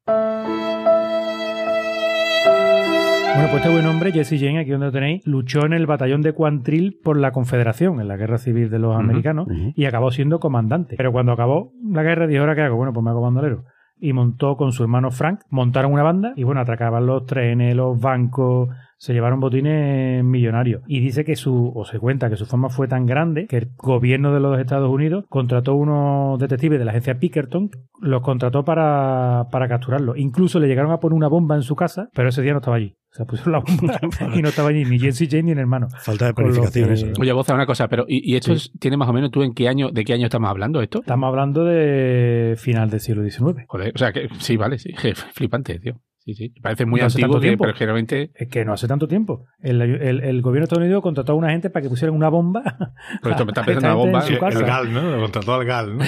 Bueno, 3.38 3.52
pues 3.52 3.62
este 3.62 3.72
buen 3.72 3.86
hombre, 3.86 4.10
Jesse 4.10 4.40
James, 4.40 4.62
aquí 4.62 4.72
donde 4.72 4.86
lo 4.86 4.92
tenéis, 4.92 5.24
luchó 5.24 5.64
en 5.64 5.72
el 5.72 5.86
batallón 5.86 6.22
de 6.22 6.32
Quantrill 6.32 6.98
por 7.04 7.16
la 7.16 7.30
Confederación, 7.30 8.00
en 8.00 8.08
la 8.08 8.16
guerra 8.16 8.36
civil 8.36 8.68
de 8.68 8.80
los 8.80 8.96
americanos, 8.96 9.46
y 9.76 9.84
acabó 9.84 10.10
siendo 10.10 10.40
comandante. 10.40 10.96
Pero 10.96 11.12
cuando 11.12 11.30
acabó 11.30 11.72
la 11.88 12.02
guerra, 12.02 12.26
dijo, 12.26 12.40
¿ahora 12.40 12.56
qué 12.56 12.62
hago? 12.62 12.74
Bueno, 12.74 12.92
pues 12.92 13.04
me 13.04 13.10
hago 13.10 13.20
bandolero. 13.20 13.62
Y 13.96 14.12
montó 14.12 14.56
con 14.56 14.72
su 14.72 14.82
hermano 14.82 15.12
Frank, 15.12 15.42
montaron 15.50 15.92
una 15.92 16.02
banda 16.02 16.32
y 16.34 16.42
bueno, 16.42 16.60
atracaban 16.60 17.06
los 17.06 17.26
trenes, 17.26 17.76
los 17.76 18.00
bancos, 18.00 18.70
se 18.96 19.12
llevaron 19.12 19.38
botines 19.38 20.24
millonarios. 20.24 20.82
Y 20.88 20.98
dice 20.98 21.24
que 21.24 21.36
su, 21.36 21.72
o 21.72 21.84
se 21.84 22.00
cuenta 22.00 22.28
que 22.28 22.36
su 22.36 22.44
fama 22.44 22.68
fue 22.68 22.88
tan 22.88 23.06
grande 23.06 23.46
que 23.46 23.58
el 23.58 23.70
gobierno 23.76 24.34
de 24.34 24.40
los 24.40 24.58
Estados 24.58 24.90
Unidos 24.90 25.24
contrató 25.28 25.76
unos 25.76 26.40
detectives 26.40 26.80
de 26.80 26.84
la 26.84 26.90
agencia 26.90 27.20
Pickerton, 27.20 27.70
los 28.00 28.22
contrató 28.22 28.64
para, 28.64 29.46
para 29.52 29.68
capturarlo. 29.68 30.16
Incluso 30.16 30.58
le 30.58 30.66
llegaron 30.66 30.90
a 30.90 30.98
poner 30.98 31.16
una 31.16 31.28
bomba 31.28 31.54
en 31.54 31.62
su 31.62 31.76
casa, 31.76 32.08
pero 32.12 32.28
ese 32.28 32.42
día 32.42 32.52
no 32.52 32.58
estaba 32.58 32.76
allí. 32.76 32.96
O 33.10 33.14
sea, 33.14 33.24
pusieron 33.26 33.52
la 33.52 33.58
bomba 33.60 33.98
y 34.36 34.42
no 34.42 34.48
estaba 34.50 34.68
allí 34.68 34.84
ni 34.84 34.98
Jesse 34.98 35.26
James 35.30 35.44
ni 35.46 35.50
el 35.52 35.58
hermano. 35.58 35.88
Falta 36.00 36.26
de 36.26 36.34
planificación 36.34 36.92
eso. 36.92 37.06
Oye, 37.18 37.32
Boza, 37.32 37.54
una 37.54 37.66
cosa, 37.66 37.88
pero 37.88 38.04
¿y, 38.06 38.32
y 38.32 38.36
esto 38.36 38.52
es- 38.52 38.70
tiene 38.78 38.96
más 38.96 39.08
o 39.08 39.12
menos 39.12 39.30
tú 39.30 39.42
en 39.42 39.54
qué 39.54 39.68
año, 39.68 39.90
de 39.90 40.04
qué 40.04 40.12
año 40.12 40.24
estamos 40.26 40.50
hablando 40.50 40.80
esto? 40.82 41.00
Estamos 41.00 41.28
hablando 41.28 41.64
de 41.64 42.54
final 42.58 42.90
del 42.90 43.00
siglo 43.00 43.22
XIX. 43.28 43.64
Joder, 43.66 43.92
o 43.94 43.98
sea, 43.98 44.12
que 44.12 44.28
sí, 44.38 44.56
vale, 44.56 44.78
sí, 44.78 44.90
flipante, 45.32 45.78
tío. 45.78 46.00
Sí, 46.18 46.34
sí. 46.34 46.52
Parece 46.60 46.84
muy 46.84 47.00
No 47.00 47.06
antiguo, 47.06 47.40
que- 47.40 47.56
pero 47.56 47.72
generalmente 47.72 48.30
Es 48.34 48.48
que 48.48 48.62
no 48.62 48.74
hace 48.74 48.86
tanto 48.86 49.08
tiempo. 49.08 49.46
El, 49.60 49.80
el- 49.80 50.20
el 50.22 50.42
gobierno 50.42 50.60
de 50.60 50.64
Estados 50.64 50.84
Unidos 50.84 51.02
contrató 51.02 51.32
a 51.32 51.36
una 51.36 51.50
gente 51.52 51.70
para 51.70 51.82
que 51.84 51.88
pusieran 51.88 52.14
una 52.14 52.28
bomba. 52.28 52.62
Pero 53.22 53.30
esto 53.32 53.46
me 53.46 53.52
está 53.52 53.62
pensando 53.64 53.86
una 53.88 53.94
bomba. 53.94 54.20
en 54.20 54.26
su 54.26 54.58
El. 54.58 54.64
GAL, 54.66 54.92
¿no? 54.92 55.02
Lo 55.16 55.22
contrató 55.22 55.54
al 55.54 55.64
GAL, 55.64 55.96
¿no? 55.96 56.04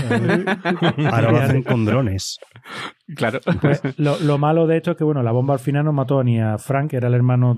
Ahora 1.10 1.32
lo 1.32 1.38
hacen 1.38 1.62
con 1.62 1.86
drones. 1.86 2.38
Claro. 3.16 3.40
Pues 3.60 3.82
lo, 3.98 4.18
lo 4.20 4.38
malo 4.38 4.66
de 4.66 4.76
esto 4.76 4.92
es 4.92 4.96
que, 4.96 5.04
bueno, 5.04 5.22
la 5.22 5.32
bomba 5.32 5.54
al 5.54 5.60
final 5.60 5.84
no 5.84 5.92
mató 5.92 6.22
ni 6.22 6.40
a 6.40 6.58
Frank, 6.58 6.90
que 6.90 6.96
era 6.96 7.08
el 7.08 7.14
hermano 7.14 7.54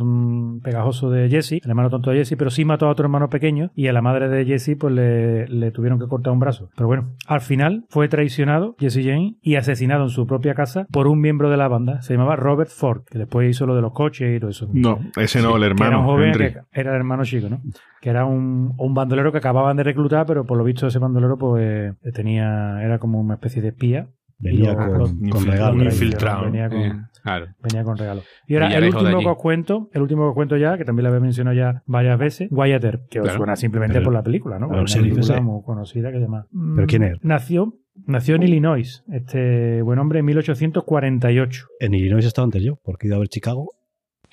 pegajoso 0.62 1.10
de 1.10 1.28
Jesse, 1.28 1.60
el 1.62 1.70
hermano 1.70 1.90
tonto 1.90 2.10
de 2.10 2.18
Jesse, 2.18 2.36
pero 2.36 2.50
sí 2.50 2.64
mató 2.64 2.86
a 2.86 2.90
otro 2.90 3.04
hermano 3.04 3.28
pequeño 3.28 3.70
y 3.74 3.88
a 3.88 3.92
la 3.92 4.02
madre 4.02 4.28
de 4.28 4.44
Jesse 4.44 4.76
pues 4.78 4.94
le, 4.94 5.46
le 5.48 5.70
tuvieron 5.70 5.98
que 5.98 6.06
cortar 6.06 6.32
un 6.32 6.40
brazo. 6.40 6.70
Pero 6.76 6.86
bueno, 6.86 7.10
al 7.26 7.40
final 7.40 7.84
fue 7.88 8.08
traicionado 8.08 8.76
Jesse 8.78 9.04
Jane 9.04 9.36
y 9.42 9.56
asesinado 9.56 10.04
en 10.04 10.10
su 10.10 10.26
propia 10.26 10.54
casa 10.54 10.86
por 10.90 11.06
un 11.06 11.20
miembro 11.20 11.50
de 11.50 11.56
la 11.56 11.68
banda. 11.68 12.02
Se 12.02 12.14
llamaba 12.14 12.36
Robert 12.36 12.70
Ford, 12.70 13.02
que 13.10 13.18
después 13.18 13.48
hizo 13.48 13.66
lo 13.66 13.74
de 13.74 13.82
los 13.82 13.92
coches 13.92 14.36
y 14.36 14.40
todo 14.40 14.50
eso. 14.50 14.68
No, 14.72 14.98
ese 15.16 15.42
no, 15.42 15.56
el 15.56 15.62
Que 15.62 15.66
era 15.66 15.74
un 15.74 15.80
hermano, 15.80 16.04
joven 16.04 16.32
que 16.32 16.80
era 16.80 16.90
el 16.90 16.96
hermano 16.96 17.24
chico, 17.24 17.48
¿no? 17.48 17.60
Que 18.00 18.10
era 18.10 18.24
un, 18.24 18.74
un 18.78 18.94
bandolero 18.94 19.32
que 19.32 19.38
acababan 19.38 19.76
de 19.76 19.84
reclutar, 19.84 20.26
pero 20.26 20.44
por 20.44 20.58
lo 20.58 20.64
visto 20.64 20.86
ese 20.86 20.98
bandolero 20.98 21.36
pues 21.36 21.94
tenía 22.12 22.82
era 22.82 22.98
como 22.98 23.20
una 23.20 23.34
especie 23.34 23.62
de 23.62 23.68
espía. 23.68 24.08
Venía 24.42 24.74
con, 24.74 24.98
con 24.98 25.10
infiltrado, 25.24 25.52
regalo. 25.52 25.74
un 25.74 25.84
infiltrado. 25.84 26.44
Venía 26.46 26.68
con, 26.68 26.78
Eh, 26.80 26.92
claro. 27.22 27.46
venía 27.62 27.84
con 27.84 27.96
regalo. 27.96 28.22
Y 28.48 28.54
ahora 28.54 28.76
el 28.76 28.84
último 28.94 29.20
que 29.20 29.28
os 29.28 29.36
cuento, 29.38 29.88
el 29.92 30.02
último 30.02 30.22
que 30.24 30.28
os 30.30 30.34
cuento 30.34 30.56
ya, 30.56 30.76
que 30.76 30.84
también 30.84 31.04
lo 31.04 31.10
había 31.10 31.20
mencionado 31.20 31.56
ya 31.56 31.82
varias 31.86 32.18
veces, 32.18 32.48
Wyatt 32.50 32.84
Earp, 32.84 33.08
que 33.08 33.20
os 33.20 33.32
suena 33.32 33.54
simplemente 33.56 33.94
Pero- 33.94 34.04
por 34.06 34.14
la 34.14 34.22
película, 34.22 34.58
¿no? 34.58 34.68
pero 34.68 34.80
Una 34.80 34.88
sí, 34.88 34.98
película 34.98 35.22
sí. 35.36 35.40
muy 35.40 35.62
conocida 35.62 36.10
que 36.10 36.18
llama. 36.18 36.46
¿Pero 36.74 36.86
quién 36.88 37.02
es? 37.04 37.18
Nació, 37.22 37.74
nació 38.06 38.34
en 38.36 38.42
Illinois, 38.42 39.04
este 39.12 39.82
buen 39.82 39.98
hombre 40.00 40.18
en 40.18 40.24
1848. 40.26 41.66
En 41.80 41.94
Illinois 41.94 42.24
estaba 42.26 42.44
antes 42.44 42.62
yo, 42.62 42.78
porque 42.82 43.06
he 43.06 43.08
ido 43.08 43.16
a 43.16 43.20
ver 43.20 43.28
Chicago. 43.28 43.70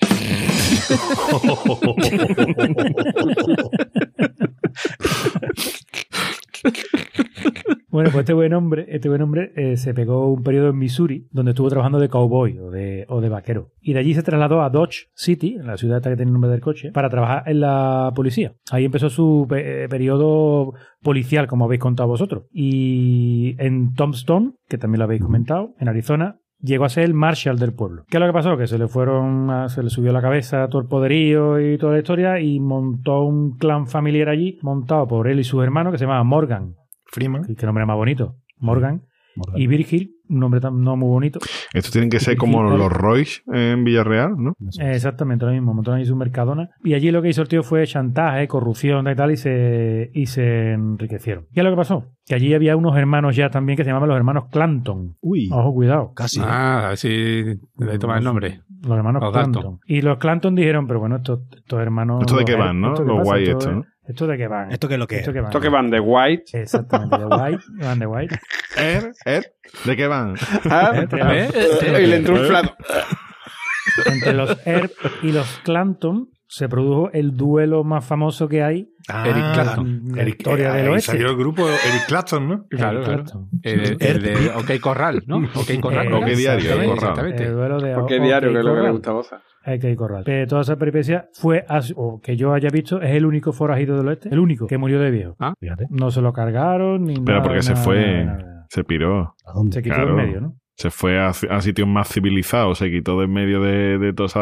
Bueno, 7.90 8.10
pues 8.10 8.20
este 8.22 8.32
buen 8.34 8.52
hombre, 8.54 8.86
este 8.88 9.08
buen 9.08 9.20
hombre 9.22 9.52
eh, 9.56 9.76
se 9.76 9.92
pegó 9.94 10.32
un 10.32 10.42
periodo 10.44 10.68
en 10.70 10.78
Missouri 10.78 11.26
donde 11.32 11.50
estuvo 11.50 11.68
trabajando 11.68 11.98
de 11.98 12.08
cowboy 12.08 12.56
o 12.58 12.70
de, 12.70 13.28
vaquero. 13.28 13.72
Y 13.80 13.94
de 13.94 13.98
allí 13.98 14.14
se 14.14 14.22
trasladó 14.22 14.62
a 14.62 14.70
Dodge 14.70 15.08
City, 15.14 15.56
en 15.58 15.66
la 15.66 15.76
ciudad 15.76 15.96
esta 15.98 16.10
que 16.10 16.16
tiene 16.16 16.28
el 16.28 16.32
nombre 16.34 16.50
del 16.50 16.60
coche, 16.60 16.92
para 16.92 17.10
trabajar 17.10 17.42
en 17.46 17.60
la 17.60 18.12
policía. 18.14 18.52
Ahí 18.70 18.84
empezó 18.84 19.10
su 19.10 19.46
pe- 19.48 19.84
eh, 19.84 19.88
periodo 19.88 20.72
policial, 21.02 21.46
como 21.48 21.64
habéis 21.64 21.80
contado 21.80 22.08
vosotros. 22.08 22.44
Y 22.52 23.56
en 23.58 23.94
Tombstone, 23.94 24.52
que 24.68 24.78
también 24.78 25.00
lo 25.00 25.04
habéis 25.04 25.22
comentado, 25.22 25.74
en 25.80 25.88
Arizona, 25.88 26.36
llegó 26.60 26.84
a 26.84 26.90
ser 26.90 27.04
el 27.04 27.14
Marshal 27.14 27.58
del 27.58 27.72
pueblo. 27.72 28.04
¿Qué 28.08 28.18
es 28.18 28.20
lo 28.20 28.26
que 28.26 28.32
pasó? 28.32 28.56
Que 28.56 28.66
se 28.66 28.78
le 28.78 28.86
fueron, 28.86 29.50
a- 29.50 29.68
se 29.68 29.82
le 29.82 29.90
subió 29.90 30.10
a 30.10 30.14
la 30.14 30.22
cabeza 30.22 30.68
todo 30.68 30.80
el 30.82 30.88
poderío 30.88 31.58
y 31.58 31.76
toda 31.78 31.94
la 31.94 31.98
historia 31.98 32.38
y 32.40 32.60
montó 32.60 33.22
un 33.22 33.56
clan 33.56 33.86
familiar 33.86 34.28
allí, 34.28 34.58
montado 34.62 35.08
por 35.08 35.26
él 35.26 35.40
y 35.40 35.44
sus 35.44 35.62
hermanos, 35.64 35.90
que 35.92 35.98
se 35.98 36.04
llamaba 36.04 36.22
Morgan. 36.22 36.74
Freeman. 37.10 37.42
Qué 37.56 37.66
nombre 37.66 37.84
más 37.86 37.96
bonito. 37.96 38.36
Morgan. 38.58 39.02
Morgan. 39.36 39.60
Y 39.60 39.66
Virgil, 39.68 40.16
un 40.28 40.40
nombre 40.40 40.60
tan- 40.60 40.82
no 40.82 40.96
muy 40.96 41.08
bonito. 41.08 41.38
Estos 41.72 41.92
tienen 41.92 42.10
que 42.10 42.18
ser 42.18 42.36
como 42.36 42.64
los 42.64 42.92
Royce 42.92 43.42
en 43.46 43.84
Villarreal, 43.84 44.34
¿no? 44.36 44.54
Eh, 44.80 44.92
exactamente, 44.96 45.46
lo 45.46 45.52
mismo. 45.52 45.72
Montaron 45.72 45.98
allí 45.98 46.06
su 46.06 46.16
mercadona. 46.16 46.70
Y 46.82 46.94
allí 46.94 47.10
lo 47.12 47.22
que 47.22 47.28
hizo 47.28 47.40
el 47.42 47.48
tío 47.48 47.62
fue 47.62 47.86
chantaje, 47.86 48.48
corrupción 48.48 49.08
y 49.08 49.14
tal, 49.14 49.30
y 49.30 49.36
se, 49.36 50.10
y 50.12 50.26
se 50.26 50.72
enriquecieron. 50.72 51.46
¿Qué 51.54 51.60
es 51.60 51.64
lo 51.64 51.70
que 51.70 51.76
pasó? 51.76 52.06
Que 52.26 52.34
allí 52.34 52.52
había 52.54 52.76
unos 52.76 52.96
hermanos 52.96 53.36
ya 53.36 53.50
también 53.50 53.76
que 53.76 53.84
se 53.84 53.90
llamaban 53.90 54.08
los 54.08 54.16
hermanos 54.18 54.44
Clanton. 54.50 55.16
Uy, 55.20 55.48
Ojo, 55.52 55.72
cuidado. 55.74 56.12
casi. 56.14 56.40
¿eh? 56.40 56.44
Ah, 56.46 56.86
a 56.86 56.88
ver 56.88 56.96
si 56.96 57.44
le 57.78 57.98
toma 58.00 58.18
el 58.18 58.24
nombre. 58.24 58.62
Los 58.82 58.96
hermanos 58.98 59.22
Los 59.22 59.32
Clanton. 59.32 59.62
Dalton. 59.62 59.80
Y 59.86 60.02
los 60.02 60.18
Clanton 60.18 60.54
dijeron, 60.56 60.86
pero 60.88 60.98
bueno, 61.00 61.16
estos, 61.16 61.40
estos 61.54 61.80
hermanos... 61.80 62.22
¿Esto 62.22 62.36
de 62.36 62.44
qué 62.44 62.56
van, 62.56 62.80
no? 62.80 62.94
¿esto 62.94 63.04
qué 63.04 63.12
Los 63.12 63.22
guay 63.24 63.44
Esto 63.44 63.58
estos, 63.58 63.74
¿no? 63.74 63.84
¿Esto 64.10 64.26
de 64.26 64.36
qué 64.36 64.46
van? 64.48 64.72
¿Esto 64.72 64.88
qué 64.88 64.94
es 64.94 65.00
lo 65.00 65.06
que 65.06 65.14
es? 65.16 65.20
¿Esto 65.20 65.32
qué 65.32 65.40
van? 65.40 65.50
Estos 65.50 65.62
que 65.62 65.68
van 65.68 65.90
de 65.90 66.00
white. 66.00 66.58
Exactamente, 66.60 67.18
de 67.18 67.26
White. 67.26 67.64
Van 67.80 67.98
de 67.98 68.06
White. 68.06 68.40
¿Er? 68.76 69.12
¿Er? 69.24 69.54
¿De 69.84 69.96
qué 69.96 70.06
van? 70.08 70.34
¿ah? 70.70 70.92
Entre 70.94 71.20
A 71.22 71.24
los- 71.32 71.52
ver, 71.82 72.02
y 72.02 72.06
le 72.06 72.16
entró 72.16 72.34
un 72.34 72.46
flato. 72.46 72.76
Entre 74.06 74.32
los 74.32 74.66
Earp 74.66 74.92
y 75.22 75.32
los 75.32 75.46
Clanton 75.64 76.29
se 76.52 76.68
produjo 76.68 77.10
el 77.12 77.36
duelo 77.36 77.84
más 77.84 78.04
famoso 78.04 78.48
que 78.48 78.62
hay 78.62 78.88
Eric 79.24 79.52
Clapton. 79.54 80.02
la 80.14 80.22
Eric, 80.22 80.34
historia 80.40 80.72
del 80.72 80.86
ahí 80.86 80.92
oeste. 80.92 81.12
salió 81.12 81.30
el 81.30 81.36
grupo 81.36 81.62
Eric 81.68 82.06
Clapton, 82.08 82.48
¿no? 82.48 82.66
Claro, 82.68 82.98
Eric 82.98 83.04
claro. 83.08 83.22
Clapton. 83.24 83.48
El, 83.62 83.96
el 84.00 84.22
de 84.22 84.50
OK 84.56 84.80
Corral, 84.80 85.22
¿no? 85.26 85.36
OK 85.38 85.80
Corral. 85.80 86.08
Eh. 86.08 86.14
OK 86.14 86.24
Diario, 86.26 86.58
Exactamente, 86.58 86.86
Corral. 86.86 86.94
exactamente. 86.94 87.44
El 87.44 87.52
duelo 87.54 87.80
de 87.80 87.94
Porque 87.94 88.16
OK 88.18 88.22
diario, 88.24 88.52
que 88.52 88.58
es 88.58 88.64
lo 88.64 88.74
que 88.74 88.80
le 88.82 88.90
gusta 88.90 89.10
a 89.10 89.12
Boza. 89.14 89.36
OK 89.66 89.96
Corral. 89.96 90.22
Pero 90.26 90.46
toda 90.48 90.60
esa 90.62 90.76
peripecia 90.76 91.28
fue, 91.34 91.64
o 91.96 92.20
que 92.20 92.36
yo 92.36 92.52
haya 92.52 92.68
visto, 92.70 93.00
es 93.00 93.10
el 93.14 93.24
único 93.26 93.52
forajido 93.52 93.96
del 93.96 94.08
oeste, 94.08 94.28
el 94.30 94.38
único 94.40 94.66
que 94.66 94.76
murió 94.76 94.98
de 95.00 95.10
viejo. 95.12 95.36
Fíjate, 95.60 95.86
No 95.90 96.10
se 96.10 96.20
lo 96.20 96.32
cargaron 96.32 97.04
ni 97.04 97.14
Pero 97.14 97.38
nada, 97.38 97.42
porque 97.42 97.62
se 97.62 97.72
nada, 97.74 97.84
fue, 97.84 98.24
nada, 98.24 98.38
nada. 98.38 98.66
se 98.68 98.82
piró. 98.84 99.34
¿a 99.46 99.52
dónde? 99.54 99.72
Se 99.74 99.82
quitó 99.82 99.94
Claro. 99.94 100.10
en 100.10 100.16
medio, 100.16 100.40
¿no? 100.40 100.56
Se 100.80 100.90
fue 100.90 101.20
a, 101.20 101.28
a 101.28 101.60
sitios 101.60 101.86
más 101.86 102.08
civilizados, 102.08 102.78
se 102.78 102.90
quitó 102.90 103.18
de 103.18 103.26
en 103.26 103.32
medio 103.34 103.60
de, 103.60 103.98
de 103.98 104.14
todo 104.14 104.28
ese 104.28 104.38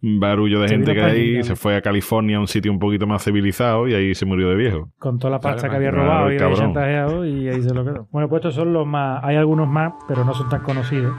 barullo 0.00 0.60
de 0.60 0.68
Se 0.68 0.74
gente 0.76 0.94
que 0.94 1.02
hay, 1.02 1.42
se 1.42 1.56
fue 1.56 1.74
a 1.74 1.82
California, 1.82 2.36
a 2.36 2.40
un 2.40 2.46
sitio 2.46 2.70
un 2.70 2.78
poquito 2.78 3.04
más 3.08 3.24
civilizado, 3.24 3.88
y 3.88 3.94
ahí 3.94 4.14
se 4.14 4.24
murió 4.24 4.48
de 4.48 4.54
viejo. 4.54 4.90
Con 5.00 5.18
toda 5.18 5.32
la 5.32 5.40
pasta 5.40 5.62
Claro, 5.62 5.70
que 5.72 5.76
había 5.78 5.90
claro, 5.90 6.04
robado 6.06 6.32
y 6.32 6.38
había 6.38 6.56
chantajeado 6.56 7.26
y 7.26 7.48
ahí 7.48 7.62
se 7.62 7.74
lo 7.74 7.84
quedó. 7.84 8.06
Bueno, 8.12 8.28
pues 8.28 8.40
estos 8.40 8.54
son 8.54 8.72
los 8.72 8.86
más. 8.86 9.24
Hay 9.24 9.34
algunos 9.34 9.68
más, 9.68 9.92
pero 10.06 10.24
no 10.24 10.34
son 10.34 10.48
tan 10.48 10.62
conocidos. 10.62 11.14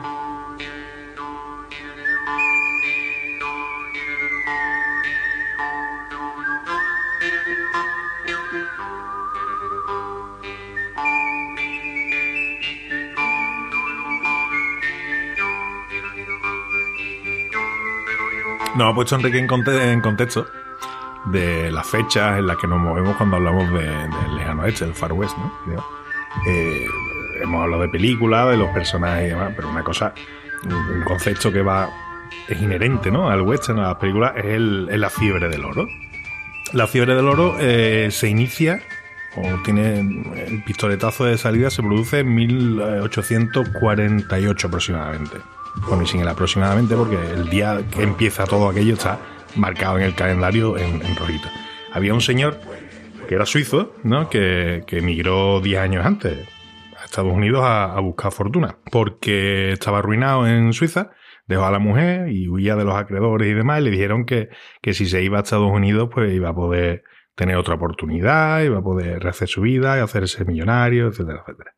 Nos 18.75 18.91
ha 18.91 18.95
puesto 18.95 19.15
Enrique 19.15 19.37
en, 19.39 19.47
conte- 19.47 19.91
en 19.91 20.01
contexto 20.01 20.47
de 21.25 21.71
las 21.71 21.87
fechas 21.87 22.39
en 22.39 22.47
las 22.47 22.57
que 22.57 22.67
nos 22.67 22.79
movemos 22.79 23.15
cuando 23.17 23.37
hablamos 23.37 23.71
de- 23.71 23.87
del 23.87 24.35
lejano 24.35 24.63
oeste, 24.63 24.85
del 24.85 24.93
Far 24.95 25.13
West, 25.13 25.37
¿no? 25.37 25.53
Eh, 26.47 26.85
hemos 27.41 27.63
hablado 27.63 27.83
de 27.83 27.89
películas, 27.89 28.49
de 28.49 28.57
los 28.57 28.69
personajes 28.71 29.27
y 29.27 29.29
demás, 29.29 29.53
pero 29.55 29.69
una 29.69 29.83
cosa, 29.83 30.13
un, 30.65 31.01
concepto 31.03 31.51
que 31.51 31.61
va, 31.61 31.89
es 32.47 32.59
inherente, 32.61 33.11
¿no? 33.11 33.29
Al 33.29 33.41
western, 33.41 33.79
a 33.79 33.89
las 33.89 33.95
películas, 33.97 34.33
es, 34.37 34.45
el- 34.45 34.87
la 34.99 35.09
fiebre 35.09 35.47
del 35.49 35.63
oro. 35.63 35.87
La 36.73 36.87
fiebre 36.87 37.15
del 37.15 37.27
oro 37.27 37.55
eh, 37.59 38.09
se 38.11 38.27
inicia, 38.27 38.81
o 39.35 39.61
tiene 39.63 39.99
el 39.99 40.63
pistoletazo 40.65 41.25
de 41.25 41.37
salida, 41.37 41.69
se 41.69 41.83
produce 41.83 42.19
en 42.21 42.33
1848 42.33 44.67
aproximadamente. 44.67 45.37
Bueno, 45.87 46.03
y 46.03 46.07
sin 46.07 46.21
el 46.21 46.27
aproximadamente 46.27 46.95
porque 46.95 47.17
el 47.17 47.49
día 47.49 47.79
que 47.91 48.03
empieza 48.03 48.45
todo 48.45 48.69
aquello 48.69 48.93
está 48.93 49.19
marcado 49.55 49.97
en 49.97 50.03
el 50.03 50.15
calendario 50.15 50.77
en, 50.77 51.05
en 51.05 51.15
rojito. 51.15 51.47
Había 51.91 52.13
un 52.13 52.21
señor 52.21 52.59
que 53.27 53.35
era 53.35 53.45
suizo, 53.45 53.95
¿no? 54.03 54.29
Que, 54.29 54.83
emigró 54.87 55.59
10 55.61 55.79
años 55.79 56.05
antes 56.05 56.47
a 56.99 57.05
Estados 57.05 57.33
Unidos 57.33 57.61
a, 57.63 57.93
a 57.93 57.99
buscar 57.99 58.31
fortuna, 58.31 58.77
porque 58.91 59.71
estaba 59.71 59.99
arruinado 59.99 60.47
en 60.47 60.73
Suiza, 60.73 61.11
dejó 61.47 61.65
a 61.65 61.71
la 61.71 61.79
mujer 61.79 62.29
y 62.29 62.47
huía 62.47 62.75
de 62.75 62.85
los 62.85 62.95
acreedores 62.95 63.47
y 63.49 63.53
demás, 63.53 63.81
y 63.81 63.83
le 63.85 63.91
dijeron 63.91 64.25
que, 64.25 64.49
que 64.81 64.93
si 64.93 65.05
se 65.05 65.21
iba 65.21 65.39
a 65.39 65.41
Estados 65.41 65.71
Unidos, 65.71 66.09
pues 66.13 66.33
iba 66.33 66.49
a 66.49 66.55
poder 66.55 67.03
tener 67.35 67.57
otra 67.57 67.75
oportunidad, 67.75 68.61
iba 68.61 68.79
a 68.79 68.83
poder 68.83 69.21
rehacer 69.21 69.47
su 69.47 69.61
vida 69.61 69.97
y 69.97 70.01
hacerse 70.01 70.45
millonario, 70.45 71.07
etcétera, 71.07 71.41
etcétera. 71.41 71.73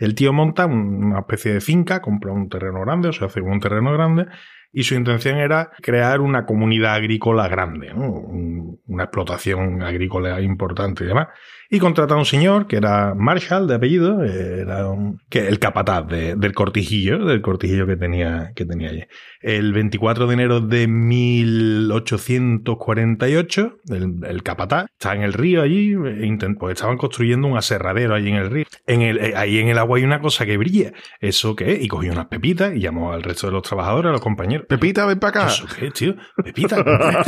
El 0.00 0.14
tío 0.14 0.32
monta 0.32 0.66
un- 0.66 1.04
una 1.04 1.20
especie 1.20 1.52
de 1.52 1.60
finca, 1.60 2.00
compra 2.02 2.32
un 2.32 2.48
terreno 2.48 2.80
grande, 2.80 3.08
o 3.10 3.12
se 3.12 3.24
hace 3.24 3.40
un 3.40 3.60
terreno 3.60 3.92
grande, 3.92 4.26
y 4.72 4.82
su 4.84 4.94
intención 4.94 5.36
era 5.38 5.70
crear 5.82 6.20
una 6.20 6.46
comunidad 6.46 6.94
agrícola 6.94 7.46
grande, 7.48 7.92
¿no? 7.94 8.10
Un- 8.10 8.80
una 8.86 9.04
explotación 9.04 9.82
agrícola 9.82 10.40
importante 10.40 11.04
y 11.04 11.06
demás. 11.06 11.28
Y 11.72 11.78
contrata 11.78 12.14
a 12.14 12.18
un 12.18 12.24
señor 12.24 12.66
que 12.66 12.74
era 12.76 13.14
Marshall 13.14 13.68
de 13.68 13.76
apellido, 13.76 14.24
era 14.24 14.88
un- 14.88 15.20
que 15.30 15.46
el 15.46 15.60
capataz 15.60 16.04
de- 16.08 16.34
del 16.34 16.52
cortijillo, 16.52 17.24
del 17.24 17.40
cortijillo 17.42 17.86
que 17.86 17.96
tenía, 17.96 18.50
que 18.56 18.64
tenía 18.64 18.88
allí. 18.90 19.04
El 19.40 19.72
24 19.72 20.26
de 20.26 20.34
enero 20.34 20.60
de 20.60 20.88
1848, 20.88 23.76
el, 23.88 24.14
el 24.26 24.42
capataz 24.42 24.86
está 24.92 25.14
en 25.14 25.22
el 25.22 25.32
río 25.32 25.62
allí, 25.62 25.92
e 25.92 26.26
intent- 26.26 26.58
pues 26.58 26.74
estaban 26.74 26.96
construyendo 26.96 27.46
un 27.46 27.56
aserradero 27.56 28.14
allí 28.14 28.30
en 28.30 28.36
el 28.36 28.50
río. 28.50 28.64
En 28.86 29.02
el, 29.02 29.18
eh, 29.18 29.34
ahí 29.36 29.58
en 29.58 29.68
el 29.68 29.78
agua 29.78 29.98
hay 29.98 30.04
una 30.04 30.20
cosa 30.20 30.44
que 30.46 30.56
brilla. 30.56 30.92
¿Eso 31.20 31.54
qué 31.54 31.72
es? 31.74 31.84
Y 31.84 31.88
cogió 31.88 32.10
unas 32.12 32.26
pepitas 32.26 32.74
y 32.74 32.80
llamó 32.80 33.12
al 33.12 33.22
resto 33.22 33.46
de 33.46 33.52
los 33.52 33.62
trabajadores, 33.62 34.08
a 34.08 34.12
los 34.12 34.20
compañeros. 34.20 34.66
Pepita, 34.68 35.06
ven 35.06 35.20
para 35.20 35.42
acá. 35.42 35.46
¿Eso 35.52 35.66
qué 35.78 35.90
tío? 35.92 36.16
Pepitas. 36.42 36.84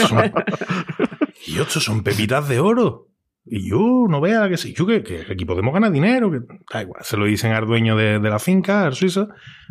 Son- 0.08 0.32
Y 1.46 1.58
estos 1.58 1.82
son 1.82 2.02
pepitas 2.04 2.48
de 2.48 2.60
oro. 2.60 3.08
Y 3.44 3.68
yo 3.68 4.06
no 4.08 4.20
vea 4.20 4.48
que 4.48 4.56
sí, 4.56 4.72
yo 4.72 4.86
que, 4.86 5.02
que 5.02 5.22
aquí 5.32 5.44
podemos 5.44 5.74
ganar 5.74 5.90
dinero. 5.90 6.30
Que, 6.30 6.40
da 6.72 6.82
igual. 6.82 7.02
Se 7.04 7.16
lo 7.16 7.24
dicen 7.24 7.52
al 7.52 7.66
dueño 7.66 7.96
de, 7.96 8.18
de 8.20 8.30
la 8.30 8.38
finca, 8.38 8.86
al 8.86 8.94
suizo, 8.94 9.28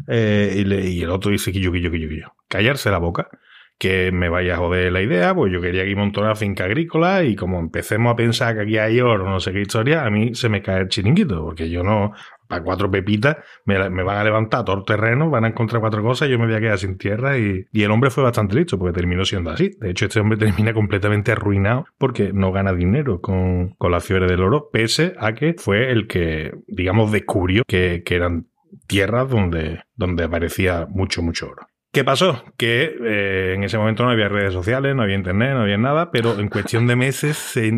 eh, 0.07 0.55
y, 0.57 0.63
le- 0.65 0.89
y 0.89 1.01
el 1.01 1.09
otro 1.09 1.31
dice 1.31 1.51
que 1.51 1.59
yo, 1.59 1.71
que 1.71 1.81
yo, 1.81 1.89
que 1.91 1.99
yo, 1.99 2.09
que 2.09 2.19
yo. 2.19 2.27
Callarse 2.47 2.91
la 2.91 2.97
boca. 2.99 3.29
Que 3.77 4.11
me 4.11 4.29
vaya 4.29 4.53
a 4.53 4.57
joder 4.57 4.91
la 4.91 5.01
idea, 5.01 5.33
pues 5.33 5.51
yo 5.51 5.59
quería 5.59 5.83
que 5.83 5.95
montar 5.95 6.23
una 6.23 6.35
finca 6.35 6.65
agrícola 6.65 7.23
y 7.23 7.35
como 7.35 7.59
empecemos 7.59 8.13
a 8.13 8.15
pensar 8.15 8.53
que 8.53 8.61
aquí 8.61 8.77
hay 8.77 9.01
oro, 9.01 9.27
no 9.27 9.39
sé 9.39 9.51
qué 9.53 9.61
historia, 9.61 10.05
a 10.05 10.11
mí 10.11 10.35
se 10.35 10.49
me 10.49 10.61
cae 10.61 10.81
el 10.81 10.87
chiringuito, 10.87 11.43
porque 11.43 11.67
yo 11.67 11.81
no, 11.81 12.11
para 12.51 12.63
cuatro 12.63 12.91
pepitas 12.91 13.37
me, 13.63 13.89
me 13.89 14.03
van 14.03 14.17
a 14.17 14.23
levantar 14.25 14.65
todo 14.65 14.77
el 14.77 14.83
terreno, 14.83 15.29
van 15.29 15.45
a 15.45 15.47
encontrar 15.47 15.79
cuatro 15.79 16.03
cosas, 16.03 16.27
yo 16.27 16.37
me 16.37 16.47
voy 16.47 16.55
a 16.55 16.59
quedar 16.59 16.77
sin 16.77 16.97
tierra 16.97 17.37
y, 17.37 17.65
y 17.71 17.83
el 17.83 17.91
hombre 17.91 18.09
fue 18.09 18.23
bastante 18.23 18.55
listo 18.55 18.77
porque 18.77 18.93
terminó 18.93 19.23
siendo 19.23 19.51
así. 19.51 19.71
De 19.79 19.91
hecho, 19.91 20.05
este 20.05 20.19
hombre 20.19 20.37
termina 20.37 20.73
completamente 20.73 21.31
arruinado 21.31 21.85
porque 21.97 22.33
no 22.33 22.51
gana 22.51 22.73
dinero 22.73 23.21
con, 23.21 23.69
con 23.77 23.91
la 23.91 24.01
fiebre 24.01 24.27
del 24.27 24.41
oro, 24.41 24.69
pese 24.69 25.13
a 25.17 25.33
que 25.33 25.55
fue 25.57 25.91
el 25.91 26.07
que, 26.07 26.51
digamos, 26.67 27.11
descubrió 27.11 27.63
que, 27.65 28.03
que 28.05 28.15
eran 28.15 28.47
tierras 28.87 29.29
donde, 29.29 29.83
donde 29.95 30.25
aparecía 30.25 30.87
mucho, 30.89 31.21
mucho 31.21 31.49
oro. 31.49 31.67
¿Qué 31.93 32.05
pasó? 32.05 32.41
Que 32.57 32.83
eh, 33.03 33.53
en 33.55 33.63
ese 33.65 33.77
momento 33.77 34.05
no 34.05 34.11
había 34.11 34.29
redes 34.29 34.53
sociales, 34.53 34.95
no 34.95 35.03
había 35.03 35.15
internet, 35.17 35.51
no 35.53 35.63
había 35.63 35.77
nada, 35.77 36.09
pero 36.09 36.39
en 36.39 36.47
cuestión 36.47 36.87
de 36.87 36.95
meses 36.95 37.35
se- 37.35 37.67
eh, 37.67 37.71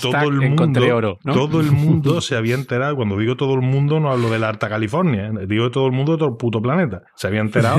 todo 0.00 0.12
el 0.30 0.40
mundo, 0.48 0.80
oro, 0.92 1.18
¿no? 1.22 1.34
todo 1.34 1.60
el 1.60 1.70
mundo 1.72 2.20
se 2.22 2.34
había 2.36 2.54
enterado. 2.54 2.96
Cuando 2.96 3.18
digo 3.18 3.36
todo 3.36 3.52
el 3.54 3.60
mundo, 3.60 4.00
no 4.00 4.10
hablo 4.10 4.30
de 4.30 4.38
la 4.38 4.48
Alta 4.48 4.70
California, 4.70 5.30
digo 5.46 5.70
todo 5.70 5.84
el 5.86 5.92
mundo 5.92 6.12
de 6.12 6.18
todo 6.18 6.28
el 6.30 6.36
puto 6.38 6.62
planeta. 6.62 7.02
Se 7.14 7.26
había 7.26 7.40
enterado 7.40 7.78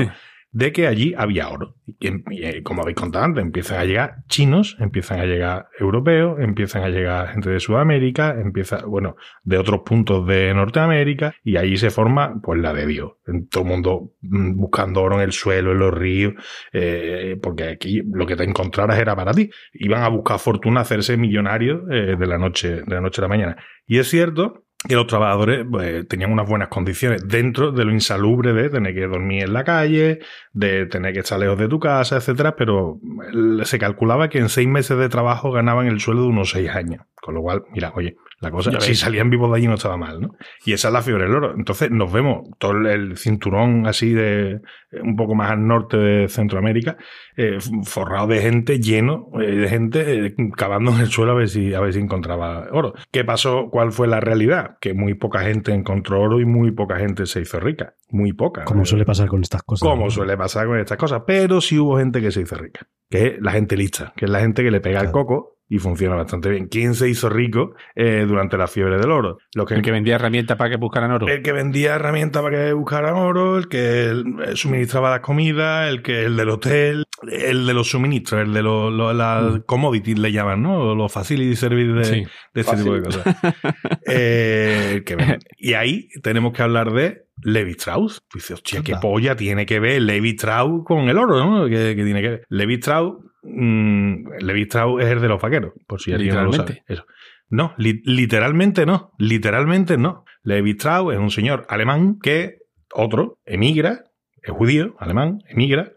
de 0.52 0.72
que 0.72 0.86
allí 0.86 1.14
había 1.16 1.48
oro. 1.48 1.76
Y, 1.86 2.08
em- 2.08 2.24
eh, 2.32 2.62
como 2.62 2.82
habéis 2.82 2.96
contado 2.96 3.24
antes, 3.24 3.42
empiezan 3.42 3.78
a 3.78 3.84
llegar 3.84 4.14
chinos, 4.28 4.76
empiezan 4.80 5.20
a 5.20 5.24
llegar 5.26 5.68
europeos, 5.78 6.40
empiezan 6.40 6.82
a 6.82 6.88
llegar 6.88 7.28
gente 7.28 7.50
de 7.50 7.60
Sudamérica, 7.60 8.36
empieza, 8.40 8.84
bueno, 8.84 9.16
de 9.42 9.58
otros 9.58 9.80
puntos 9.84 10.26
de 10.26 10.52
Norteamérica, 10.54 11.34
y 11.44 11.56
ahí 11.56 11.76
se 11.76 11.90
forma, 11.90 12.40
pues, 12.42 12.60
la 12.60 12.72
de 12.72 12.86
Dios. 12.86 13.12
Todo 13.50 13.62
el 13.64 13.68
mundo 13.68 14.12
mm, 14.22 14.56
buscando 14.56 15.02
oro 15.02 15.16
en 15.16 15.22
el 15.22 15.32
suelo, 15.32 15.72
en 15.72 15.78
los 15.78 15.94
ríos, 15.94 16.34
eh, 16.72 17.36
porque 17.40 17.64
aquí 17.64 18.02
lo 18.12 18.26
que 18.26 18.36
te 18.36 18.44
encontraras 18.44 18.98
era 18.98 19.14
para 19.14 19.32
ti. 19.32 19.50
Iban 19.74 20.02
a 20.02 20.08
buscar 20.08 20.38
fortuna, 20.38 20.80
hacerse 20.80 21.16
millonarios 21.16 21.82
eh, 21.90 22.16
de 22.18 22.26
la 22.26 22.38
noche, 22.38 22.82
de 22.82 22.94
la 22.94 23.00
noche 23.00 23.20
a 23.20 23.22
la 23.22 23.28
mañana. 23.28 23.56
Y 23.86 23.98
es 23.98 24.08
cierto 24.08 24.64
que 24.88 24.94
los 24.94 25.06
trabajadores 25.06 25.66
pues, 25.70 26.08
tenían 26.08 26.32
unas 26.32 26.48
buenas 26.48 26.68
condiciones 26.68 27.26
dentro 27.28 27.70
de 27.70 27.84
lo 27.84 27.92
insalubre 27.92 28.52
de 28.54 28.70
tener 28.70 28.94
que 28.94 29.06
dormir 29.06 29.44
en 29.44 29.52
la 29.52 29.62
calle, 29.62 30.20
de 30.52 30.86
tener 30.86 31.12
que 31.12 31.20
estar 31.20 31.38
lejos 31.38 31.58
de 31.58 31.68
tu 31.68 31.78
casa, 31.78 32.16
etcétera, 32.16 32.56
pero 32.56 32.98
el- 33.32 33.60
se 33.66 33.78
calculaba 33.78 34.28
que 34.30 34.38
en 34.38 34.48
seis 34.48 34.66
meses 34.68 34.96
de 34.96 35.08
trabajo 35.10 35.52
ganaban 35.52 35.86
el 35.86 36.00
sueldo 36.00 36.22
de 36.22 36.28
unos 36.28 36.50
seis 36.50 36.70
años. 36.70 37.02
Con 37.20 37.34
lo 37.34 37.42
cual, 37.42 37.62
mira, 37.72 37.92
oye, 37.94 38.16
la 38.40 38.50
cosa, 38.50 38.80
si 38.80 38.94
salían 38.94 39.28
vivos 39.28 39.50
de 39.50 39.58
allí 39.58 39.66
no 39.66 39.74
estaba 39.74 39.96
mal, 39.98 40.20
¿no? 40.20 40.30
Y 40.64 40.72
esa 40.72 40.88
es 40.88 40.94
la 40.94 41.02
fiebre 41.02 41.24
del 41.24 41.34
oro. 41.34 41.54
Entonces 41.56 41.90
nos 41.90 42.10
vemos 42.12 42.48
todo 42.58 42.72
el- 42.72 42.86
el 42.86 43.16
cinturón 43.18 43.86
así 43.86 44.12
de 44.14 44.60
un 45.02 45.14
poco 45.14 45.34
más 45.34 45.50
al 45.50 45.66
norte 45.66 45.96
de 45.98 46.28
Centroamérica, 46.28 46.96
eh, 47.36 47.58
forrado 47.84 48.28
de 48.28 48.40
gente, 48.40 48.80
lleno 48.80 49.26
eh, 49.40 49.46
de 49.56 49.68
gente 49.68 50.26
eh, 50.26 50.34
cavando 50.56 50.90
en 50.92 51.00
el 51.00 51.06
suelo 51.08 51.32
a 51.32 51.34
ver 51.34 51.48
si 51.48 51.74
a 51.74 51.80
ver 51.80 51.92
si 51.92 52.00
encontraba 52.00 52.66
oro. 52.72 52.94
¿Qué 53.12 53.24
pasó? 53.24 53.68
¿Cuál 53.70 53.92
fue 53.92 54.08
la 54.08 54.20
realidad? 54.20 54.78
Que 54.80 54.94
muy 54.94 55.14
poca 55.14 55.40
gente 55.40 55.72
encontró 55.72 56.20
oro 56.22 56.40
y 56.40 56.46
muy 56.46 56.72
poca 56.72 56.96
gente 56.96 57.26
se 57.26 57.42
hizo 57.42 57.60
rica. 57.60 57.94
Muy 58.08 58.32
poca. 58.32 58.64
Como 58.64 58.84
suele 58.84 59.04
pasar 59.04 59.28
con 59.28 59.42
estas 59.42 59.62
cosas. 59.62 59.88
como 59.88 60.04
¿no? 60.04 60.10
suele 60.10 60.36
pasar 60.36 60.66
con 60.66 60.78
estas 60.80 60.96
cosas. 60.98 61.22
Pero 61.26 61.60
sí 61.60 61.78
hubo 61.78 61.98
gente 61.98 62.20
que 62.20 62.30
se 62.32 62.40
hizo 62.40 62.56
rica. 62.56 62.86
Que 63.08 63.26
es 63.26 63.32
la 63.40 63.52
gente 63.52 63.76
lista. 63.76 64.12
Que 64.16 64.24
es 64.24 64.30
la 64.30 64.40
gente 64.40 64.64
que 64.64 64.70
le 64.70 64.80
pega 64.80 65.00
el 65.00 65.10
Claro. 65.10 65.12
coco 65.26 65.56
y 65.72 65.78
funciona 65.78 66.16
bastante 66.16 66.50
bien. 66.50 66.66
¿Quién 66.66 66.94
se 66.94 67.08
hizo 67.08 67.28
rico 67.30 67.74
eh, 67.94 68.24
durante 68.28 68.58
la 68.58 68.66
fiebre 68.66 68.98
del 68.98 69.10
oro? 69.10 69.38
Los 69.54 69.66
que, 69.66 69.74
El 69.74 69.82
que 69.82 69.92
vendía 69.92 70.16
herramientas 70.16 70.56
para 70.58 70.68
que 70.68 70.76
buscaran 70.76 71.12
oro. 71.12 71.28
el 71.28 71.40
que 71.42 71.52
vendía 71.52 71.94
herramientas 71.94 72.42
para 72.42 72.56
que 72.66 72.72
buscaran 72.72 73.14
oro, 73.14 73.56
el 73.56 73.68
que 73.68 74.10
eh, 74.10 74.56
suministraba 74.56 75.10
las 75.10 75.20
comidas, 75.20 75.88
el 75.88 76.02
que 76.02 76.24
el 76.24 76.36
del 76.36 76.48
hotel, 76.50 77.04
el 77.30 77.66
de 77.66 77.72
los 77.74 77.88
suministros, 77.88 78.42
el 78.42 78.52
de 78.52 78.62
los, 78.62 78.92
los- 78.92 79.14
las 79.14 79.60
commodities 79.66 80.18
le 80.18 80.32
llaman, 80.32 80.60
¿no? 80.60 80.94
Los 80.94 81.12
facility 81.12 81.54
service 81.54 81.92
de, 81.92 82.04
Sí. 82.04 82.24
de 82.52 82.60
este 82.60 82.76
tipo 82.76 82.92
de 82.94 83.02
cosas. 83.02 83.24
Eh, 84.06 85.02
que 85.06 85.16
y 85.58 85.74
ahí 85.74 86.08
tenemos 86.22 86.52
que 86.52 86.62
hablar 86.62 86.92
de 86.92 87.26
Levi 87.42 87.72
Strauss. 87.72 88.22
Dice, 88.34 88.54
hostia, 88.54 88.82
qué 88.82 88.96
polla 89.00 89.36
tiene 89.36 89.66
que 89.66 89.80
ver 89.80 90.02
Levi 90.02 90.30
Strauss 90.30 90.84
con 90.84 91.08
el 91.08 91.16
oro, 91.18 91.38
¿no? 91.44 91.66
¿Qué, 91.68 91.94
qué 91.96 92.04
tiene 92.04 92.22
que 92.22 92.28
ver? 92.28 92.44
Levi 92.48 92.74
Strauss, 92.74 93.18
mm, 93.42 94.32
Levi 94.40 94.62
Strauss 94.62 95.02
es 95.02 95.08
el 95.10 95.20
de 95.20 95.28
los 95.28 95.40
vaqueros, 95.40 95.72
por 95.86 96.00
si 96.00 96.12
alguien 96.12 96.34
no 96.34 96.44
lo 96.44 96.52
sabe. 96.52 96.82
Eso. 96.86 97.04
No, 97.48 97.74
li- 97.78 98.02
literalmente 98.04 98.86
no. 98.86 99.12
Literalmente 99.18 99.96
no. 99.96 100.24
Levi 100.42 100.70
Strauss 100.72 101.14
es 101.14 101.18
un 101.20 101.30
señor 101.30 101.66
alemán 101.68 102.18
que 102.22 102.58
otro 102.94 103.38
emigra, 103.44 104.04
es 104.42 104.50
judío, 104.52 104.94
alemán, 104.98 105.38
emigra 105.48 105.92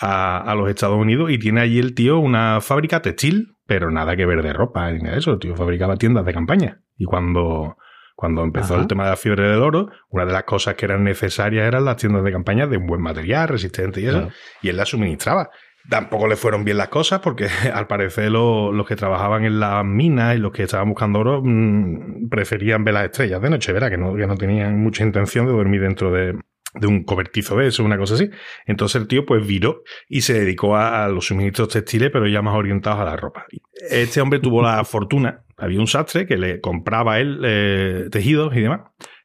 a, 0.00 0.38
a 0.38 0.54
los 0.54 0.68
Estados 0.68 0.98
Unidos 0.98 1.30
y 1.30 1.38
tiene 1.38 1.60
allí 1.60 1.78
el 1.78 1.94
tío 1.94 2.18
una 2.18 2.60
fábrica 2.60 3.00
textil, 3.02 3.54
pero 3.66 3.90
nada 3.90 4.16
que 4.16 4.26
ver 4.26 4.42
de 4.42 4.52
ropa 4.52 4.90
ni 4.90 4.98
nada 4.98 5.12
de 5.12 5.18
eso. 5.20 5.32
El 5.32 5.38
tío 5.38 5.54
fabricaba 5.56 5.96
tiendas 5.96 6.24
de 6.26 6.32
campaña. 6.34 6.80
Y 6.96 7.04
cuando, 7.04 7.76
cuando 8.16 8.42
empezó 8.42 8.74
Ajá. 8.74 8.82
el 8.82 8.88
tema 8.88 9.04
de 9.04 9.10
la 9.10 9.16
fiebre 9.16 9.48
del 9.48 9.62
oro, 9.62 9.88
una 10.10 10.26
de 10.26 10.32
las 10.32 10.42
cosas 10.44 10.74
que 10.74 10.84
eran 10.84 11.04
necesarias 11.04 11.66
eran 11.66 11.84
las 11.84 11.96
tiendas 11.96 12.24
de 12.24 12.32
campaña 12.32 12.66
de 12.66 12.76
un 12.76 12.86
buen 12.86 13.00
material, 13.00 13.48
resistente 13.48 14.00
y 14.00 14.06
eso. 14.06 14.18
Claro. 14.18 14.32
Y 14.62 14.68
él 14.68 14.76
las 14.76 14.88
suministraba. 14.88 15.50
Tampoco 15.88 16.28
le 16.28 16.36
fueron 16.36 16.64
bien 16.64 16.76
las 16.78 16.88
cosas 16.88 17.20
porque 17.20 17.48
al 17.74 17.86
parecer 17.86 18.30
lo- 18.30 18.72
los 18.72 18.86
que 18.86 18.96
trabajaban 18.96 19.44
en 19.44 19.58
las 19.60 19.84
minas 19.84 20.36
y 20.36 20.38
los 20.38 20.52
que 20.52 20.62
estaban 20.64 20.88
buscando 20.88 21.18
oro 21.20 21.42
mm, 21.44 22.28
preferían 22.28 22.84
ver 22.84 22.94
las 22.94 23.04
estrellas 23.06 23.42
de 23.42 23.50
noche, 23.50 23.72
¿verdad? 23.72 23.90
Que 23.90 23.98
no, 23.98 24.14
no 24.16 24.36
tenían 24.36 24.78
mucha 24.82 25.04
intención 25.04 25.46
de 25.46 25.52
dormir 25.52 25.80
dentro 25.80 26.12
de, 26.12 26.34
de 26.74 26.86
un 26.86 27.04
cobertizo 27.04 27.56
de 27.56 27.66
eso, 27.66 27.84
una 27.84 27.98
cosa 27.98 28.14
así. 28.14 28.30
Entonces 28.66 29.00
el 29.02 29.08
tío 29.08 29.26
pues 29.26 29.46
viró 29.46 29.82
y 30.08 30.20
se 30.22 30.34
dedicó 30.34 30.76
a, 30.76 31.04
a 31.04 31.08
los 31.08 31.26
suministros 31.26 31.68
textiles, 31.68 32.10
pero 32.12 32.26
ya 32.28 32.42
más 32.42 32.54
orientados 32.54 33.00
a 33.00 33.04
la 33.04 33.16
ropa. 33.16 33.44
Este 33.90 34.20
hombre 34.20 34.38
tuvo 34.38 34.62
la 34.62 34.84
fortuna, 34.84 35.42
había 35.56 35.80
un 35.80 35.86
sastre 35.88 36.26
que 36.26 36.36
le 36.36 36.60
compraba 36.60 37.18
él 37.18 37.40
eh, 37.44 38.08
tejidos 38.10 38.54
y 38.56 38.60
demás. 38.60 38.82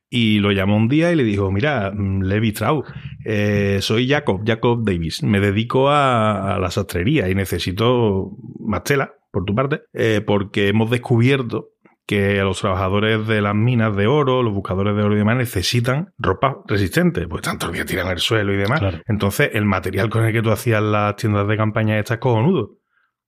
Y 0.09 0.39
lo 0.39 0.51
llamó 0.51 0.77
un 0.77 0.87
día 0.87 1.11
y 1.11 1.15
le 1.15 1.23
dijo, 1.23 1.51
mira, 1.51 1.91
mm, 1.93 2.21
Levi 2.23 2.49
Strauss, 2.49 2.85
eh, 3.25 3.79
soy 3.81 4.07
Jacob, 4.07 4.41
Jacob 4.45 4.83
Davis. 4.85 5.21
Me 5.23 5.39
dedico 5.39 5.89
a, 5.89 6.55
a 6.55 6.59
la 6.59 6.71
sastrería 6.71 7.29
y 7.29 7.35
necesito 7.35 8.31
más 8.59 8.83
tela, 8.83 9.13
por 9.31 9.45
tu 9.45 9.53
parte, 9.53 9.81
eh, 9.93 10.21
porque 10.25 10.67
hemos 10.69 10.89
descubierto 10.89 11.69
que 12.07 12.39
a 12.39 12.43
los 12.45 12.61
trabajadores 12.61 13.27
de 13.27 13.41
las 13.41 13.53
minas 13.53 13.95
de 13.95 14.07
oro, 14.07 14.41
los 14.41 14.53
buscadores 14.53 14.95
de 14.95 15.03
oro 15.03 15.13
y 15.13 15.17
demás, 15.17 15.37
necesitan 15.37 16.13
ropa 16.17 16.61
resistente, 16.65 17.27
pues 17.27 17.43
tanto 17.43 17.67
el 17.67 17.73
día 17.73 17.85
tiran 17.85 18.07
el 18.07 18.19
suelo 18.19 18.53
y 18.53 18.57
demás. 18.57 18.79
Claro. 18.79 18.99
Entonces, 19.07 19.51
el 19.53 19.65
material 19.65 20.09
con 20.09 20.23
el 20.23 20.31
que 20.31 20.41
tú 20.41 20.49
hacías 20.49 20.81
las 20.81 21.17
tiendas 21.17 21.47
de 21.47 21.57
campaña 21.57 21.99
está 21.99 22.17
cojonudo. 22.19 22.77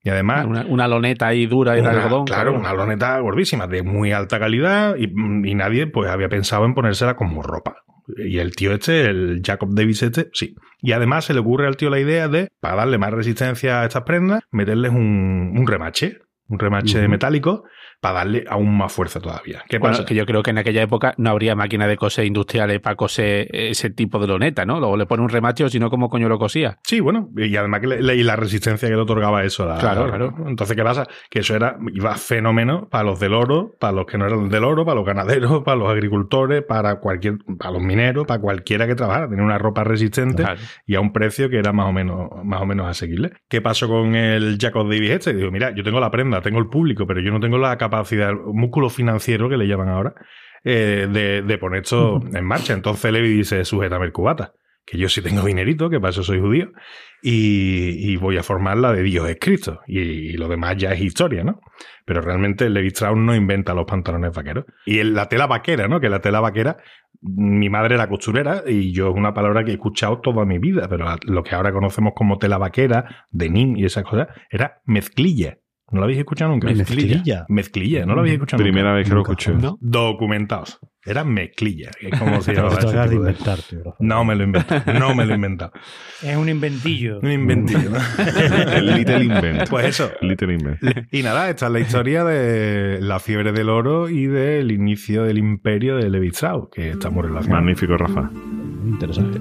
Y 0.01 0.09
además, 0.09 0.45
Una, 0.45 0.65
una 0.65 0.87
loneta 0.87 1.27
ahí 1.27 1.45
dura 1.45 1.77
y 1.77 1.81
de 1.81 1.87
algodón. 1.87 2.25
Claro, 2.25 2.53
una 2.53 2.73
loneta 2.73 3.19
gordísima, 3.19 3.67
de 3.67 3.83
muy 3.83 4.11
alta 4.13 4.39
calidad, 4.39 4.95
y, 4.97 5.05
y 5.05 5.55
nadie 5.55 5.87
pues 5.87 6.09
había 6.09 6.29
pensado 6.29 6.65
en 6.65 6.73
ponérsela 6.73 7.15
como 7.15 7.43
ropa. 7.43 7.75
Y 8.17 8.39
el 8.39 8.55
tío 8.55 8.71
este, 8.73 9.01
el 9.05 9.41
Jacob 9.45 9.69
Davis 9.73 10.01
este, 10.01 10.29
sí. 10.33 10.55
Y 10.81 10.93
además 10.93 11.25
se 11.25 11.33
le 11.33 11.41
ocurre 11.41 11.67
al 11.67 11.77
tío 11.77 11.89
la 11.89 11.99
idea 11.99 12.27
de, 12.27 12.47
para 12.59 12.77
darle 12.77 12.97
más 12.97 13.11
resistencia 13.11 13.81
a 13.81 13.85
estas 13.85 14.03
prendas, 14.03 14.41
meterles 14.51 14.91
un, 14.91 15.53
un 15.55 15.67
remache, 15.67 16.17
un 16.47 16.57
remache 16.57 17.01
Ujú. 17.01 17.09
metálico, 17.09 17.63
para 17.99 18.15
darle 18.19 18.45
aún 18.49 18.77
más 18.77 18.91
fuerza 18.93 19.19
todavía. 19.19 19.63
¿Qué 19.67 19.77
Bueno, 19.77 19.93
pasa? 19.97 20.05
que 20.05 20.15
yo 20.15 20.25
creo 20.25 20.41
que 20.43 20.51
en 20.51 20.57
aquella 20.57 20.81
época 20.81 21.13
no 21.17 21.29
habría 21.31 21.55
máquinas 21.55 21.87
de 21.89 21.97
coser 21.97 22.25
industriales 22.25 22.79
para 22.79 22.95
coser 22.95 23.47
ese 23.51 23.89
tipo 23.89 24.19
de 24.19 24.27
loneta, 24.27 24.65
¿no? 24.65 24.79
Luego 24.79 24.95
le 24.97 25.05
pone 25.05 25.23
un 25.23 25.29
remate 25.29 25.63
o 25.63 25.69
si 25.69 25.79
no, 25.79 25.89
¿cómo 25.89 26.09
coño 26.09 26.29
lo 26.29 26.39
cosía? 26.39 26.77
Sí, 26.83 26.99
bueno, 26.99 27.29
y 27.37 27.55
además 27.55 27.81
que 27.81 27.87
le- 27.87 28.15
y 28.15 28.23
la 28.23 28.35
resistencia 28.35 28.87
que 28.87 28.95
le 28.95 29.01
otorgaba 29.01 29.43
eso. 29.43 29.65
la- 29.65 29.77
Claro, 29.77 30.03
la- 30.05 30.09
claro. 30.09 30.33
Entonces, 30.47 30.75
¿qué 30.75 30.83
pasa? 30.83 31.07
Que 31.29 31.39
eso 31.39 31.55
era, 31.55 31.77
iba 31.93 32.15
fenómeno 32.15 32.87
para 32.89 33.03
los 33.03 33.19
del 33.19 33.33
oro, 33.33 33.75
para 33.79 33.93
los 33.93 34.05
que 34.05 34.17
no 34.17 34.25
eran 34.27 34.49
del 34.49 34.63
oro, 34.63 34.85
para 34.85 34.95
los 34.95 35.05
ganaderos, 35.05 35.63
para 35.63 35.77
los 35.77 35.89
agricultores, 35.89 36.63
para 36.63 36.99
cualquier, 36.99 37.37
para 37.57 37.71
los 37.71 37.81
mineros, 37.81 38.25
para 38.25 38.39
cualquiera 38.39 38.87
que 38.87 38.95
trabajara. 38.95 39.27
Tenía 39.29 39.43
una 39.43 39.57
ropa 39.57 39.83
resistente 39.83 40.43
Claro. 40.43 40.59
y 40.85 40.95
a 40.95 41.01
un 41.01 41.11
precio 41.11 41.49
que 41.49 41.57
era 41.57 41.73
más 41.73 41.87
o 41.87 41.91
menos, 41.93 42.29
más 42.43 42.61
o 42.61 42.65
menos 42.65 42.87
asequible. 42.87 43.31
¿Qué 43.49 43.61
pasó 43.61 43.87
con 43.87 44.15
el 44.15 44.57
Jacob 44.59 44.87
Davis 44.89 45.09
este? 45.11 45.33
Digo, 45.33 45.51
mira, 45.51 45.71
yo 45.75 45.83
tengo 45.83 45.99
la 45.99 46.11
prenda, 46.11 46.41
tengo 46.41 46.59
el 46.59 46.67
público, 46.67 47.05
pero 47.05 47.19
yo 47.21 47.31
no 47.31 47.39
tengo 47.39 47.57
la 47.57 47.77
capacidad, 47.77 47.88
el 48.29 48.37
músculo 48.53 48.89
financiero 48.89 49.49
que 49.49 49.57
le 49.57 49.67
llaman 49.67 49.89
ahora, 49.89 50.13
eh, 50.63 51.07
de, 51.11 51.41
de 51.41 51.57
poner 51.57 51.83
esto 51.83 52.21
en 52.33 52.45
marcha. 52.45 52.73
Entonces 52.73 53.11
Levi 53.11 53.29
dice, 53.29 53.63
sujétame 53.65 54.05
el 54.05 54.11
cubata. 54.11 54.53
Que 54.85 54.97
yo 54.97 55.07
sí 55.07 55.21
tengo 55.21 55.43
dinerito, 55.43 55.87
que 55.91 55.99
para 55.99 56.09
eso 56.09 56.23
soy 56.23 56.39
judío, 56.39 56.71
y, 57.21 58.11
y 58.11 58.15
voy 58.15 58.37
a 58.37 58.43
formar 58.43 58.75
la 58.77 58.91
de 58.91 59.03
Dios 59.03 59.29
es 59.29 59.37
Cristo. 59.39 59.81
Y, 59.85 59.99
y 59.99 60.33
lo 60.33 60.47
demás 60.47 60.77
ya 60.77 60.91
es 60.93 61.01
historia, 61.01 61.43
¿no? 61.43 61.59
Pero 62.05 62.21
realmente 62.21 62.67
Levi 62.71 62.87
Strauss 62.87 63.15
no 63.15 63.35
inventa 63.35 63.75
los 63.75 63.85
pantalones 63.85 64.33
vaqueros. 64.33 64.65
Y 64.87 65.03
la 65.03 65.27
tela 65.29 65.45
vaquera, 65.45 65.87
¿no? 65.87 65.99
Que 65.99 66.09
la 66.09 66.21
tela 66.21 66.39
vaquera, 66.39 66.77
mi 67.21 67.69
madre 67.69 67.95
era 67.95 68.09
costurera 68.09 68.63
y 68.65 68.91
yo 68.91 69.09
es 69.09 69.15
una 69.15 69.35
palabra 69.35 69.63
que 69.63 69.69
he 69.69 69.75
escuchado 69.75 70.21
toda 70.21 70.43
mi 70.45 70.57
vida, 70.57 70.87
pero 70.89 71.05
lo 71.23 71.43
que 71.43 71.53
ahora 71.53 71.71
conocemos 71.71 72.13
como 72.15 72.39
tela 72.39 72.57
vaquera, 72.57 73.27
denim 73.29 73.77
y 73.77 73.85
esas 73.85 74.05
cosas, 74.05 74.29
era 74.49 74.81
mezclilla. 74.85 75.59
¿No 75.91 75.99
la 75.99 76.05
habéis 76.05 76.19
escuchado 76.19 76.51
nunca? 76.51 76.67
Mezclilla. 76.67 77.45
Mezclilla, 77.49 78.05
¿no 78.05 78.13
la 78.15 78.21
habéis 78.21 78.33
escuchado 78.35 78.61
Primera 78.61 78.89
nunca? 78.89 78.97
vez 78.97 79.09
que 79.09 79.15
lo 79.15 79.21
escuché. 79.21 79.53
¿No? 79.53 79.77
Documentaos. 79.81 80.79
Era 81.05 81.23
mezclilla, 81.23 81.89
que 81.99 82.09
es 82.09 82.19
como 82.19 82.39
llama 82.41 82.69
lo 82.69 82.75
de 82.75 82.81
tipo 82.81 83.09
de- 83.09 83.15
inventar, 83.15 83.59
tío. 83.61 83.79
Rafa. 83.85 83.97
No 83.99 84.25
me 84.25 84.35
lo 84.35 84.41
he 84.41 84.45
inventado. 84.45 84.99
No 84.99 85.15
me 85.15 85.25
lo 85.25 85.31
he 85.31 85.35
inventado. 85.35 85.71
Es 86.21 86.35
un 86.35 86.49
inventillo. 86.49 87.19
Un 87.21 87.31
inventillo. 87.31 87.89
El 88.75 88.85
Little 88.95 89.23
Invent. 89.23 89.69
Pues 89.69 89.85
eso. 89.87 90.11
Little 90.21 90.53
Invent. 90.53 90.79
Y 91.11 91.23
nada, 91.23 91.49
esta 91.49 91.67
es 91.67 91.71
la 91.71 91.79
historia 91.79 92.23
de 92.25 92.99
la 93.01 93.19
fiebre 93.19 93.53
del 93.53 93.69
oro 93.69 94.09
y 94.09 94.27
del 94.27 94.71
inicio 94.71 95.23
del 95.23 95.37
imperio 95.37 95.95
de 95.95 96.09
Levi 96.09 96.27
Strauss, 96.27 96.67
que 96.71 96.89
está 96.91 97.09
muy 97.09 97.23
relacionado. 97.23 97.61
Magnífico, 97.61 97.97
Rafa. 97.97 98.23
Muy 98.33 98.91
interesante. 98.91 99.39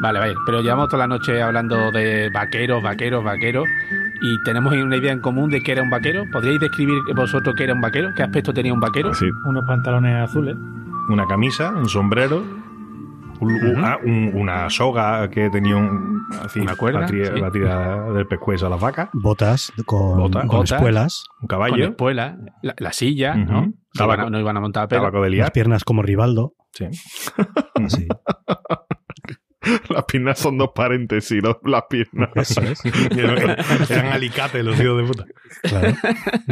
Vale, 0.00 0.18
vale, 0.18 0.34
pero 0.46 0.60
llevamos 0.62 0.88
toda 0.88 1.06
la 1.06 1.06
noche 1.06 1.42
hablando 1.42 1.90
de 1.92 2.30
vaqueros, 2.30 2.82
vaqueros, 2.82 3.22
vaqueros 3.22 3.66
y 4.22 4.42
tenemos 4.44 4.72
una 4.72 4.96
idea 4.96 5.12
en 5.12 5.20
común 5.20 5.50
de 5.50 5.62
qué 5.62 5.72
era 5.72 5.82
un 5.82 5.90
vaquero. 5.90 6.24
¿Podríais 6.32 6.58
describir 6.60 7.02
vosotros 7.14 7.54
qué 7.56 7.64
era 7.64 7.74
un 7.74 7.80
vaquero? 7.82 8.08
¿Qué 8.16 8.22
aspecto 8.22 8.52
tenía 8.54 8.72
un 8.72 8.80
vaquero? 8.80 9.10
Así. 9.10 9.26
Unos 9.46 9.64
pantalones 9.66 10.16
azules. 10.16 10.56
Una 11.10 11.26
camisa, 11.26 11.70
un 11.70 11.86
sombrero, 11.88 12.42
un- 13.40 13.84
ah, 13.84 13.98
un- 14.02 14.30
una 14.34 14.70
soga 14.70 15.28
que 15.28 15.50
tenía 15.50 15.76
un, 15.76 16.22
así, 16.44 16.60
Una 16.60 16.76
cuerda, 16.76 17.06
sí. 17.08 17.18
para 17.38 17.50
tirar 17.50 18.12
del 18.12 18.26
pescuezo 18.26 18.66
a 18.66 18.70
las 18.70 18.80
vacas, 18.80 19.08
Botas 19.12 19.72
con, 19.86 20.16
Botas. 20.18 20.42
con 20.46 20.58
Botas. 20.60 20.72
espuelas, 20.72 21.24
un 21.34 21.40
Con 21.40 21.48
caballo, 21.48 21.84
espuela, 21.84 22.38
la, 22.62 22.74
la 22.78 22.92
silla. 22.92 23.34
¿no? 23.34 23.62
No 23.62 23.72
Tabaco. 23.94 24.14
iban, 24.22 24.26
a, 24.26 24.30
no 24.30 24.40
iban 24.40 24.56
a 24.56 24.60
montar 24.60 24.84
a 24.84 24.88
pelo. 24.88 25.00
tabaco 25.02 25.18
de 25.22 25.30
las 25.30 25.34
liar. 25.36 25.52
piernas 25.52 25.84
como 25.84 26.02
Rivaldo. 26.02 26.54
Sí. 26.72 26.86
Así. 27.84 28.06
Las 29.90 30.04
piernas 30.04 30.38
son 30.38 30.56
dos 30.58 30.70
paréntesis, 30.74 31.42
¿no? 31.42 31.58
Las 31.64 31.84
piernas. 31.88 32.30
Eso 32.34 32.62
es. 32.62 32.80
eran, 33.16 33.56
eran 33.88 34.06
alicates 34.06 34.64
los 34.64 34.80
hijos 34.80 34.96
de 34.98 35.04
puta. 35.04 35.24
Claro. 35.62 35.94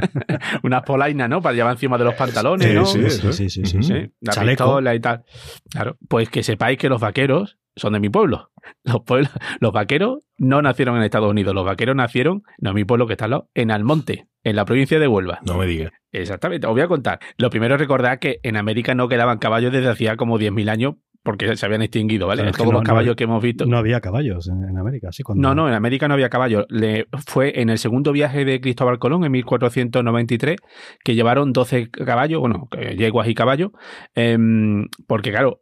Unas 0.62 0.82
polainas, 0.82 1.28
¿no? 1.28 1.40
Para 1.40 1.54
llevar 1.54 1.72
encima 1.72 1.98
de 1.98 2.04
los 2.04 2.14
pantalones, 2.14 2.68
Sí, 2.68 2.74
¿no? 2.74 2.84
sí, 2.84 2.98
Sí, 3.00 3.06
eso 3.06 3.32
sí, 3.32 3.50
sí, 3.50 3.64
sí, 3.64 3.82
sí. 3.82 3.82
Sí, 3.82 4.10
la 4.20 4.32
Chaleco. 4.32 4.64
pistola 4.64 4.94
y 4.94 5.00
tal. 5.00 5.24
Claro, 5.70 5.96
pues 6.08 6.28
que 6.28 6.42
sepáis 6.42 6.78
que 6.78 6.88
los 6.88 7.00
vaqueros 7.00 7.58
son 7.76 7.92
de 7.92 8.00
mi 8.00 8.08
pueblo. 8.08 8.50
Los, 8.84 9.02
pueblos, 9.04 9.30
los 9.60 9.72
vaqueros 9.72 10.18
no 10.36 10.60
nacieron 10.62 10.96
en 10.96 11.02
Estados 11.04 11.30
Unidos, 11.30 11.54
los 11.54 11.64
vaqueros 11.64 11.96
nacieron, 11.96 12.42
no 12.58 12.70
en 12.70 12.76
mi 12.76 12.84
pueblo 12.84 13.06
que 13.06 13.12
está 13.14 13.26
al 13.26 13.30
lado, 13.30 13.50
en 13.54 13.70
Almonte, 13.70 14.26
en 14.44 14.56
la 14.56 14.64
provincia 14.64 14.98
de 14.98 15.06
Huelva. 15.08 15.38
No 15.46 15.56
me 15.56 15.66
digas. 15.66 15.92
Exactamente, 16.10 16.66
os 16.66 16.72
voy 16.72 16.82
a 16.82 16.88
contar. 16.88 17.20
Lo 17.36 17.50
primero 17.50 17.74
es 17.76 17.80
recordar 17.80 18.18
que 18.18 18.40
en 18.42 18.56
América 18.56 18.94
no 18.94 19.08
quedaban 19.08 19.38
caballos 19.38 19.72
desde 19.72 19.88
hacía 19.88 20.16
como 20.16 20.38
10.000 20.38 20.70
años 20.70 20.94
porque 21.22 21.56
se 21.56 21.66
habían 21.66 21.82
extinguido, 21.82 22.26
¿vale? 22.26 22.42
Claro, 22.42 22.56
Todos 22.56 22.66
no- 22.72 22.78
los 22.78 22.82
caballos 22.84 23.16
que 23.16 23.24
hemos 23.24 23.42
visto. 23.42 23.66
No 23.66 23.76
había 23.78 24.00
caballos 24.00 24.48
en, 24.48 24.64
en 24.68 24.78
América, 24.78 25.08
sí. 25.12 25.22
Cuando... 25.22 25.42
No, 25.48 25.54
no, 25.54 25.68
en 25.68 25.74
América 25.74 26.08
no 26.08 26.14
había 26.14 26.30
caballos. 26.30 26.64
Le, 26.70 27.06
fue 27.26 27.60
en 27.60 27.68
el 27.70 27.78
segundo 27.78 28.12
viaje 28.12 28.44
de 28.44 28.60
Cristóbal 28.60 28.98
Colón, 28.98 29.24
en 29.24 29.32
1493, 29.32 30.56
que 31.04 31.14
llevaron 31.14 31.52
12 31.52 31.90
caballos, 31.90 32.40
bueno, 32.40 32.68
que- 32.70 32.96
yeguas 32.96 33.28
y 33.28 33.34
caballos, 33.34 33.72
em, 34.14 34.86
porque 35.06 35.30
claro, 35.30 35.60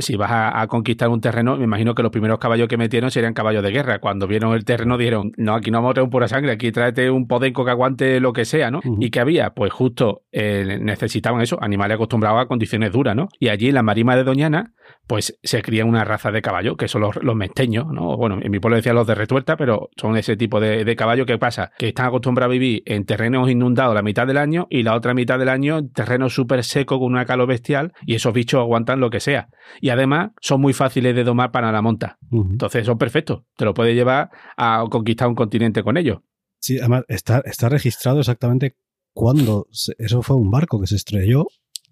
si 0.00 0.16
vas 0.16 0.30
a, 0.30 0.60
a 0.60 0.66
conquistar 0.66 1.08
un 1.08 1.20
terreno, 1.20 1.56
me 1.56 1.64
imagino 1.64 1.94
que 1.94 2.02
los 2.02 2.12
primeros 2.12 2.38
caballos 2.38 2.68
que 2.68 2.76
metieron 2.76 3.10
serían 3.10 3.34
caballos 3.34 3.62
de 3.62 3.70
guerra. 3.70 3.98
Cuando 3.98 4.26
vieron 4.26 4.54
el 4.54 4.64
terreno 4.64 4.98
dijeron, 4.98 5.32
no, 5.36 5.54
aquí 5.54 5.70
no 5.70 5.78
vamos 5.78 5.90
a 5.90 5.94
traer 5.94 6.04
un 6.04 6.10
pura 6.10 6.28
sangre, 6.28 6.52
aquí 6.52 6.72
tráete 6.72 7.10
un 7.10 7.26
podenco 7.26 7.64
que 7.64 7.70
aguante 7.70 8.20
lo 8.20 8.32
que 8.32 8.44
sea, 8.44 8.70
¿no? 8.70 8.80
¿Y 9.00 9.10
que 9.10 9.20
había? 9.20 9.50
Pues 9.50 9.72
justo 9.72 10.22
eh, 10.32 10.78
necesitaban 10.80 11.40
eso, 11.40 11.58
animales 11.62 11.96
acostumbrados 11.96 12.42
a 12.42 12.46
condiciones 12.46 12.92
duras, 12.92 13.16
¿no? 13.16 13.28
Y 13.38 13.48
allí 13.48 13.68
en 13.68 13.74
la 13.74 13.82
marima 13.82 14.16
de 14.16 14.24
Doñana, 14.24 14.72
pues 15.06 15.38
se 15.42 15.62
crían 15.62 15.88
una 15.88 16.04
raza 16.04 16.30
de 16.30 16.42
caballo, 16.42 16.76
que 16.76 16.88
son 16.88 17.02
los, 17.02 17.16
los 17.22 17.34
mesteños, 17.34 17.86
¿no? 17.92 18.16
Bueno, 18.16 18.38
en 18.42 18.50
mi 18.50 18.60
pueblo 18.60 18.76
decía 18.76 18.92
los 18.92 19.06
de 19.06 19.14
retuerta, 19.14 19.56
pero 19.56 19.90
son 19.96 20.16
ese 20.16 20.36
tipo 20.36 20.60
de, 20.60 20.84
de 20.84 20.96
caballo 20.96 21.26
que 21.26 21.38
pasa, 21.38 21.72
que 21.78 21.88
están 21.88 22.06
acostumbrados 22.06 22.50
a 22.50 22.52
vivir 22.52 22.82
en 22.86 23.04
terrenos 23.04 23.50
inundados 23.50 23.94
la 23.94 24.02
mitad 24.02 24.26
del 24.26 24.36
año 24.36 24.66
y 24.70 24.82
la 24.82 24.94
otra 24.94 25.14
mitad 25.14 25.38
del 25.38 25.48
año 25.48 25.78
en 25.78 25.92
terrenos 25.92 26.34
súper 26.34 26.62
secos 26.64 26.98
con 26.98 27.12
una 27.12 27.24
calor 27.24 27.48
bestial 27.48 27.92
y 28.06 28.14
esos 28.14 28.32
bichos 28.32 28.60
aguantan 28.60 29.00
lo 29.00 29.10
que 29.10 29.20
sea. 29.20 29.48
Y 29.80 29.88
además 29.90 30.30
son 30.40 30.60
muy 30.60 30.72
fáciles 30.72 31.14
de 31.14 31.24
domar 31.24 31.50
para 31.52 31.70
la 31.72 31.82
monta. 31.82 32.18
Entonces 32.30 32.86
son 32.86 32.98
perfectos. 32.98 33.42
Te 33.56 33.64
lo 33.64 33.74
puedes 33.74 33.94
llevar 33.94 34.30
a 34.56 34.84
conquistar 34.90 35.28
un 35.28 35.34
continente 35.34 35.82
con 35.82 35.96
ellos. 35.96 36.18
Sí, 36.58 36.78
además 36.78 37.04
está, 37.08 37.42
está 37.44 37.68
registrado 37.68 38.20
exactamente 38.20 38.76
cuándo. 39.14 39.66
se- 39.72 39.94
eso 39.98 40.22
fue 40.22 40.36
un 40.36 40.50
barco 40.50 40.80
que 40.80 40.86
se 40.86 40.96
estrelló 40.96 41.46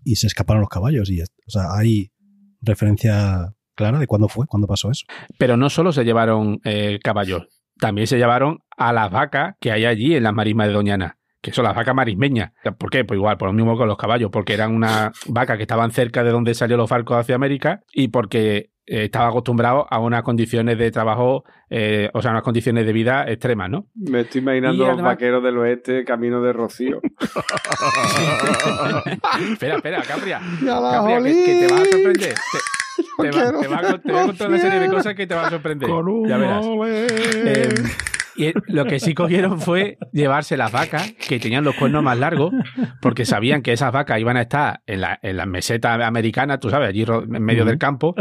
y 0.05 0.17
se 0.17 0.27
escaparon 0.27 0.61
los 0.61 0.69
caballos. 0.71 1.11
Y, 1.11 1.21
o 1.23 1.25
sea, 1.49 1.75
hay 1.77 2.11
referencia 2.61 3.55
clara 3.75 3.99
de 3.99 4.07
cuándo 4.07 4.29
fue, 4.29 4.47
cuándo 4.47 4.67
pasó 4.67 4.91
eso. 4.91 5.05
Pero 5.39 5.57
no 5.57 5.71
solo 5.71 5.93
se 5.93 6.05
llevaron 6.05 6.61
eh, 6.65 6.99
caballos, 7.03 7.47
también 7.79 8.07
se 8.07 8.19
llevaron 8.19 8.59
a 8.77 8.93
las 8.93 9.11
vacas 9.11 9.57
que 9.61 9.73
hay 9.73 9.85
allí 9.87 10.15
en 10.15 10.23
las 10.23 10.35
marismas 10.35 10.67
de 10.69 10.73
Doñana, 10.75 11.19
que 11.41 11.53
son 11.53 11.65
las 11.65 11.75
vacas 11.75 11.95
marismeñas. 11.95 12.53
¿Por 12.79 12.91
qué? 12.91 13.05
Pues 13.05 13.17
igual, 13.19 13.37
por 13.39 13.49
lo 13.49 13.53
mismo 13.53 13.77
con 13.77 13.89
los 13.89 13.97
caballos, 13.97 14.31
porque 14.31 14.55
eran 14.55 14.75
una 14.75 15.13
vaca 15.27 15.57
que 15.57 15.63
estaban 15.63 15.91
cerca 15.91 16.23
de 16.25 16.31
donde 16.31 16.55
salieron 16.55 16.81
los 16.81 16.91
barcos 16.91 17.17
hacia 17.19 17.35
América 17.35 17.83
y 17.93 18.09
porque 18.09 18.71
eh, 18.87 19.05
estaba 19.05 19.29
acostumbrado 19.29 19.87
a 19.89 19.99
unas 20.01 20.23
condiciones 20.23 20.77
de 20.77 20.91
trabajo, 20.91 21.45
eh, 21.71 22.11
o 22.13 22.21
sea, 22.23 22.33
unas 22.33 22.43
condiciones 22.43 22.85
de 22.87 22.93
vida 22.93 23.25
extremas, 23.29 23.71
¿no? 23.71 23.87
Me 23.95 24.21
estoy 24.21 24.41
imaginando 24.41 24.87
los 24.87 25.01
vaqueros 25.03 25.43
del 25.45 25.59
oeste 25.59 26.05
camino 26.05 26.43
de 26.43 26.53
Rocío. 26.53 27.01
espera, 29.53 29.77
espera, 29.77 30.03
Capria. 30.03 30.41
¡Ya 30.63 30.81
la 30.81 30.91
Capria, 30.93 31.23
que, 31.23 31.67
te 31.67 31.73
vas 31.73 31.81
a 31.81 31.85
sorprender. 31.85 32.35
Te, 33.19 33.31
te 33.31 33.31
va- 33.31 33.61
te 33.61 33.69
va 33.69 33.99
te 33.99 34.13
voy 34.13 34.21
a 34.21 34.27
contar 34.27 34.49
una 34.49 34.59
serie 34.59 34.81
de 34.81 34.89
cosas 34.89 35.15
que 35.15 35.27
te 35.27 35.35
van 35.35 35.47
a 35.47 35.51
sorprender. 35.51 35.89
Ya 36.27 36.37
verás. 36.37 36.67
Eh, 36.67 37.75
y 38.37 38.53
lo 38.67 38.85
que 38.85 39.01
sí 39.01 39.15
cogieron 39.15 39.61
fue 39.61 39.99
llevarse 40.13 40.57
las 40.57 40.73
vacas 40.73 41.13
que 41.29 41.39
tenían 41.39 41.65
los 41.65 41.75
cuernos 41.77 42.03
más 42.03 42.19
largos, 42.19 42.53
porque 43.01 43.25
sabían 43.25 43.63
que 43.63 43.73
esas 43.73 43.93
vacas 43.93 44.19
iban 44.21 44.37
a 44.37 44.43
estar 44.43 44.81
en 44.87 45.01
la, 45.03 45.19
en 45.23 45.37
las 45.37 45.47
mesetas 45.47 46.01
americanas, 46.03 46.61
tú 46.61 46.71
sabes, 46.71 46.89
allí 46.89 47.03
en 47.03 47.43
medio 47.43 47.65
del 47.65 47.79
campo, 47.79 48.15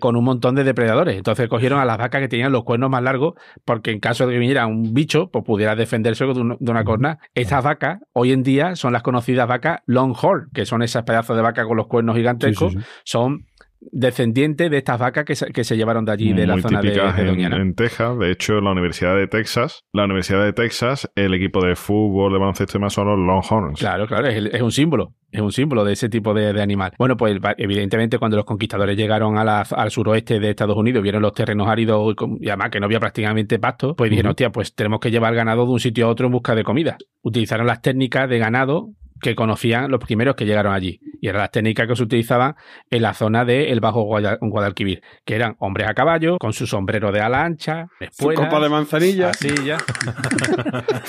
con 0.00 0.16
un 0.16 0.24
montón 0.24 0.54
de 0.54 0.64
depredadores. 0.64 1.16
Entonces 1.16 1.48
cogieron 1.48 1.78
a 1.80 1.84
las 1.84 1.98
vacas 1.98 2.20
que 2.20 2.28
tenían 2.28 2.52
los 2.52 2.64
cuernos 2.64 2.90
más 2.90 3.02
largos, 3.02 3.34
porque 3.64 3.90
en 3.90 4.00
caso 4.00 4.26
de 4.26 4.34
que 4.34 4.38
viniera 4.38 4.66
un 4.66 4.92
bicho, 4.94 5.30
pues 5.30 5.44
pudiera 5.44 5.74
defenderse 5.76 6.24
de, 6.24 6.32
un- 6.32 6.56
de 6.58 6.70
una 6.70 6.84
corna. 6.84 7.18
Estas 7.34 7.62
vacas, 7.64 8.00
hoy 8.12 8.32
en 8.32 8.42
día, 8.42 8.76
son 8.76 8.92
las 8.92 9.02
conocidas 9.02 9.46
vacas 9.48 9.80
Longhorn, 9.86 10.50
que 10.52 10.66
son 10.66 10.82
esas 10.82 11.04
pedazos 11.04 11.36
de 11.36 11.42
vaca 11.42 11.64
con 11.64 11.76
los 11.76 11.86
cuernos 11.86 12.16
gigantescos, 12.16 12.72
Sí, 12.72 12.78
sí, 12.78 12.84
sí. 12.84 12.90
son 13.04 13.46
descendientes 13.90 14.70
de 14.70 14.78
estas 14.78 14.98
vacas 14.98 15.24
que 15.24 15.34
se, 15.34 15.46
que 15.52 15.64
se 15.64 15.76
llevaron 15.76 16.04
de 16.04 16.12
allí, 16.12 16.32
de 16.32 16.46
la 16.46 16.58
zona 16.60 16.80
de, 16.80 16.90
de 16.90 17.00
en, 17.18 17.26
Doñana. 17.26 17.56
en 17.56 17.74
Texas. 17.74 18.18
De 18.18 18.30
hecho, 18.30 18.60
la 18.60 18.70
Universidad 18.72 19.16
de 19.16 19.26
Texas, 19.26 19.82
la 19.92 20.04
Universidad 20.04 20.44
de 20.44 20.52
Texas, 20.52 21.10
el 21.14 21.34
equipo 21.34 21.64
de 21.64 21.74
fútbol, 21.76 22.32
de 22.32 22.38
baloncesto 22.38 22.76
y 22.76 22.78
demás 22.78 22.92
son 22.92 23.08
los 23.08 23.18
Longhorns. 23.18 23.78
Claro, 23.80 24.06
claro, 24.06 24.28
es, 24.28 24.62
un 24.62 24.70
símbolo, 24.72 25.14
es 25.30 25.40
un 25.40 25.52
símbolo 25.52 25.84
de 25.84 25.92
ese 25.94 26.08
tipo 26.08 26.32
de, 26.34 26.52
de 26.52 26.62
animal. 26.62 26.92
Bueno, 26.98 27.16
pues 27.16 27.36
evidentemente 27.56 28.18
cuando 28.18 28.36
los 28.36 28.46
conquistadores 28.46 28.96
llegaron 28.96 29.36
a 29.38 29.44
la- 29.44 29.62
al 29.62 29.90
suroeste 29.90 30.38
de 30.40 30.50
Estados 30.50 30.76
Unidos, 30.76 31.02
vieron 31.02 31.22
los 31.22 31.32
terrenos 31.32 31.68
áridos 31.68 32.14
y, 32.40 32.48
además 32.48 32.70
que 32.70 32.80
no 32.80 32.86
había 32.86 33.00
prácticamente 33.00 33.58
pasto, 33.58 33.94
pues 33.96 34.10
dijeron, 34.10 34.28
Ujú. 34.30 34.32
hostia, 34.32 34.50
pues 34.50 34.74
tenemos 34.74 35.00
que 35.00 35.10
llevar 35.10 35.34
ganado 35.34 35.64
de 35.66 35.72
un 35.72 35.80
sitio 35.80 36.06
a 36.06 36.10
otro 36.10 36.26
en 36.26 36.32
busca 36.32 36.54
de 36.54 36.64
comida. 36.64 36.96
Utilizaron 37.22 37.66
las 37.66 37.80
técnicas 37.82 38.28
de 38.28 38.38
ganado 38.38 38.90
que 39.22 39.34
conocían 39.34 39.90
los 39.90 40.00
primeros 40.00 40.34
que 40.34 40.44
llegaron 40.44 40.74
allí. 40.74 41.00
Y 41.20 41.28
eran 41.28 41.40
las 41.42 41.50
técnicas 41.52 41.86
que 41.86 41.94
se 41.96 42.02
utilizaban 42.02 42.54
en 42.90 43.02
la 43.02 43.14
zona 43.14 43.44
del 43.44 43.78
Bajo 43.80 44.02
Guaya- 44.02 44.36
Guadalquivir, 44.40 45.00
que 45.24 45.36
eran 45.36 45.54
hombres 45.60 45.88
a 45.88 45.94
caballo, 45.94 46.36
con 46.38 46.52
su 46.52 46.66
sombrero 46.66 47.12
de 47.12 47.20
ala 47.20 47.44
ancha, 47.44 47.86
Su 47.98 48.04
espuelas, 48.04 48.44
copa 48.46 48.60
de 48.60 48.68
manzanilla. 48.68 49.30
así 49.30 49.48
ya. 49.64 49.78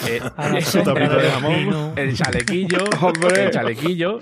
Eh, 0.07 0.19
la 0.37 0.59
eh, 0.59 1.93
de 1.95 2.01
el 2.03 2.15
chalequillo, 2.15 2.77
Hombre. 3.01 3.45
el 3.45 3.51
chalequillo, 3.51 4.19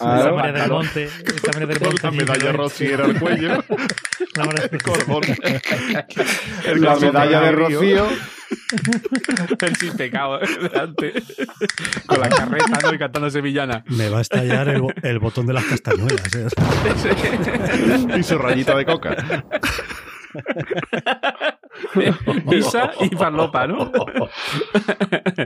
Ah, 0.00 0.30
manera 0.32 0.60
del 0.62 0.70
monte. 0.70 1.08
Manera 1.52 1.66
del 1.66 1.78
Con 1.80 1.88
monte. 1.88 2.02
la 2.04 2.10
medalla 2.12 2.52
rociera 2.52 3.04
al 3.04 3.18
cuello. 3.18 3.48
Manera- 4.38 4.68
Cordón. 4.84 5.22
El 6.66 6.80
la 6.80 6.96
medalla 6.96 7.40
de. 7.40 7.50
Rocío. 7.52 8.06
El 9.60 9.76
sin 9.76 9.96
pecado 9.96 10.38
delante, 10.38 11.12
con 12.06 12.20
la 12.20 12.28
carreta 12.28 12.78
¿no? 12.82 12.94
y 12.94 12.98
cantando 12.98 13.30
sevillana. 13.30 13.84
Me 13.86 14.08
va 14.08 14.18
a 14.18 14.20
estallar 14.22 14.68
el, 14.68 14.80
bo- 14.82 14.92
el 15.02 15.18
botón 15.18 15.46
de 15.46 15.52
las 15.54 15.64
castañuelas. 15.64 16.34
¿eh? 16.34 16.48
y 18.18 18.22
su 18.22 18.38
rayita 18.38 18.76
de 18.76 18.84
coca. 18.84 19.44
Guisa 22.46 22.92
y 23.00 23.08
farlopa, 23.14 23.66
¿no? 23.66 23.90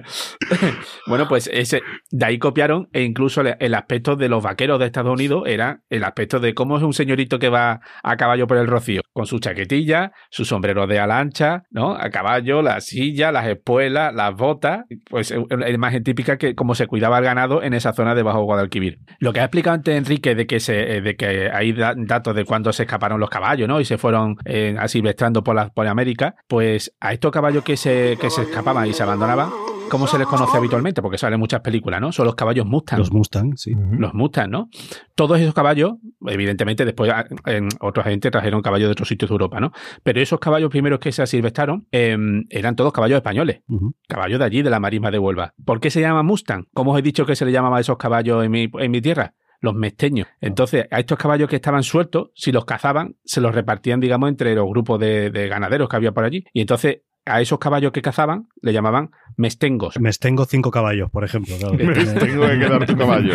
bueno, 1.06 1.28
pues 1.28 1.48
ese, 1.52 1.82
de 2.10 2.26
ahí 2.26 2.38
copiaron 2.38 2.88
e 2.92 3.02
incluso 3.02 3.42
el, 3.42 3.74
aspecto 3.74 4.16
de 4.16 4.28
los 4.28 4.42
vaqueros 4.42 4.78
de 4.78 4.86
Estados 4.86 5.12
Unidos 5.12 5.44
era 5.46 5.80
el 5.90 6.04
aspecto 6.04 6.40
de 6.40 6.54
cómo 6.54 6.76
es 6.76 6.82
un 6.82 6.92
señorito 6.92 7.38
que 7.38 7.48
va 7.48 7.80
a 8.02 8.16
caballo 8.16 8.46
por 8.46 8.56
el 8.56 8.66
rocío, 8.66 9.02
con 9.12 9.26
su 9.26 9.38
chaquetilla, 9.38 10.12
su 10.30 10.44
sombrero 10.44 10.86
de 10.86 11.00
ala 11.00 11.18
ancha, 11.18 11.64
¿no? 11.70 11.94
A 11.94 12.10
caballo, 12.10 12.62
la 12.62 12.80
silla, 12.80 13.32
las 13.32 13.46
espuelas, 13.46 14.14
las 14.14 14.34
botas, 14.34 14.84
pues 15.08 15.30
es 15.30 15.38
una 15.50 15.68
imagen 15.70 16.02
típica 16.02 16.38
que 16.38 16.54
como 16.54 16.74
se 16.74 16.86
cuidaba 16.86 17.18
el 17.18 17.24
ganado 17.24 17.62
en 17.62 17.74
esa 17.74 17.92
zona 17.92 18.14
de 18.14 18.22
Bajo 18.22 18.42
Guadalquivir. 18.42 18.98
Lo 19.18 19.32
que 19.32 19.40
ha 19.40 19.44
explicado 19.44 19.74
antes 19.74 19.96
Enrique 19.96 20.34
de 20.34 20.46
que 20.46 20.60
se, 20.60 20.96
eh, 20.96 21.00
de 21.00 21.16
que 21.16 21.50
hay 21.52 21.72
da- 21.72 21.94
datos 21.96 22.34
de 22.34 22.44
cuándo 22.44 22.72
se 22.72 22.84
escaparon 22.84 23.20
los 23.20 23.30
caballos, 23.30 23.68
¿no? 23.68 23.80
Y 23.80 23.84
se 23.84 23.98
fueron 23.98 24.36
eh, 24.44 24.71
asilvestrando 24.78 25.42
por, 25.42 25.54
la, 25.54 25.68
por 25.70 25.86
América, 25.86 26.34
pues 26.48 26.94
a 27.00 27.12
estos 27.12 27.30
caballos 27.30 27.64
que 27.64 27.76
se, 27.76 28.16
que 28.20 28.30
se 28.30 28.42
escapaban 28.42 28.88
y 28.88 28.92
se 28.92 29.02
abandonaban, 29.02 29.50
¿cómo 29.88 30.06
se 30.06 30.18
les 30.18 30.26
conoce 30.26 30.56
habitualmente? 30.56 31.02
Porque 31.02 31.18
salen 31.18 31.38
muchas 31.38 31.60
películas, 31.60 32.00
¿no? 32.00 32.12
Son 32.12 32.24
los 32.24 32.34
caballos 32.34 32.64
Mustang. 32.66 32.98
Los 32.98 33.12
Mustang, 33.12 33.56
sí. 33.56 33.74
Los 33.98 34.14
Mustang, 34.14 34.50
¿no? 34.50 34.68
Todos 35.14 35.38
esos 35.38 35.54
caballos, 35.54 35.94
evidentemente, 36.26 36.84
después 36.84 37.10
ah, 37.14 37.26
en 37.46 37.68
otra 37.80 38.04
gente 38.04 38.30
trajeron 38.30 38.62
caballos 38.62 38.88
de 38.88 38.92
otros 38.92 39.08
sitios 39.08 39.28
de 39.28 39.34
Europa, 39.34 39.60
¿no? 39.60 39.72
Pero 40.02 40.20
esos 40.20 40.40
caballos 40.40 40.70
primeros 40.70 40.98
que 40.98 41.12
se 41.12 41.22
asilvestaron 41.22 41.86
eh, 41.92 42.16
eran 42.48 42.74
todos 42.74 42.92
caballos 42.92 43.16
españoles, 43.16 43.60
caballos 44.08 44.38
de 44.38 44.44
allí, 44.44 44.62
de 44.62 44.70
la 44.70 44.80
marisma 44.80 45.10
de 45.10 45.18
Huelva. 45.18 45.54
¿Por 45.64 45.80
qué 45.80 45.90
se 45.90 46.00
llama 46.00 46.22
Mustang? 46.22 46.64
¿Cómo 46.72 46.92
os 46.92 46.98
he 46.98 47.02
dicho 47.02 47.26
que 47.26 47.36
se 47.36 47.44
le 47.44 47.52
llamaba 47.52 47.78
a 47.78 47.80
esos 47.80 47.98
caballos 47.98 48.44
en 48.44 48.50
mi, 48.50 48.70
en 48.78 48.90
mi 48.90 49.00
tierra? 49.00 49.34
Los 49.62 49.74
mesteños. 49.74 50.28
Entonces, 50.40 50.86
a 50.90 51.00
estos 51.00 51.16
caballos 51.16 51.48
que 51.48 51.56
estaban 51.56 51.82
sueltos, 51.82 52.30
si 52.34 52.52
los 52.52 52.66
cazaban, 52.66 53.16
se 53.24 53.40
los 53.40 53.54
repartían, 53.54 54.00
digamos, 54.00 54.28
entre 54.28 54.54
los 54.54 54.68
grupos 54.68 55.00
de, 55.00 55.30
de 55.30 55.48
ganaderos 55.48 55.88
que 55.88 55.96
había 55.96 56.12
por 56.12 56.24
allí. 56.24 56.44
Y 56.52 56.60
entonces, 56.60 56.98
a 57.24 57.40
esos 57.40 57.58
caballos 57.58 57.92
que 57.92 58.02
cazaban, 58.02 58.48
le 58.60 58.72
llamaban 58.72 59.10
mestengos. 59.36 59.98
Me 60.00 60.10
tengo 60.12 60.44
cinco 60.44 60.70
caballos, 60.70 61.10
por 61.10 61.24
ejemplo. 61.24 61.56
claro. 61.56 61.76
Tengo 61.76 62.46
que 62.48 62.58
quedar 62.58 62.86
tu 62.86 62.96
caballo. 62.96 63.34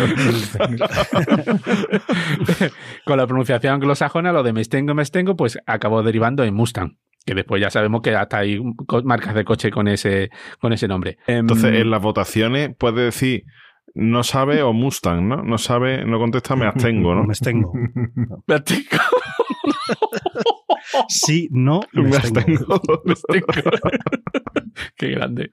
Con 3.04 3.16
la 3.16 3.26
pronunciación 3.26 3.74
anglosajona, 3.74 4.32
lo 4.32 4.42
de 4.42 4.52
mestengo, 4.52 4.94
mestengo, 4.94 5.36
pues 5.36 5.58
acabó 5.66 6.02
derivando 6.02 6.44
en 6.44 6.54
Mustang. 6.54 6.98
Que 7.24 7.34
después 7.34 7.60
ya 7.60 7.70
sabemos 7.70 8.00
que 8.02 8.14
hasta 8.14 8.38
hay 8.38 8.60
marcas 9.04 9.34
de 9.34 9.44
coche 9.44 9.70
con 9.70 9.86
ese, 9.88 10.30
con 10.60 10.72
ese 10.72 10.88
nombre. 10.88 11.18
Em, 11.26 11.40
Entonces, 11.40 11.74
en 11.74 11.90
las 11.90 12.00
votaciones 12.00 12.70
puede 12.78 13.04
decir 13.04 13.44
no 13.94 14.22
sabe 14.22 14.62
o 14.62 14.72
Mustang, 14.72 15.28
¿no? 15.28 15.42
No 15.42 15.58
sabe, 15.58 16.04
no 16.04 16.18
contesta, 16.18 16.56
me 16.56 16.66
abstengo, 16.66 17.14
¿no? 17.14 17.22
Me 17.24 17.34
tengo. 17.34 17.72
Mestengo. 18.46 18.88
Sí, 21.08 21.48
no, 21.50 21.80
me 21.92 22.02
Me 22.02 22.18
tengo. 22.18 22.74
abstengo. 23.06 23.46
Qué 24.96 25.10
grande. 25.10 25.52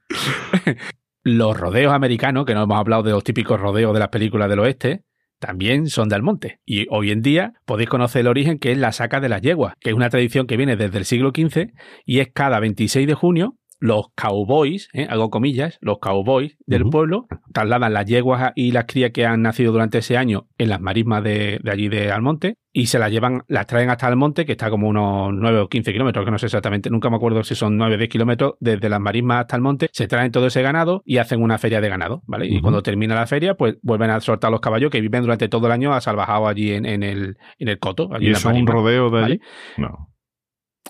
Los 1.23 1.57
rodeos 1.57 1.93
americanos, 1.93 2.45
que 2.45 2.53
no 2.53 2.63
hemos 2.63 2.77
hablado 2.77 3.03
de 3.03 3.11
los 3.11 3.23
típicos 3.23 3.59
rodeos 3.59 3.93
de 3.93 3.99
las 3.99 4.09
películas 4.09 4.49
del 4.49 4.59
oeste, 4.59 5.03
también 5.39 5.88
son 5.88 6.09
de 6.09 6.15
Almonte. 6.15 6.59
Y 6.65 6.88
hoy 6.89 7.11
en 7.11 7.21
día 7.21 7.53
podéis 7.65 7.89
conocer 7.89 8.21
el 8.21 8.27
origen 8.27 8.59
que 8.59 8.71
es 8.71 8.77
la 8.77 8.91
saca 8.91 9.19
de 9.19 9.29
las 9.29 9.41
yeguas, 9.41 9.73
que 9.79 9.89
es 9.89 9.95
una 9.95 10.09
tradición 10.09 10.47
que 10.47 10.57
viene 10.57 10.75
desde 10.75 10.97
el 10.97 11.05
siglo 11.05 11.31
XV 11.36 11.71
y 12.05 12.19
es 12.19 12.29
cada 12.33 12.59
26 12.59 13.07
de 13.07 13.13
junio 13.13 13.55
los 13.86 14.07
cowboys, 14.15 14.89
¿eh? 14.93 15.07
hago 15.09 15.29
comillas, 15.29 15.77
los 15.81 15.99
cowboys 15.99 16.57
del 16.65 16.86
pueblo 16.86 17.27
trasladan 17.53 17.93
las 17.93 18.05
yeguas 18.05 18.51
y 18.55 18.71
las 18.71 18.86
crías 18.86 19.11
que 19.11 19.25
han 19.25 19.41
nacido 19.41 19.71
durante 19.71 19.99
ese 19.99 20.17
año 20.17 20.47
en 20.57 20.69
las 20.69 20.81
marismas 20.81 21.23
de, 21.23 21.59
de 21.63 21.71
allí 21.71 21.88
de 21.88 22.11
Almonte 22.11 22.57
y 22.77 22.88
se 22.88 22.99
las 22.99 23.09
llevan, 23.09 23.43
las 23.47 23.67
traen 23.67 23.89
hasta 23.89 24.05
Almonte, 24.05 24.45
que 24.45 24.51
está 24.51 24.69
como 24.69 24.89
unos 24.89 25.31
9 25.33 25.59
o 25.59 25.69
15 25.69 25.93
kilómetros, 25.93 26.25
que 26.25 26.31
no 26.31 26.38
sé 26.38 26.47
exactamente, 26.47 26.89
nunca 26.89 27.09
me 27.09 27.15
acuerdo 27.15 27.41
si 27.43 27.55
son 27.55 27.77
9 27.77 27.95
o 27.95 27.97
10 27.97 28.09
kilómetros, 28.09 28.55
desde 28.59 28.89
las 28.89 28.99
marismas 28.99 29.41
hasta 29.41 29.55
Almonte, 29.55 29.89
se 29.93 30.07
traen 30.07 30.29
todo 30.33 30.47
ese 30.47 30.61
ganado 30.61 31.01
y 31.05 31.17
hacen 31.19 31.41
una 31.41 31.57
feria 31.57 31.79
de 31.79 31.88
ganado, 31.88 32.21
¿vale? 32.25 32.47
Y 32.47 32.59
cuando 32.59 32.83
termina 32.83 33.15
la 33.15 33.27
feria, 33.27 33.53
pues 33.55 33.77
vuelven 33.81 34.09
a 34.09 34.19
soltar 34.19 34.51
los 34.51 34.59
caballos 34.59 34.91
que 34.91 34.99
viven 34.99 35.21
durante 35.21 35.47
todo 35.47 35.67
el 35.67 35.71
año 35.71 35.93
asalvajados 35.93 36.49
allí 36.49 36.73
en, 36.73 36.86
en 36.86 37.03
el, 37.03 37.38
en 37.59 37.69
el 37.69 37.79
coto. 37.79 38.09
Allí 38.11 38.25
¿Y 38.25 38.29
en 38.29 38.36
es 38.36 38.43
un 38.43 38.67
rodeo 38.67 39.09
de 39.09 39.23
allí? 39.23 39.39
No. 39.77 40.09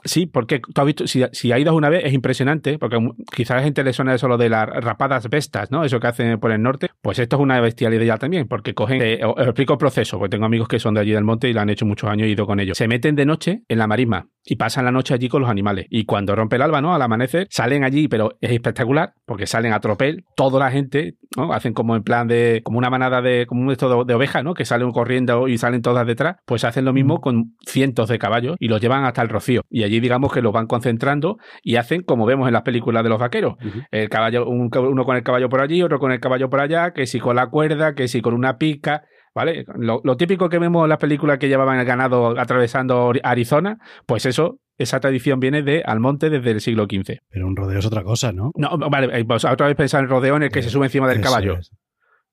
Sí, 0.04 0.26
porque 0.26 0.60
tú 0.60 0.82
has 0.82 0.86
visto, 0.86 1.08
si, 1.08 1.24
si 1.32 1.52
ha 1.52 1.60
ido 1.60 1.74
una 1.74 1.90
vez 1.90 2.04
es 2.06 2.14
impresionante, 2.14 2.78
porque 2.78 2.98
quizás 3.34 3.52
a 3.52 3.56
la 3.58 3.64
gente 3.64 3.84
le 3.84 3.94
suena 3.94 4.14
eso 4.14 4.28
lo 4.28 4.38
de 4.38 4.50
las 4.50 4.68
rapadas 4.68 5.30
bestas, 5.30 5.72
¿no? 5.72 5.84
Eso 5.84 6.00
que 6.00 6.08
hacen 6.08 6.40
por 6.40 6.52
el 6.52 6.62
norte. 6.62 6.90
Pues 7.02 7.18
esto 7.20 7.38
es 7.38 7.42
una 7.42 7.60
bestialidad 7.60 8.04
ya 8.04 8.18
también, 8.18 8.48
porque 8.48 8.74
cogen, 8.74 9.02
eh, 9.02 9.22
os 9.24 9.36
os 9.38 9.46
explico 9.48 9.74
el 9.74 9.80
proceso, 9.80 10.18
porque 10.18 10.32
tengo 10.32 10.46
amigos 10.46 10.68
que 10.68 10.80
son 10.80 10.94
de 10.96 11.02
allí 11.02 11.12
del 11.12 11.24
monte 11.24 11.50
y 11.50 11.54
lo 11.54 11.62
han 11.62 11.70
hecho 11.70 11.86
muchos 11.86 12.10
años 12.10 12.28
y 12.28 12.32
he 12.32 12.34
ido 12.34 12.46
con 12.46 12.60
ellos. 12.60 12.78
Se 12.78 12.88
meten 12.88 13.16
de 13.16 13.26
noche 13.26 13.64
en 13.68 13.78
la 13.78 13.88
marisma 13.88 14.28
y 14.44 14.58
pasan 14.58 14.86
la 14.86 14.92
noche 14.92 15.14
allí 15.14 15.30
con 15.30 15.42
los 15.42 15.50
animales. 15.50 15.88
Y 15.90 16.06
cuando 16.06 16.36
rompe 16.36 16.58
el 16.58 16.62
alba, 16.62 16.82
¿no? 16.82 16.94
Al 16.94 17.02
amanecer, 17.02 17.48
salen 17.50 17.84
allí, 17.84 18.08
pero 18.08 18.38
es 18.42 18.52
espectacular, 18.52 19.14
porque 19.26 19.48
salen 19.48 19.74
a 19.74 19.80
tropel, 19.80 20.24
toda 20.36 20.60
la 20.60 20.72
gente, 20.72 21.16
¿no? 21.36 21.54
Hacen 21.54 21.74
como 21.74 21.96
en 21.96 22.04
plan 22.04 22.28
de, 22.28 22.62
como 22.64 22.78
una 22.78 22.90
manada 22.90 23.22
de, 23.22 23.46
como 23.48 23.62
un 23.62 23.72
esto 23.72 23.90
de, 23.90 24.06
de 24.06 24.14
ovejas, 24.14 24.44
¿no? 24.44 24.54
Que 24.54 24.66
salen 24.66 24.92
corriendo 24.92 25.48
y 25.48 25.58
salen 25.58 25.82
todas 25.82 26.06
detrás, 26.06 26.38
pues 26.46 26.64
hacen 26.64 26.86
lo 26.86 26.94
mismo 26.94 27.22
con 27.22 27.56
cientos 27.66 28.10
de 28.10 28.20
caballos 28.20 28.56
y 28.60 28.68
los 28.68 28.82
llevan 28.82 29.06
hasta 29.06 29.22
el 29.22 29.30
rocío. 29.30 29.62
Y 29.70 29.84
allí, 29.86 30.00
digamos 30.00 30.32
que 30.34 30.42
los 30.42 30.52
van 30.54 30.68
concentrando 30.68 31.38
y 31.64 31.78
hacen 31.78 32.02
como 32.04 32.26
vemos 32.26 32.48
en 32.48 32.54
las 32.54 32.62
películas 32.64 33.04
de 33.04 33.10
los 33.10 33.20
vaqueros. 33.20 33.56
El 33.92 34.10
caballo, 34.10 34.48
un- 34.48 34.70
uno 34.76 35.06
con 35.06 35.16
el 35.16 35.24
caballo 35.24 35.50
por 35.50 35.62
allí, 35.62 35.82
otro 35.84 36.00
con 36.00 36.12
el 36.12 36.20
caballo 36.20 36.50
por 36.50 36.60
allá, 36.60 36.92
que 36.92 37.08
si 37.08 37.20
con 37.20 37.36
la 37.36 37.48
cuerda, 37.48 37.96
que 37.96 38.08
si 38.08 38.22
con 38.22 38.34
una 38.34 38.58
pica. 38.58 39.04
¿Vale? 39.34 39.66
Lo, 39.78 40.00
lo 40.06 40.16
típico 40.16 40.48
que 40.48 40.60
vemos 40.60 40.84
en 40.84 40.90
las 40.90 40.98
películas 40.98 41.40
que 41.40 41.50
llevaban 41.50 41.78
el 41.78 41.86
ganado 41.86 42.40
atravesando 42.40 43.12
Arizona, 43.22 43.80
pues 44.06 44.26
eso, 44.26 44.60
esa 44.78 45.02
tradición 45.02 45.42
viene 45.42 45.62
de 45.62 45.84
Almonte 45.86 46.30
desde 46.30 46.52
el 46.52 46.62
siglo 46.62 46.86
XV. 46.86 47.18
Pero 47.30 47.46
un 47.46 47.56
rodeo 47.58 47.80
es 47.80 47.86
otra 47.86 48.04
cosa, 48.04 48.32
¿no? 48.32 48.52
No, 48.56 48.78
vale, 48.90 49.10
eh, 49.20 49.26
pues 49.26 49.44
otra 49.44 49.68
vez 49.68 49.76
pensar 49.76 50.04
en 50.06 50.10
rodeo 50.10 50.38
en 50.38 50.44
el 50.44 50.52
que 50.52 50.62
se 50.62 50.70
sube 50.70 50.86
encima 50.86 51.10
del 51.10 51.18
caballo. 51.20 51.58
es. 51.60 51.72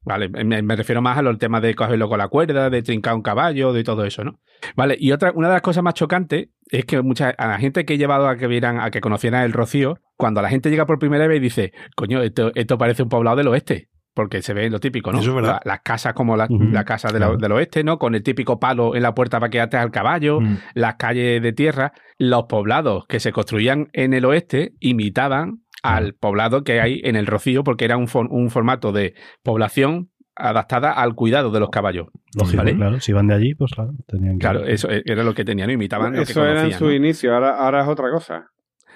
Vale, 0.05 0.29
me, 0.29 0.63
me 0.63 0.77
refiero 0.77 1.01
más 1.01 1.17
a 1.19 1.23
los 1.23 1.39
temas 1.39 1.63
de 1.63 1.75
cogerlo 1.75 2.09
con 2.09 2.19
la 2.19 2.29
cuerda, 2.29 2.71
de 2.71 2.83
trincar 2.83 3.15
un 3.15 3.23
caballo, 3.23 3.73
de 3.73 3.85
todo 3.85 4.05
eso, 4.05 4.25
¿no? 4.25 4.41
Vale, 4.77 4.97
y 4.99 5.13
otra, 5.13 5.33
una 5.35 5.49
de 5.49 5.55
las 5.55 5.63
cosas 5.63 5.83
más 5.85 5.95
chocantes 5.95 6.49
es 6.71 6.85
que 6.85 7.01
mucha, 7.03 7.31
a 7.31 7.47
la 7.47 7.59
gente 7.59 7.85
que 7.85 7.95
he 7.95 7.99
llevado 7.99 8.29
a 8.29 8.37
que 8.37 8.47
vieran, 8.49 8.81
a 8.81 8.91
que 8.91 9.01
conocieran 9.01 9.43
el 9.45 9.53
Rocío, 9.53 9.99
cuando 10.17 10.43
la 10.43 10.49
gente 10.49 10.71
llega 10.71 10.87
por 10.87 10.99
primera 10.99 11.27
vez 11.29 11.37
y 11.39 11.41
dice, 11.41 11.73
coño, 11.95 12.21
esto, 12.23 12.51
esto 12.55 12.79
parece 12.79 13.03
un 13.05 13.09
poblado 13.09 13.37
del 13.37 13.49
oeste. 13.49 13.89
Porque 14.15 14.43
se 14.43 14.53
ve 14.53 14.69
lo 14.69 14.79
típico, 14.79 15.11
¿no? 15.11 15.21
Eso 15.21 15.31
es 15.31 15.35
verdad. 15.37 15.61
La- 15.65 15.73
las 15.73 15.81
casas 15.81 16.13
como 16.13 16.37
la, 16.37 16.47
casa 16.85 17.09
de 17.09 17.15
la- 17.19 17.27
claro. 17.29 17.39
del 17.39 17.53
oeste, 17.53 17.83
¿no? 17.83 17.97
Con 17.99 18.15
el 18.15 18.23
típico 18.23 18.61
palo 18.61 18.95
en 18.95 19.03
la 19.03 19.15
puerta 19.15 19.41
para 19.41 19.49
que 19.49 19.59
ates 19.59 19.81
al 19.81 19.91
caballo, 19.91 20.39
Mm. 20.41 20.59
las 20.75 20.97
calles 20.97 21.41
de 21.43 21.53
tierra, 21.55 21.93
los 22.19 22.43
poblados 22.45 23.07
que 23.09 23.21
se 23.21 23.33
construían 23.33 23.89
en 23.95 24.13
el 24.13 24.27
oeste 24.27 24.75
imitaban 24.81 25.62
al 25.83 26.15
poblado 26.15 26.63
que 26.65 26.81
hay 26.81 27.01
en 27.05 27.17
el 27.17 27.27
Rocío 27.27 27.65
porque 27.65 27.85
era 27.85 27.97
un, 27.97 28.09
for- 28.09 28.29
un 28.31 28.51
formato 28.51 28.93
de 28.93 29.15
población 29.43 30.11
adaptada 30.35 30.93
al 30.93 31.15
cuidado 31.15 31.51
de 31.51 31.61
los 31.61 31.69
caballos. 31.71 32.07
Lógico, 32.39 32.59
¿Vale? 32.59 32.75
claro. 32.77 33.01
Si 33.01 33.13
van 33.13 33.27
de 33.27 33.35
allí, 33.35 33.55
pues 33.55 33.73
claro, 33.73 33.91
tenían 34.07 34.35
que... 34.35 34.39
Claro, 34.39 34.65
eso 34.65 34.89
era 34.91 35.23
lo 35.25 35.35
que 35.35 35.45
tenían, 35.45 35.69
¿no? 35.69 35.75
imitaban 35.75 36.13
lo 36.13 36.19
que 36.25 36.31
Eso 36.31 36.41
era 36.43 36.51
en 36.53 36.57
conocían. 36.57 36.79
su 36.79 36.85
¿no? 36.87 36.93
inicio, 36.95 37.35
ahora, 37.35 37.57
ahora 37.59 37.83
es 37.83 37.89
otra 37.89 38.11
cosa. 38.11 38.47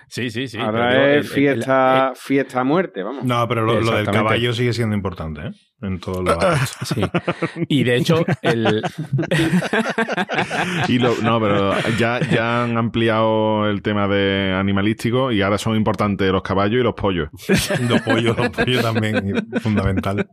Sí, 0.09 0.31
sí, 0.31 0.47
sí. 0.47 0.57
ahora 0.59 0.95
es 0.95 1.11
el- 1.11 1.15
el- 1.17 1.25
fiesta, 1.25 2.13
fiesta 2.15 2.61
a 2.61 2.65
muerte, 2.65 3.03
vamos. 3.03 3.25
No, 3.25 3.47
pero 3.49 3.63
lo, 3.65 3.81
lo 3.81 3.97
del 3.97 4.07
caballo 4.07 4.53
sigue 4.53 4.73
siendo 4.73 4.95
importante, 4.95 5.41
¿eh? 5.49 5.51
En 5.83 6.01
todos 6.01 6.25
los 6.25 6.39
debates. 6.39 6.77
Sí. 6.87 7.03
Y 7.69 7.85
de 7.85 7.97
hecho, 7.97 8.25
el, 8.43 8.83
Y 10.89 10.99
lo- 10.99 11.17
no, 11.23 11.41
pero 11.41 11.73
ya, 11.99 12.21
ya 12.21 12.65
han 12.65 12.77
ampliado 12.79 13.69
el 13.69 13.83
tema 13.83 14.09
de 14.09 14.53
animalístico 14.55 15.33
y 15.33 15.43
ahora 15.43 15.59
son 15.59 15.77
importantes 15.77 16.31
los 16.33 16.43
caballos 16.43 16.81
y 16.81 16.85
los 16.85 16.95
pollos. 16.95 17.29
los 17.89 18.01
pollos, 18.03 18.37
los 18.37 18.51
pollos 18.51 18.83
también, 18.83 19.47
fundamental. 19.61 20.29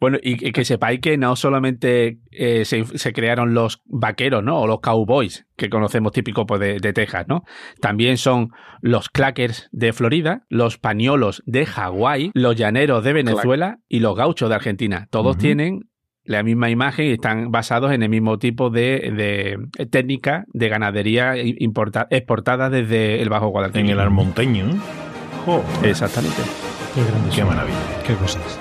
bueno, 0.00 0.18
y 0.22 0.48
y 0.48 0.52
que 0.52 0.64
sepáis 0.64 1.00
que 1.00 1.16
no 1.18 1.34
solamente 1.36 2.18
eh, 2.30 2.64
se, 2.64 2.84
se 2.84 3.12
crearon 3.12 3.54
los 3.54 3.82
vaqueros, 3.86 4.42
¿no? 4.44 4.60
O 4.60 4.66
los 4.66 4.80
cowboys, 4.80 5.46
que 5.56 5.68
conocemos 5.68 6.12
típicos 6.12 6.44
pues, 6.46 6.60
de, 6.60 6.78
de 6.78 6.92
Texas, 6.92 7.26
¿no? 7.28 7.42
También 7.80 8.16
son 8.18 8.50
los 8.80 9.08
clackers 9.08 9.68
de 9.72 9.92
Florida, 9.92 10.42
los 10.48 10.78
pañolos 10.78 11.42
de 11.46 11.66
Hawái, 11.66 12.30
los 12.34 12.56
llaneros 12.56 13.04
de 13.04 13.12
Venezuela 13.12 13.78
y 13.88 14.00
los 14.00 14.16
gauchos 14.16 14.48
de 14.48 14.54
Argentina. 14.54 15.06
Todos 15.10 15.38
tienen 15.38 15.88
la 16.24 16.42
misma 16.42 16.68
imagen 16.68 17.06
y 17.06 17.12
están 17.12 17.50
basados 17.50 17.92
en 17.92 18.02
el 18.02 18.10
mismo 18.10 18.38
tipo 18.38 18.68
de, 18.68 19.56
de 19.78 19.86
técnica 19.86 20.44
de 20.52 20.68
ganadería 20.68 21.34
importa- 21.38 22.06
exportada 22.10 22.68
desde 22.68 23.22
el 23.22 23.30
Bajo 23.30 23.46
En 23.46 23.52
Guadalquivir. 23.52 23.90
el 23.92 24.00
armonteño. 24.00 24.66
Exactamente. 25.82 26.42
Qué 26.94 27.34
qué 27.36 27.44
maravilla. 27.44 27.76
Qué 28.06 28.14
cosas. 28.14 28.58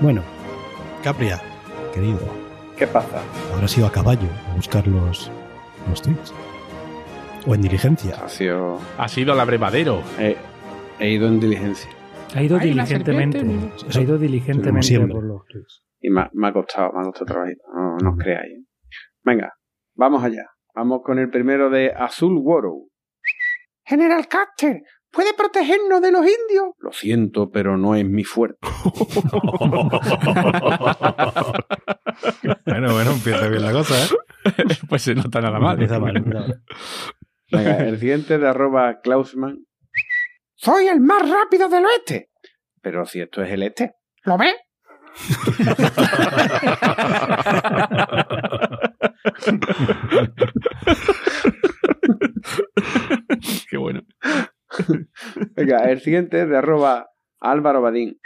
Bueno, 0.00 0.22
Capria, 1.02 1.40
querido, 1.96 2.20
¿Qué 2.76 2.86
pasa? 2.86 3.22
habrás 3.54 3.76
ido 3.78 3.86
a 3.86 3.92
caballo 3.92 4.28
a 4.50 4.54
buscar 4.54 4.86
los, 4.86 5.30
los 5.88 6.02
tweets. 6.02 6.34
O 7.46 7.54
en 7.54 7.62
diligencia. 7.62 8.16
Ha 8.22 8.28
sido. 8.28 8.78
Ha 8.98 9.08
sido 9.08 9.32
el 9.32 9.40
abrevadero. 9.40 10.02
He, 10.18 10.36
he 10.98 11.10
ido 11.10 11.26
en 11.28 11.40
diligencia. 11.40 11.88
Ha 12.34 12.42
ido 12.42 12.58
Hay 12.58 12.70
diligentemente. 12.70 13.38
Ha 13.40 14.00
ido 14.00 14.18
diligentemente 14.18 14.86
siempre. 14.86 15.14
por 15.14 15.24
los 15.24 15.46
tweets. 15.48 15.82
y 16.00 16.10
me, 16.10 16.22
ha- 16.22 16.30
me 16.34 16.48
ha 16.48 16.52
costado, 16.52 16.92
me 16.92 17.00
ha 17.00 17.04
costado 17.04 17.26
trabajito. 17.26 17.62
No, 17.74 17.96
no 18.02 18.10
os 18.10 18.16
creáis. 18.18 18.52
¿eh? 18.52 18.64
Venga, 19.24 19.52
vamos 19.94 20.22
allá. 20.24 20.44
Vamos 20.74 21.00
con 21.04 21.18
el 21.18 21.30
primero 21.30 21.70
de 21.70 21.92
Azul 21.96 22.36
Worrow. 22.38 22.88
General 23.84 24.26
Caster, 24.26 24.82
¿puede 25.16 25.32
protegernos 25.32 26.02
de 26.02 26.12
los 26.12 26.20
indios? 26.20 26.74
Lo 26.78 26.92
siento, 26.92 27.50
pero 27.50 27.78
no 27.78 27.94
es 27.96 28.04
mi 28.04 28.22
fuerte. 28.22 28.58
Bueno, 32.64 32.92
bueno, 32.92 33.12
empieza 33.12 33.48
bien 33.48 33.62
la 33.62 33.72
cosa, 33.72 33.94
¿eh? 33.94 34.08
pues 34.88 35.02
se 35.02 35.14
nota 35.14 35.40
nada 35.40 35.58
mal. 35.58 35.74
Empieza 35.74 35.98
mal, 35.98 36.16
empieza 36.16 36.40
mal. 36.40 36.62
Venga, 37.50 37.76
el 37.78 37.98
siguiente 37.98 38.38
de 38.38 38.48
arroba 38.48 39.00
Klausman. 39.00 39.66
Soy 40.54 40.88
el 40.88 41.00
más 41.00 41.28
rápido 41.28 41.68
del 41.68 41.84
oeste. 41.84 42.30
Pero 42.80 43.04
si 43.04 43.20
esto 43.20 43.42
es 43.42 43.50
el 43.52 43.62
este. 43.62 43.92
¿Lo 44.24 44.38
ves? 44.38 44.54
Qué 53.70 53.76
bueno. 53.76 54.02
Venga, 55.54 55.90
el 55.90 56.00
siguiente 56.00 56.42
es 56.42 56.48
de 56.48 56.56
arroba 56.56 57.10
Álvaro 57.40 57.82
Badín. 57.82 58.20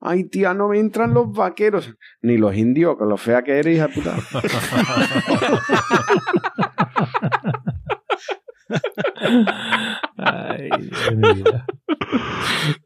Ay, 0.00 0.24
tía, 0.24 0.52
no 0.52 0.68
me 0.68 0.78
entran 0.78 1.14
los 1.14 1.32
vaqueros. 1.32 1.94
Ni 2.20 2.36
los 2.36 2.54
indios, 2.54 2.96
con 2.96 3.08
lo 3.08 3.16
fea 3.16 3.42
que 3.42 3.58
eres, 3.58 3.76
hija 3.76 3.88
puta. 3.88 4.14
Ay. 10.18 10.68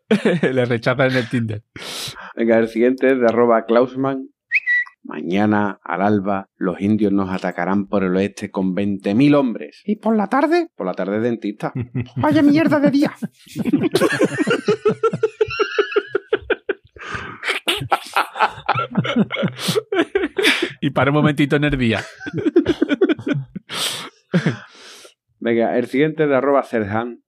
Le 0.53 0.65
rechazan 0.65 1.11
en 1.11 1.17
el 1.17 1.29
Tinder. 1.29 1.63
Venga, 2.37 2.59
el 2.59 2.69
siguiente 2.69 3.13
es 3.13 3.21
de 3.21 3.27
arroba 3.27 3.65
Klausman. 3.65 4.29
Mañana, 5.09 5.81
al 5.83 6.03
alba, 6.03 6.51
los 6.59 6.83
indios 6.83 7.15
nos 7.15 7.31
atacarán 7.31 7.87
por 7.87 8.05
el 8.05 8.15
oeste 8.15 8.51
con 8.51 8.77
20.000 8.77 9.35
hombres. 9.37 9.81
¿Y 9.87 9.97
por 9.97 10.15
la 10.15 10.27
tarde? 10.27 10.69
Por 10.77 10.85
la 10.85 10.93
tarde 10.93 11.19
dentista. 11.19 11.73
Vaya 12.17 12.43
mierda 12.43 12.79
de 12.79 12.91
día. 12.91 13.15
Y 20.81 20.91
para 20.91 21.11
un 21.11 21.17
momentito 21.17 21.57
en 21.57 21.65
el 21.65 21.77
día. 21.77 22.01
Venga, 25.41 25.77
el 25.79 25.87
siguiente 25.87 26.27
de 26.27 26.37
arroba 26.37 26.63
Serhan. 26.63 27.23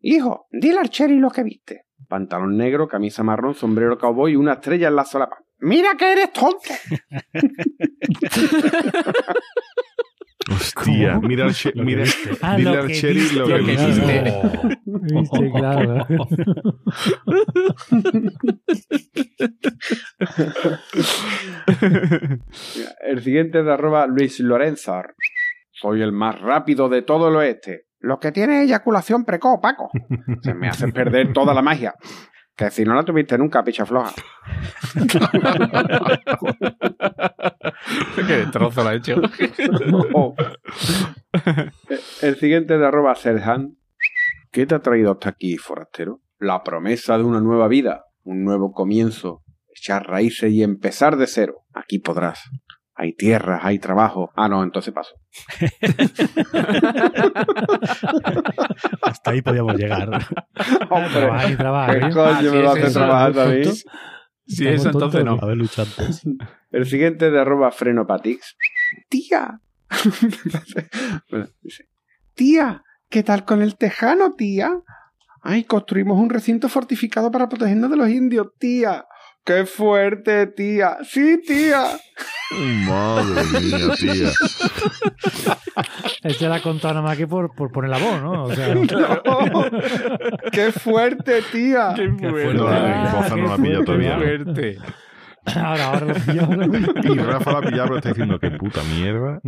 Hijo, 0.00 0.46
dile 0.50 0.78
al 0.78 0.90
Cherry 0.90 1.18
lo 1.18 1.30
que 1.30 1.44
viste. 1.44 1.84
Pantalón 2.08 2.56
negro, 2.56 2.88
camisa 2.88 3.22
marrón, 3.22 3.54
sombrero 3.54 3.98
cowboy 3.98 4.32
y 4.32 4.36
una 4.36 4.54
estrella 4.54 4.88
en 4.88 4.96
la 4.96 5.04
solapa. 5.04 5.41
¡Mira 5.62 5.96
que 5.96 6.12
eres 6.12 6.32
tonto! 6.32 6.58
Hostia, 10.50 11.14
¿Cómo? 11.14 11.28
mira 11.28 11.44
al, 11.44 11.54
che- 11.54 11.68
Lo 11.72 11.74
que 11.74 11.82
mira. 11.84 12.04
Ah, 12.42 12.56
dile 12.56 12.70
lo 12.74 12.80
al 12.80 12.86
que 12.88 12.94
Cherry 12.94 13.14
viste, 13.20 13.36
lo 13.38 13.46
que 13.46 13.58
viste. 13.58 13.86
viste. 13.86 14.80
Viste, 14.84 15.50
claro. 15.52 16.06
El 23.02 23.22
siguiente 23.22 23.60
es 23.60 23.64
de 23.64 23.72
arroba 23.72 24.06
Luis 24.06 24.40
Lorenzar. 24.40 25.14
Soy 25.70 26.02
el 26.02 26.12
más 26.12 26.40
rápido 26.40 26.88
de 26.88 27.02
todo 27.02 27.28
el 27.28 27.36
oeste. 27.36 27.86
Lo 28.00 28.18
que 28.18 28.32
tiene 28.32 28.58
es 28.62 28.64
eyaculación 28.68 29.24
precoz, 29.24 29.60
Paco. 29.60 29.90
Se 30.42 30.54
me 30.54 30.68
hace 30.68 30.88
perder 30.88 31.32
toda 31.32 31.54
la 31.54 31.62
magia. 31.62 31.94
Que 32.56 32.70
si 32.70 32.84
no 32.84 32.94
la 32.94 33.02
tuviste 33.04 33.38
nunca, 33.38 33.64
picha 33.64 33.86
floja. 33.86 34.12
Qué 38.14 38.22
destrozo 38.36 38.82
lo 38.82 38.88
ha 38.90 38.94
hecho. 38.94 39.16
Oh. 40.14 40.34
El 42.20 42.36
siguiente 42.36 42.76
de 42.76 42.86
arroba 42.86 43.14
Serhan. 43.14 43.76
¿Qué 44.50 44.66
te 44.66 44.74
ha 44.74 44.80
traído 44.80 45.12
hasta 45.12 45.30
aquí, 45.30 45.56
forastero? 45.56 46.20
La 46.38 46.62
promesa 46.62 47.16
de 47.16 47.24
una 47.24 47.40
nueva 47.40 47.68
vida, 47.68 48.04
un 48.22 48.44
nuevo 48.44 48.72
comienzo, 48.72 49.42
echar 49.74 50.06
raíces 50.06 50.52
y 50.52 50.62
empezar 50.62 51.16
de 51.16 51.26
cero. 51.26 51.64
Aquí 51.72 51.98
podrás. 51.98 52.50
Hay 53.02 53.14
tierras, 53.14 53.60
hay 53.64 53.80
trabajo. 53.80 54.30
Ah, 54.36 54.48
no, 54.48 54.62
entonces 54.62 54.94
paso. 54.94 55.16
Hasta 59.02 59.30
ahí 59.32 59.42
podíamos 59.42 59.74
llegar. 59.74 60.08
Trabajar 60.88 61.50
y 61.50 61.56
trabajar. 61.56 61.98
¿Qué 61.98 62.06
¿eh? 62.06 62.10
coño 62.12 62.26
Ah, 62.28 62.42
me 62.42 62.48
sí, 62.50 62.56
va 62.58 62.68
a 62.68 62.72
hacer 62.72 62.84
eso. 62.84 62.98
trabajar 63.00 63.32
también? 63.32 63.72
Si 64.46 64.68
eso, 64.68 64.90
entonces 64.90 65.24
no. 65.24 65.36
Haber 65.42 65.56
luchado 65.56 65.88
antes. 65.98 66.22
El 66.70 66.86
siguiente 66.86 67.26
es 67.26 67.32
de 67.32 67.40
arroba 67.40 67.72
Frenopatix. 67.72 68.56
Tía. 69.08 69.58
Bueno, 71.28 71.48
dice, 71.60 71.88
tía, 72.34 72.84
¿qué 73.08 73.24
tal 73.24 73.44
con 73.44 73.62
el 73.62 73.76
tejano, 73.76 74.34
tía? 74.34 74.70
Ay, 75.42 75.64
construimos 75.64 76.20
un 76.20 76.30
recinto 76.30 76.68
fortificado 76.68 77.32
para 77.32 77.48
protegernos 77.48 77.90
de 77.90 77.96
los 77.96 78.08
indios, 78.08 78.46
tía. 78.60 79.06
¡Qué 79.44 79.66
fuerte, 79.66 80.46
tía! 80.46 80.98
¡Sí, 81.02 81.40
tía! 81.44 81.84
Madre 82.86 83.42
mía, 83.60 83.78
tía. 83.98 84.30
Este 86.22 86.48
la 86.48 86.56
ha 86.56 86.62
contado 86.62 86.94
nada 86.94 87.06
más 87.06 87.16
que 87.18 87.26
por, 87.26 87.52
por 87.54 87.72
poner 87.72 87.90
la 87.90 87.98
voz, 87.98 88.22
¿no? 88.22 88.44
O 88.44 88.54
sea, 88.54 88.72
¡Qué 90.52 90.70
fuerte, 90.70 91.42
tía! 91.50 91.92
Qué 91.96 92.08
fuerte. 92.08 92.54
No, 92.54 92.68
Ah, 92.68 93.26
no 93.30 93.48
la 93.48 93.56
qué 93.56 93.62
pilla 93.62 93.74
fuerte, 93.78 93.84
todavía. 93.84 94.16
fuerte. 94.16 94.78
ahora, 95.56 95.84
ahora 95.86 96.06
lo 96.06 96.14
pillo, 96.14 96.44
ahora 96.44 96.66
lo 96.66 96.70
pillo. 96.72 97.14
Y 97.14 97.18
Rafa 97.18 97.52
la 97.52 97.58
ha 97.58 97.62
pillado, 97.62 97.84
pero 97.88 97.96
está 97.96 98.08
diciendo 98.10 98.38
que 98.38 98.50
puta 98.52 98.80
mierda. 98.84 99.40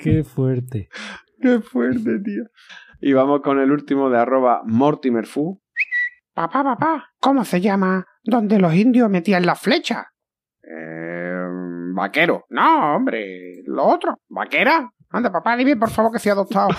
Qué 0.00 0.24
fuerte. 0.24 0.88
¡Qué 1.40 1.60
fuerte, 1.60 2.18
tía! 2.20 2.42
Y 3.00 3.12
vamos 3.12 3.40
con 3.42 3.60
el 3.60 3.70
último 3.70 4.10
de 4.10 4.18
arroba 4.18 4.62
MortimerFu. 4.64 5.60
Papá, 6.34 6.62
papá, 6.64 7.10
¿cómo 7.20 7.44
se 7.44 7.60
llama? 7.60 8.06
Donde 8.22 8.58
los 8.58 8.74
indios 8.74 9.08
metían 9.10 9.44
las 9.46 9.60
flechas. 9.60 10.06
Eh, 10.62 11.44
vaquero. 11.94 12.44
No, 12.50 12.96
hombre, 12.96 13.62
lo 13.66 13.84
otro. 13.84 14.18
¿Vaquera? 14.28 14.90
Anda, 15.10 15.32
papá, 15.32 15.56
dime 15.56 15.76
por 15.76 15.90
favor 15.90 16.12
que 16.12 16.18
soy 16.18 16.32
adoptado. 16.32 16.68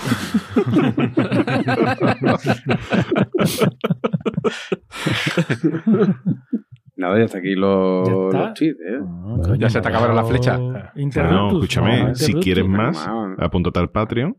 Nada, 6.96 7.18
ya 7.18 7.24
está 7.24 7.38
aquí 7.38 7.54
los, 7.54 8.06
¿Ya 8.06 8.14
está? 8.14 8.38
los 8.38 8.54
tweets, 8.54 8.80
¿eh? 8.80 8.98
No, 9.00 9.38
coño, 9.40 9.54
Ya 9.56 9.70
se 9.70 9.80
te 9.80 9.88
acabaron 9.88 10.16
las 10.16 10.28
flechas. 10.28 10.60
No, 10.60 11.48
escúchame, 11.48 12.04
no, 12.04 12.14
si 12.14 12.34
quieres 12.34 12.66
más, 12.66 13.06
Vamos. 13.06 13.38
apúntate 13.38 13.78
al 13.78 13.90
Patreon, 13.90 14.36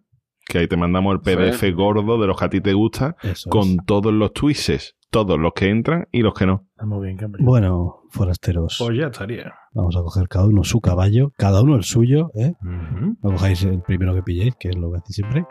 que 0.51 0.59
ahí 0.59 0.67
te 0.67 0.75
mandamos 0.77 1.13
el 1.15 1.21
PDF 1.21 1.59
Sí. 1.59 1.71
gordo 1.71 2.19
de 2.19 2.27
los 2.27 2.37
que 2.37 2.45
a 2.45 2.49
ti 2.49 2.61
te 2.61 2.73
gusta, 2.73 3.15
Eso 3.23 3.49
con 3.49 3.67
es. 3.69 3.77
todos 3.85 4.11
los 4.13 4.33
twists, 4.33 4.95
todos 5.09 5.39
los 5.39 5.53
que 5.53 5.69
entran 5.69 6.07
y 6.11 6.21
los 6.21 6.33
que 6.33 6.45
no. 6.45 6.65
Está 6.71 6.85
muy 6.85 7.05
bien, 7.05 7.17
Cambridge. 7.17 7.45
Bueno, 7.45 8.01
forasteros, 8.09 8.77
Pues 8.79 8.97
ya 8.97 9.07
estaría. 9.07 9.53
vamos 9.73 9.95
a 9.95 10.01
coger 10.01 10.27
cada 10.27 10.45
uno 10.47 10.63
su 10.63 10.81
caballo, 10.81 11.31
cada 11.37 11.61
uno 11.61 11.75
el 11.75 11.83
suyo, 11.83 12.31
¿eh? 12.35 12.53
No 12.61 13.15
cojáis 13.31 13.63
el 13.63 13.81
primero 13.81 14.13
que 14.13 14.23
pilléis, 14.23 14.55
que 14.59 14.69
es 14.69 14.77
lo 14.77 14.91
que 14.91 14.97
hacéis 14.97 15.15
siempre. 15.15 15.45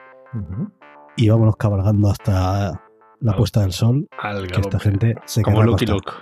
Y 1.16 1.28
vámonos 1.28 1.56
cabalgando 1.56 2.08
hasta 2.10 2.80
la 3.20 3.36
puesta 3.36 3.60
del 3.62 3.72
sol, 3.72 4.06
Al 4.18 4.46
que 4.46 4.60
esta 4.60 4.78
gente 4.78 5.14
se 5.24 5.42
Como 5.42 5.60
acostar. 5.62 5.88
Luke. 5.90 6.12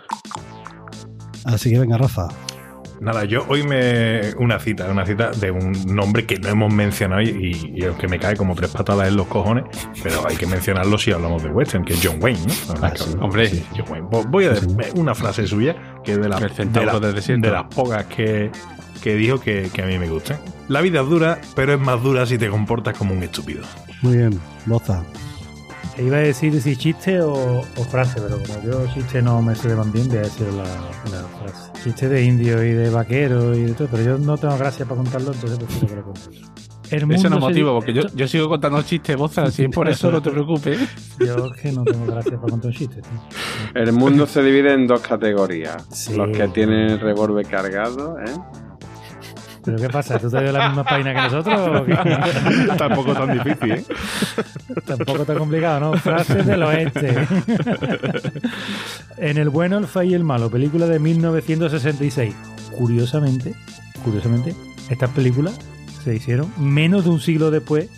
Así 1.44 1.70
que 1.70 1.78
venga, 1.78 1.96
Rafa. 1.98 2.28
Nada, 3.00 3.24
yo 3.24 3.44
hoy 3.48 3.62
me. 3.62 4.34
Una 4.38 4.58
cita, 4.58 4.86
una 4.90 5.06
cita 5.06 5.30
de 5.30 5.50
un 5.50 5.72
nombre 5.94 6.26
que 6.26 6.38
no 6.38 6.48
hemos 6.48 6.72
mencionado 6.72 7.22
y, 7.22 7.72
y, 7.74 7.84
aunque 7.84 8.08
me 8.08 8.18
cae 8.18 8.36
como 8.36 8.54
tres 8.54 8.70
patadas 8.70 9.08
en 9.08 9.16
los 9.16 9.26
cojones, 9.28 9.64
pero 10.02 10.26
hay 10.28 10.36
que 10.36 10.46
mencionarlo 10.46 10.98
si 10.98 11.12
hablamos 11.12 11.42
de 11.42 11.50
Western, 11.50 11.84
que 11.84 11.94
es 11.94 12.00
John 12.02 12.18
Wayne, 12.20 12.40
¿no? 12.46 12.74
Ah, 12.82 12.92
sí. 12.96 13.14
Hombre. 13.20 13.48
Sí, 13.48 13.64
John 13.76 13.86
Wayne. 13.90 14.06
Vo- 14.08 14.26
Voy 14.28 14.44
a 14.46 14.50
decir 14.50 14.68
una 14.96 15.14
frase 15.14 15.46
suya 15.46 15.76
que 16.04 16.12
es 16.12 16.20
de, 16.20 16.28
la- 16.28 16.38
de, 16.80 16.86
la- 16.86 16.92
de 17.40 17.50
las 17.52 17.64
pocas 17.74 18.04
que, 18.06 18.50
que 19.02 19.14
dijo 19.14 19.38
que, 19.40 19.70
que 19.72 19.82
a 19.82 19.86
mí 19.86 19.98
me 19.98 20.08
gustan. 20.08 20.38
La 20.68 20.80
vida 20.80 21.00
es 21.02 21.08
dura, 21.08 21.38
pero 21.54 21.74
es 21.74 21.80
más 21.80 22.02
dura 22.02 22.26
si 22.26 22.36
te 22.36 22.48
comportas 22.48 22.96
como 22.98 23.14
un 23.14 23.22
estúpido. 23.22 23.62
Muy 24.02 24.16
bien, 24.16 24.40
Boza. 24.66 25.02
E 25.98 26.04
Iba 26.04 26.18
a 26.18 26.20
decir 26.20 26.60
si 26.62 26.76
chiste 26.76 27.20
o, 27.20 27.60
o 27.60 27.84
frase, 27.90 28.20
pero 28.20 28.38
como 28.40 28.62
yo 28.62 28.86
chiste 28.94 29.20
no 29.20 29.42
me 29.42 29.54
sé 29.54 29.68
de 29.68 29.74
más 29.76 29.92
bien, 29.92 30.08
voy 30.08 30.18
a 30.18 30.22
decir 30.22 30.46
la, 30.52 30.62
la 30.62 31.26
frase. 31.28 31.72
Chiste 31.82 32.08
de 32.08 32.24
indio 32.24 32.62
y 32.62 32.72
de 32.72 32.88
vaquero 32.88 33.54
y 33.54 33.62
de 33.62 33.72
todo, 33.74 33.88
pero 33.90 34.04
yo 34.04 34.18
no 34.18 34.38
tengo 34.38 34.56
gracia 34.56 34.84
para 34.86 34.98
contarlo, 34.98 35.32
entonces 35.32 35.58
prefiero 35.58 35.88
que 35.88 35.94
lo 35.96 36.04
contéis. 36.04 36.42
El 36.90 37.12
Eso 37.12 37.28
no 37.28 37.38
motivo, 37.38 37.74
porque 37.74 37.92
yo, 37.92 38.02
yo 38.14 38.26
sigo 38.26 38.48
contando 38.48 38.80
chistes, 38.82 39.16
Boza, 39.16 39.50
si 39.50 39.64
es 39.64 39.68
por 39.68 39.88
eso 39.88 40.10
no 40.10 40.22
te 40.22 40.30
preocupes. 40.30 40.78
Yo 41.18 41.46
es 41.46 41.60
que 41.60 41.72
no 41.72 41.84
tengo 41.84 42.06
gracia 42.06 42.38
para 42.38 42.50
contar 42.50 42.70
un 42.70 42.76
chiste, 42.76 43.02
tío. 43.02 43.20
El 43.74 43.92
mundo 43.92 44.26
se 44.26 44.42
divide 44.42 44.72
en 44.72 44.86
dos 44.86 45.00
categorías. 45.00 45.84
Sí. 45.90 46.14
Los 46.14 46.30
que 46.34 46.48
tienen 46.48 46.90
el 46.90 47.00
revólver 47.00 47.46
cargado, 47.46 48.18
¿eh? 48.20 48.32
¿Pero 49.68 49.78
qué 49.82 49.88
pasa? 49.90 50.18
¿Tú 50.18 50.30
te 50.30 50.42
dio 50.42 50.52
la 50.52 50.68
misma 50.68 50.84
página 50.84 51.14
que 51.14 51.20
nosotros? 51.20 51.82
Tampoco 52.78 53.12
tan 53.14 53.32
difícil, 53.32 53.72
¿eh? 53.72 53.84
Tampoco 54.86 55.24
tan 55.24 55.36
complicado, 55.38 55.80
¿no? 55.80 55.92
Frases 55.98 56.46
del 56.46 56.62
oeste. 56.62 57.14
en 59.18 59.36
El 59.38 59.48
bueno, 59.50 59.78
el 59.78 59.86
feo 59.86 60.02
y 60.04 60.14
el 60.14 60.24
malo, 60.24 60.50
película 60.50 60.86
de 60.86 60.98
1966. 60.98 62.34
Curiosamente, 62.76 63.54
curiosamente, 64.04 64.54
estas 64.90 65.10
películas 65.10 65.58
se 66.04 66.14
hicieron 66.14 66.52
menos 66.58 67.04
de 67.04 67.10
un 67.10 67.20
siglo 67.20 67.50
después 67.50 67.88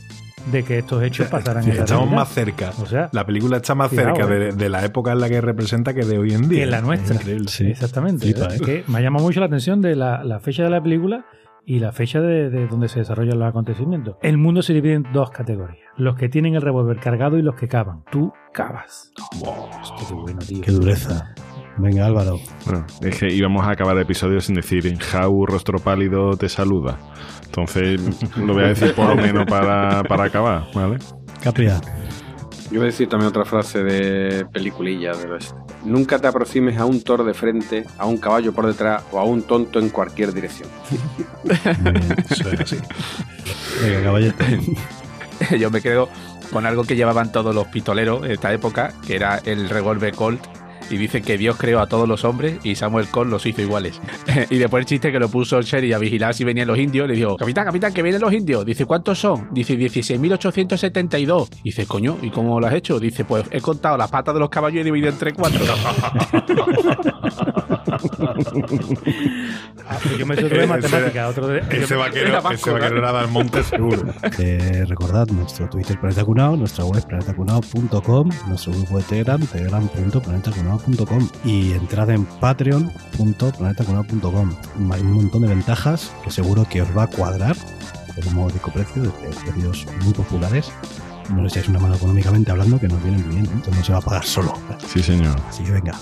de 0.51 0.63
que 0.65 0.79
estos 0.79 1.03
hechos 1.03 1.29
pasaran 1.29 1.65
en 1.65 1.77
la 1.77 1.83
Estamos 1.85 2.05
realidad. 2.05 2.17
más 2.17 2.29
cerca. 2.31 2.71
O 2.83 2.87
sea, 2.87 3.11
La 3.13 3.27
película 3.27 3.59
está 3.59 3.75
más 3.75 3.91
cerca 3.91 4.25
eh. 4.25 4.27
de, 4.39 4.53
de 4.53 4.69
la 4.71 4.83
época 4.87 5.13
en 5.13 5.21
la 5.21 5.29
que 5.29 5.39
representa 5.43 5.93
que 5.93 6.03
de 6.07 6.19
hoy 6.19 6.33
en 6.33 6.49
día. 6.49 6.65
que 6.65 6.71
la 6.71 6.81
nuestra. 6.81 7.15
Es 7.17 7.21
increíble. 7.21 7.49
Sí. 7.49 7.67
Exactamente. 7.67 8.33
¿verdad? 8.33 8.55
¿eh? 8.55 8.61
Que 8.65 8.85
me 8.87 8.99
ha 8.99 9.01
llamado 9.03 9.25
mucho 9.27 9.41
la 9.41 9.47
atención 9.47 9.83
de 9.83 9.95
la, 9.97 10.25
la 10.25 10.41
fecha 10.41 10.63
de 10.63 10.71
la 10.71 10.83
película 10.83 11.27
y 11.71 11.79
la 11.79 11.93
fecha 11.93 12.21
de, 12.21 12.51
de 12.51 12.67
donde 12.67 12.89
se 12.89 12.99
desarrollan 12.99 13.39
los 13.39 13.49
acontecimientos. 13.49 14.17
El 14.23 14.39
mundo 14.39 14.61
se 14.61 14.75
divide 14.75 14.95
en 14.95 15.05
dos 15.13 15.31
categorías. 15.31 15.79
Los 15.97 16.17
que 16.17 16.29
tienen 16.29 16.57
el 16.57 16.63
revólver 16.63 16.99
cargado 16.99 17.39
y 17.39 17.43
los 17.43 17.55
que 17.55 17.69
cavan. 17.69 18.03
Tú 18.11 18.33
cavas. 18.53 19.13
Hostia, 19.41 20.09
qué 20.09 20.15
bueno, 20.15 20.41
tío. 20.41 20.63
Qué 20.63 20.73
dureza. 20.73 21.33
Venga, 21.79 22.07
Álvaro. 22.07 22.39
Bueno, 22.67 22.85
es 23.03 23.21
que 23.21 23.33
íbamos 23.33 23.65
a 23.65 23.71
acabar 23.71 23.95
el 23.97 24.03
episodio 24.03 24.41
sin 24.41 24.57
decir 24.57 24.99
Jau, 24.99 25.47
rostro 25.47 25.79
pálido, 25.79 26.37
te 26.37 26.49
saluda. 26.49 26.99
Entonces 27.45 28.01
lo 28.37 28.53
voy 28.53 28.65
a 28.65 28.69
decir 28.69 28.93
por 28.93 29.09
lo 29.09 29.15
menos 29.15 29.47
para, 29.47 30.03
para 30.03 30.25
acabar, 30.25 30.65
¿vale? 30.75 30.99
Capria. 31.41 31.81
Yo 32.71 32.79
voy 32.79 32.83
a 32.83 32.87
decir 32.87 33.09
también 33.09 33.29
otra 33.29 33.45
frase 33.45 33.83
de 33.83 34.47
peliculilla 34.47 35.13
del 35.13 35.33
oeste. 35.33 35.55
Nunca 35.85 36.21
te 36.21 36.29
aproximes 36.29 36.79
a 36.79 36.85
un 36.85 37.03
toro 37.03 37.25
de 37.25 37.35
frente, 37.35 37.85
a 37.99 38.07
un 38.07 38.17
caballo 38.17 38.53
por 38.53 38.67
detrás 38.67 39.03
o 39.11 39.19
a 39.19 39.25
un 39.25 39.43
tonto 39.43 39.81
en 39.81 39.89
cualquier 39.89 40.33
dirección. 40.33 40.69
Es 42.31 42.61
así. 42.61 42.77
Venga, 43.83 44.03
caballete. 44.05 44.61
Yo 45.59 45.71
me 45.71 45.81
quedo 45.81 46.09
con 46.53 46.67
algo 46.67 46.85
que 46.85 46.97
llevaban 46.97 47.33
todos 47.33 47.55
los 47.55 47.67
pistoleros 47.69 48.25
en 48.25 48.33
esta 48.33 48.53
época, 48.53 48.93
que 49.07 49.17
era 49.17 49.41
el 49.45 49.69
revólver 49.69 50.15
Colt. 50.15 50.45
Y 50.91 50.97
dice 50.97 51.23
que 51.23 51.39
Dios 51.39 51.57
creó 51.57 51.81
a 51.81 51.87
todos 51.87 52.09
los 52.09 52.25
hombres 52.25 52.59
y 52.65 52.75
Samuel 52.75 53.07
Colt 53.09 53.31
los 53.31 53.47
hizo 53.47 53.63
iguales. 53.63 54.01
y 54.51 54.57
después 54.59 54.81
el 54.83 54.87
chiste 54.87 55.13
que 55.13 55.19
lo 55.19 55.29
puso 55.29 55.57
el 55.59 55.65
Sherry 55.65 55.93
a 55.93 55.99
vigilar 55.99 56.35
si 56.35 56.45
venían 56.45 56.67
los 56.69 56.79
indios, 56.79 57.07
le 57.09 57.15
dijo, 57.15 57.37
capitán, 57.37 57.65
capitán, 57.67 57.95
que 57.95 58.03
vienen 58.03 58.21
los 58.21 58.33
indios. 58.33 58.65
Dice, 58.67 58.85
¿cuántos 58.85 59.19
son? 59.19 59.49
Dice, 59.53 59.79
16.872. 59.79 61.49
Dice, 61.63 61.87
coño, 61.87 62.19
¿y 62.23 62.31
cómo 62.31 62.61
lo 62.61 62.67
has 62.67 62.75
hecho? 62.75 62.99
Dice, 63.01 63.25
pues 63.25 63.45
he 63.51 63.61
contado 63.61 63.97
las 63.97 64.11
patas 64.11 64.35
de 64.35 64.41
los 64.41 64.51
caballos 64.51 64.79
y 64.79 64.81
he 64.81 64.85
dividido 64.85 65.11
entre 65.11 65.33
cuatro. 65.33 65.61
Ah, 69.89 69.99
pues 70.03 70.19
yo 70.19 70.25
me 70.27 70.37
de 70.37 70.47
Ese- 70.47 70.67
matemática, 70.67 71.29
otro 71.29 71.49
de... 71.49 71.59
Ese 71.71 71.97
vaquero, 71.97 72.29
Era 72.29 72.41
vasco, 72.41 72.55
ese 72.55 72.71
vaquero 72.71 72.95
¿verdad? 72.95 73.11
era 73.11 73.23
del 73.23 73.31
monte 73.31 73.63
seguro. 73.65 74.03
Eh, 74.39 74.85
recordad 74.87 75.27
nuestro 75.29 75.69
Twitter 75.69 75.99
Planeta 75.99 76.25
Cunao, 76.25 76.57
nuestra 76.57 76.85
web 76.85 77.05
planetacunao.com, 77.07 78.31
nuestro 78.49 78.73
grupo 78.73 78.99
de 78.99 79.05
Telegram, 79.05 79.41
y 81.45 81.73
entrad 81.73 82.11
en 82.11 82.25
patreon.planetacunao.com. 82.25 84.55
Hay 84.93 85.01
un 85.01 85.13
montón 85.13 85.43
de 85.43 85.49
ventajas 85.49 86.13
que 86.25 86.31
seguro 86.31 86.65
que 86.69 86.83
os 86.83 86.89
va 86.97 87.03
a 87.05 87.07
cuadrar 87.07 87.57
por 88.15 88.27
un 88.27 88.35
módico 88.35 88.73
precio 88.73 89.03
de 89.03 89.11
precios 89.11 89.87
muy 90.05 90.13
populares. 90.13 90.71
No 91.35 91.43
les 91.43 91.53
echáis 91.53 91.69
una 91.69 91.79
mano 91.79 91.95
económicamente 91.95 92.51
hablando 92.51 92.81
que 92.81 92.89
nos 92.89 93.01
vienen 93.03 93.29
bien, 93.31 93.47
¿eh? 93.47 93.51
entonces 93.53 93.77
no 93.77 93.85
se 93.85 93.93
va 93.93 93.99
a 93.99 94.03
pagar 94.03 94.25
solo. 94.25 94.53
Sí, 94.87 95.03
señor. 95.03 95.37
Así 95.49 95.63
que 95.63 95.73
venga, 95.73 95.93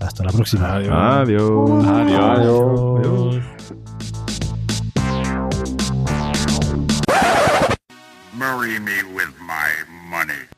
hasta 0.00 0.24
la 0.24 0.32
próxima. 0.32 0.76
Adiós. 0.76 1.86
Adiós. 1.86 1.86
Adiós. 1.86 3.36
Marry 8.32 8.78
me 8.78 9.02
with 9.14 9.32
my 9.40 9.70
money. 10.10 10.55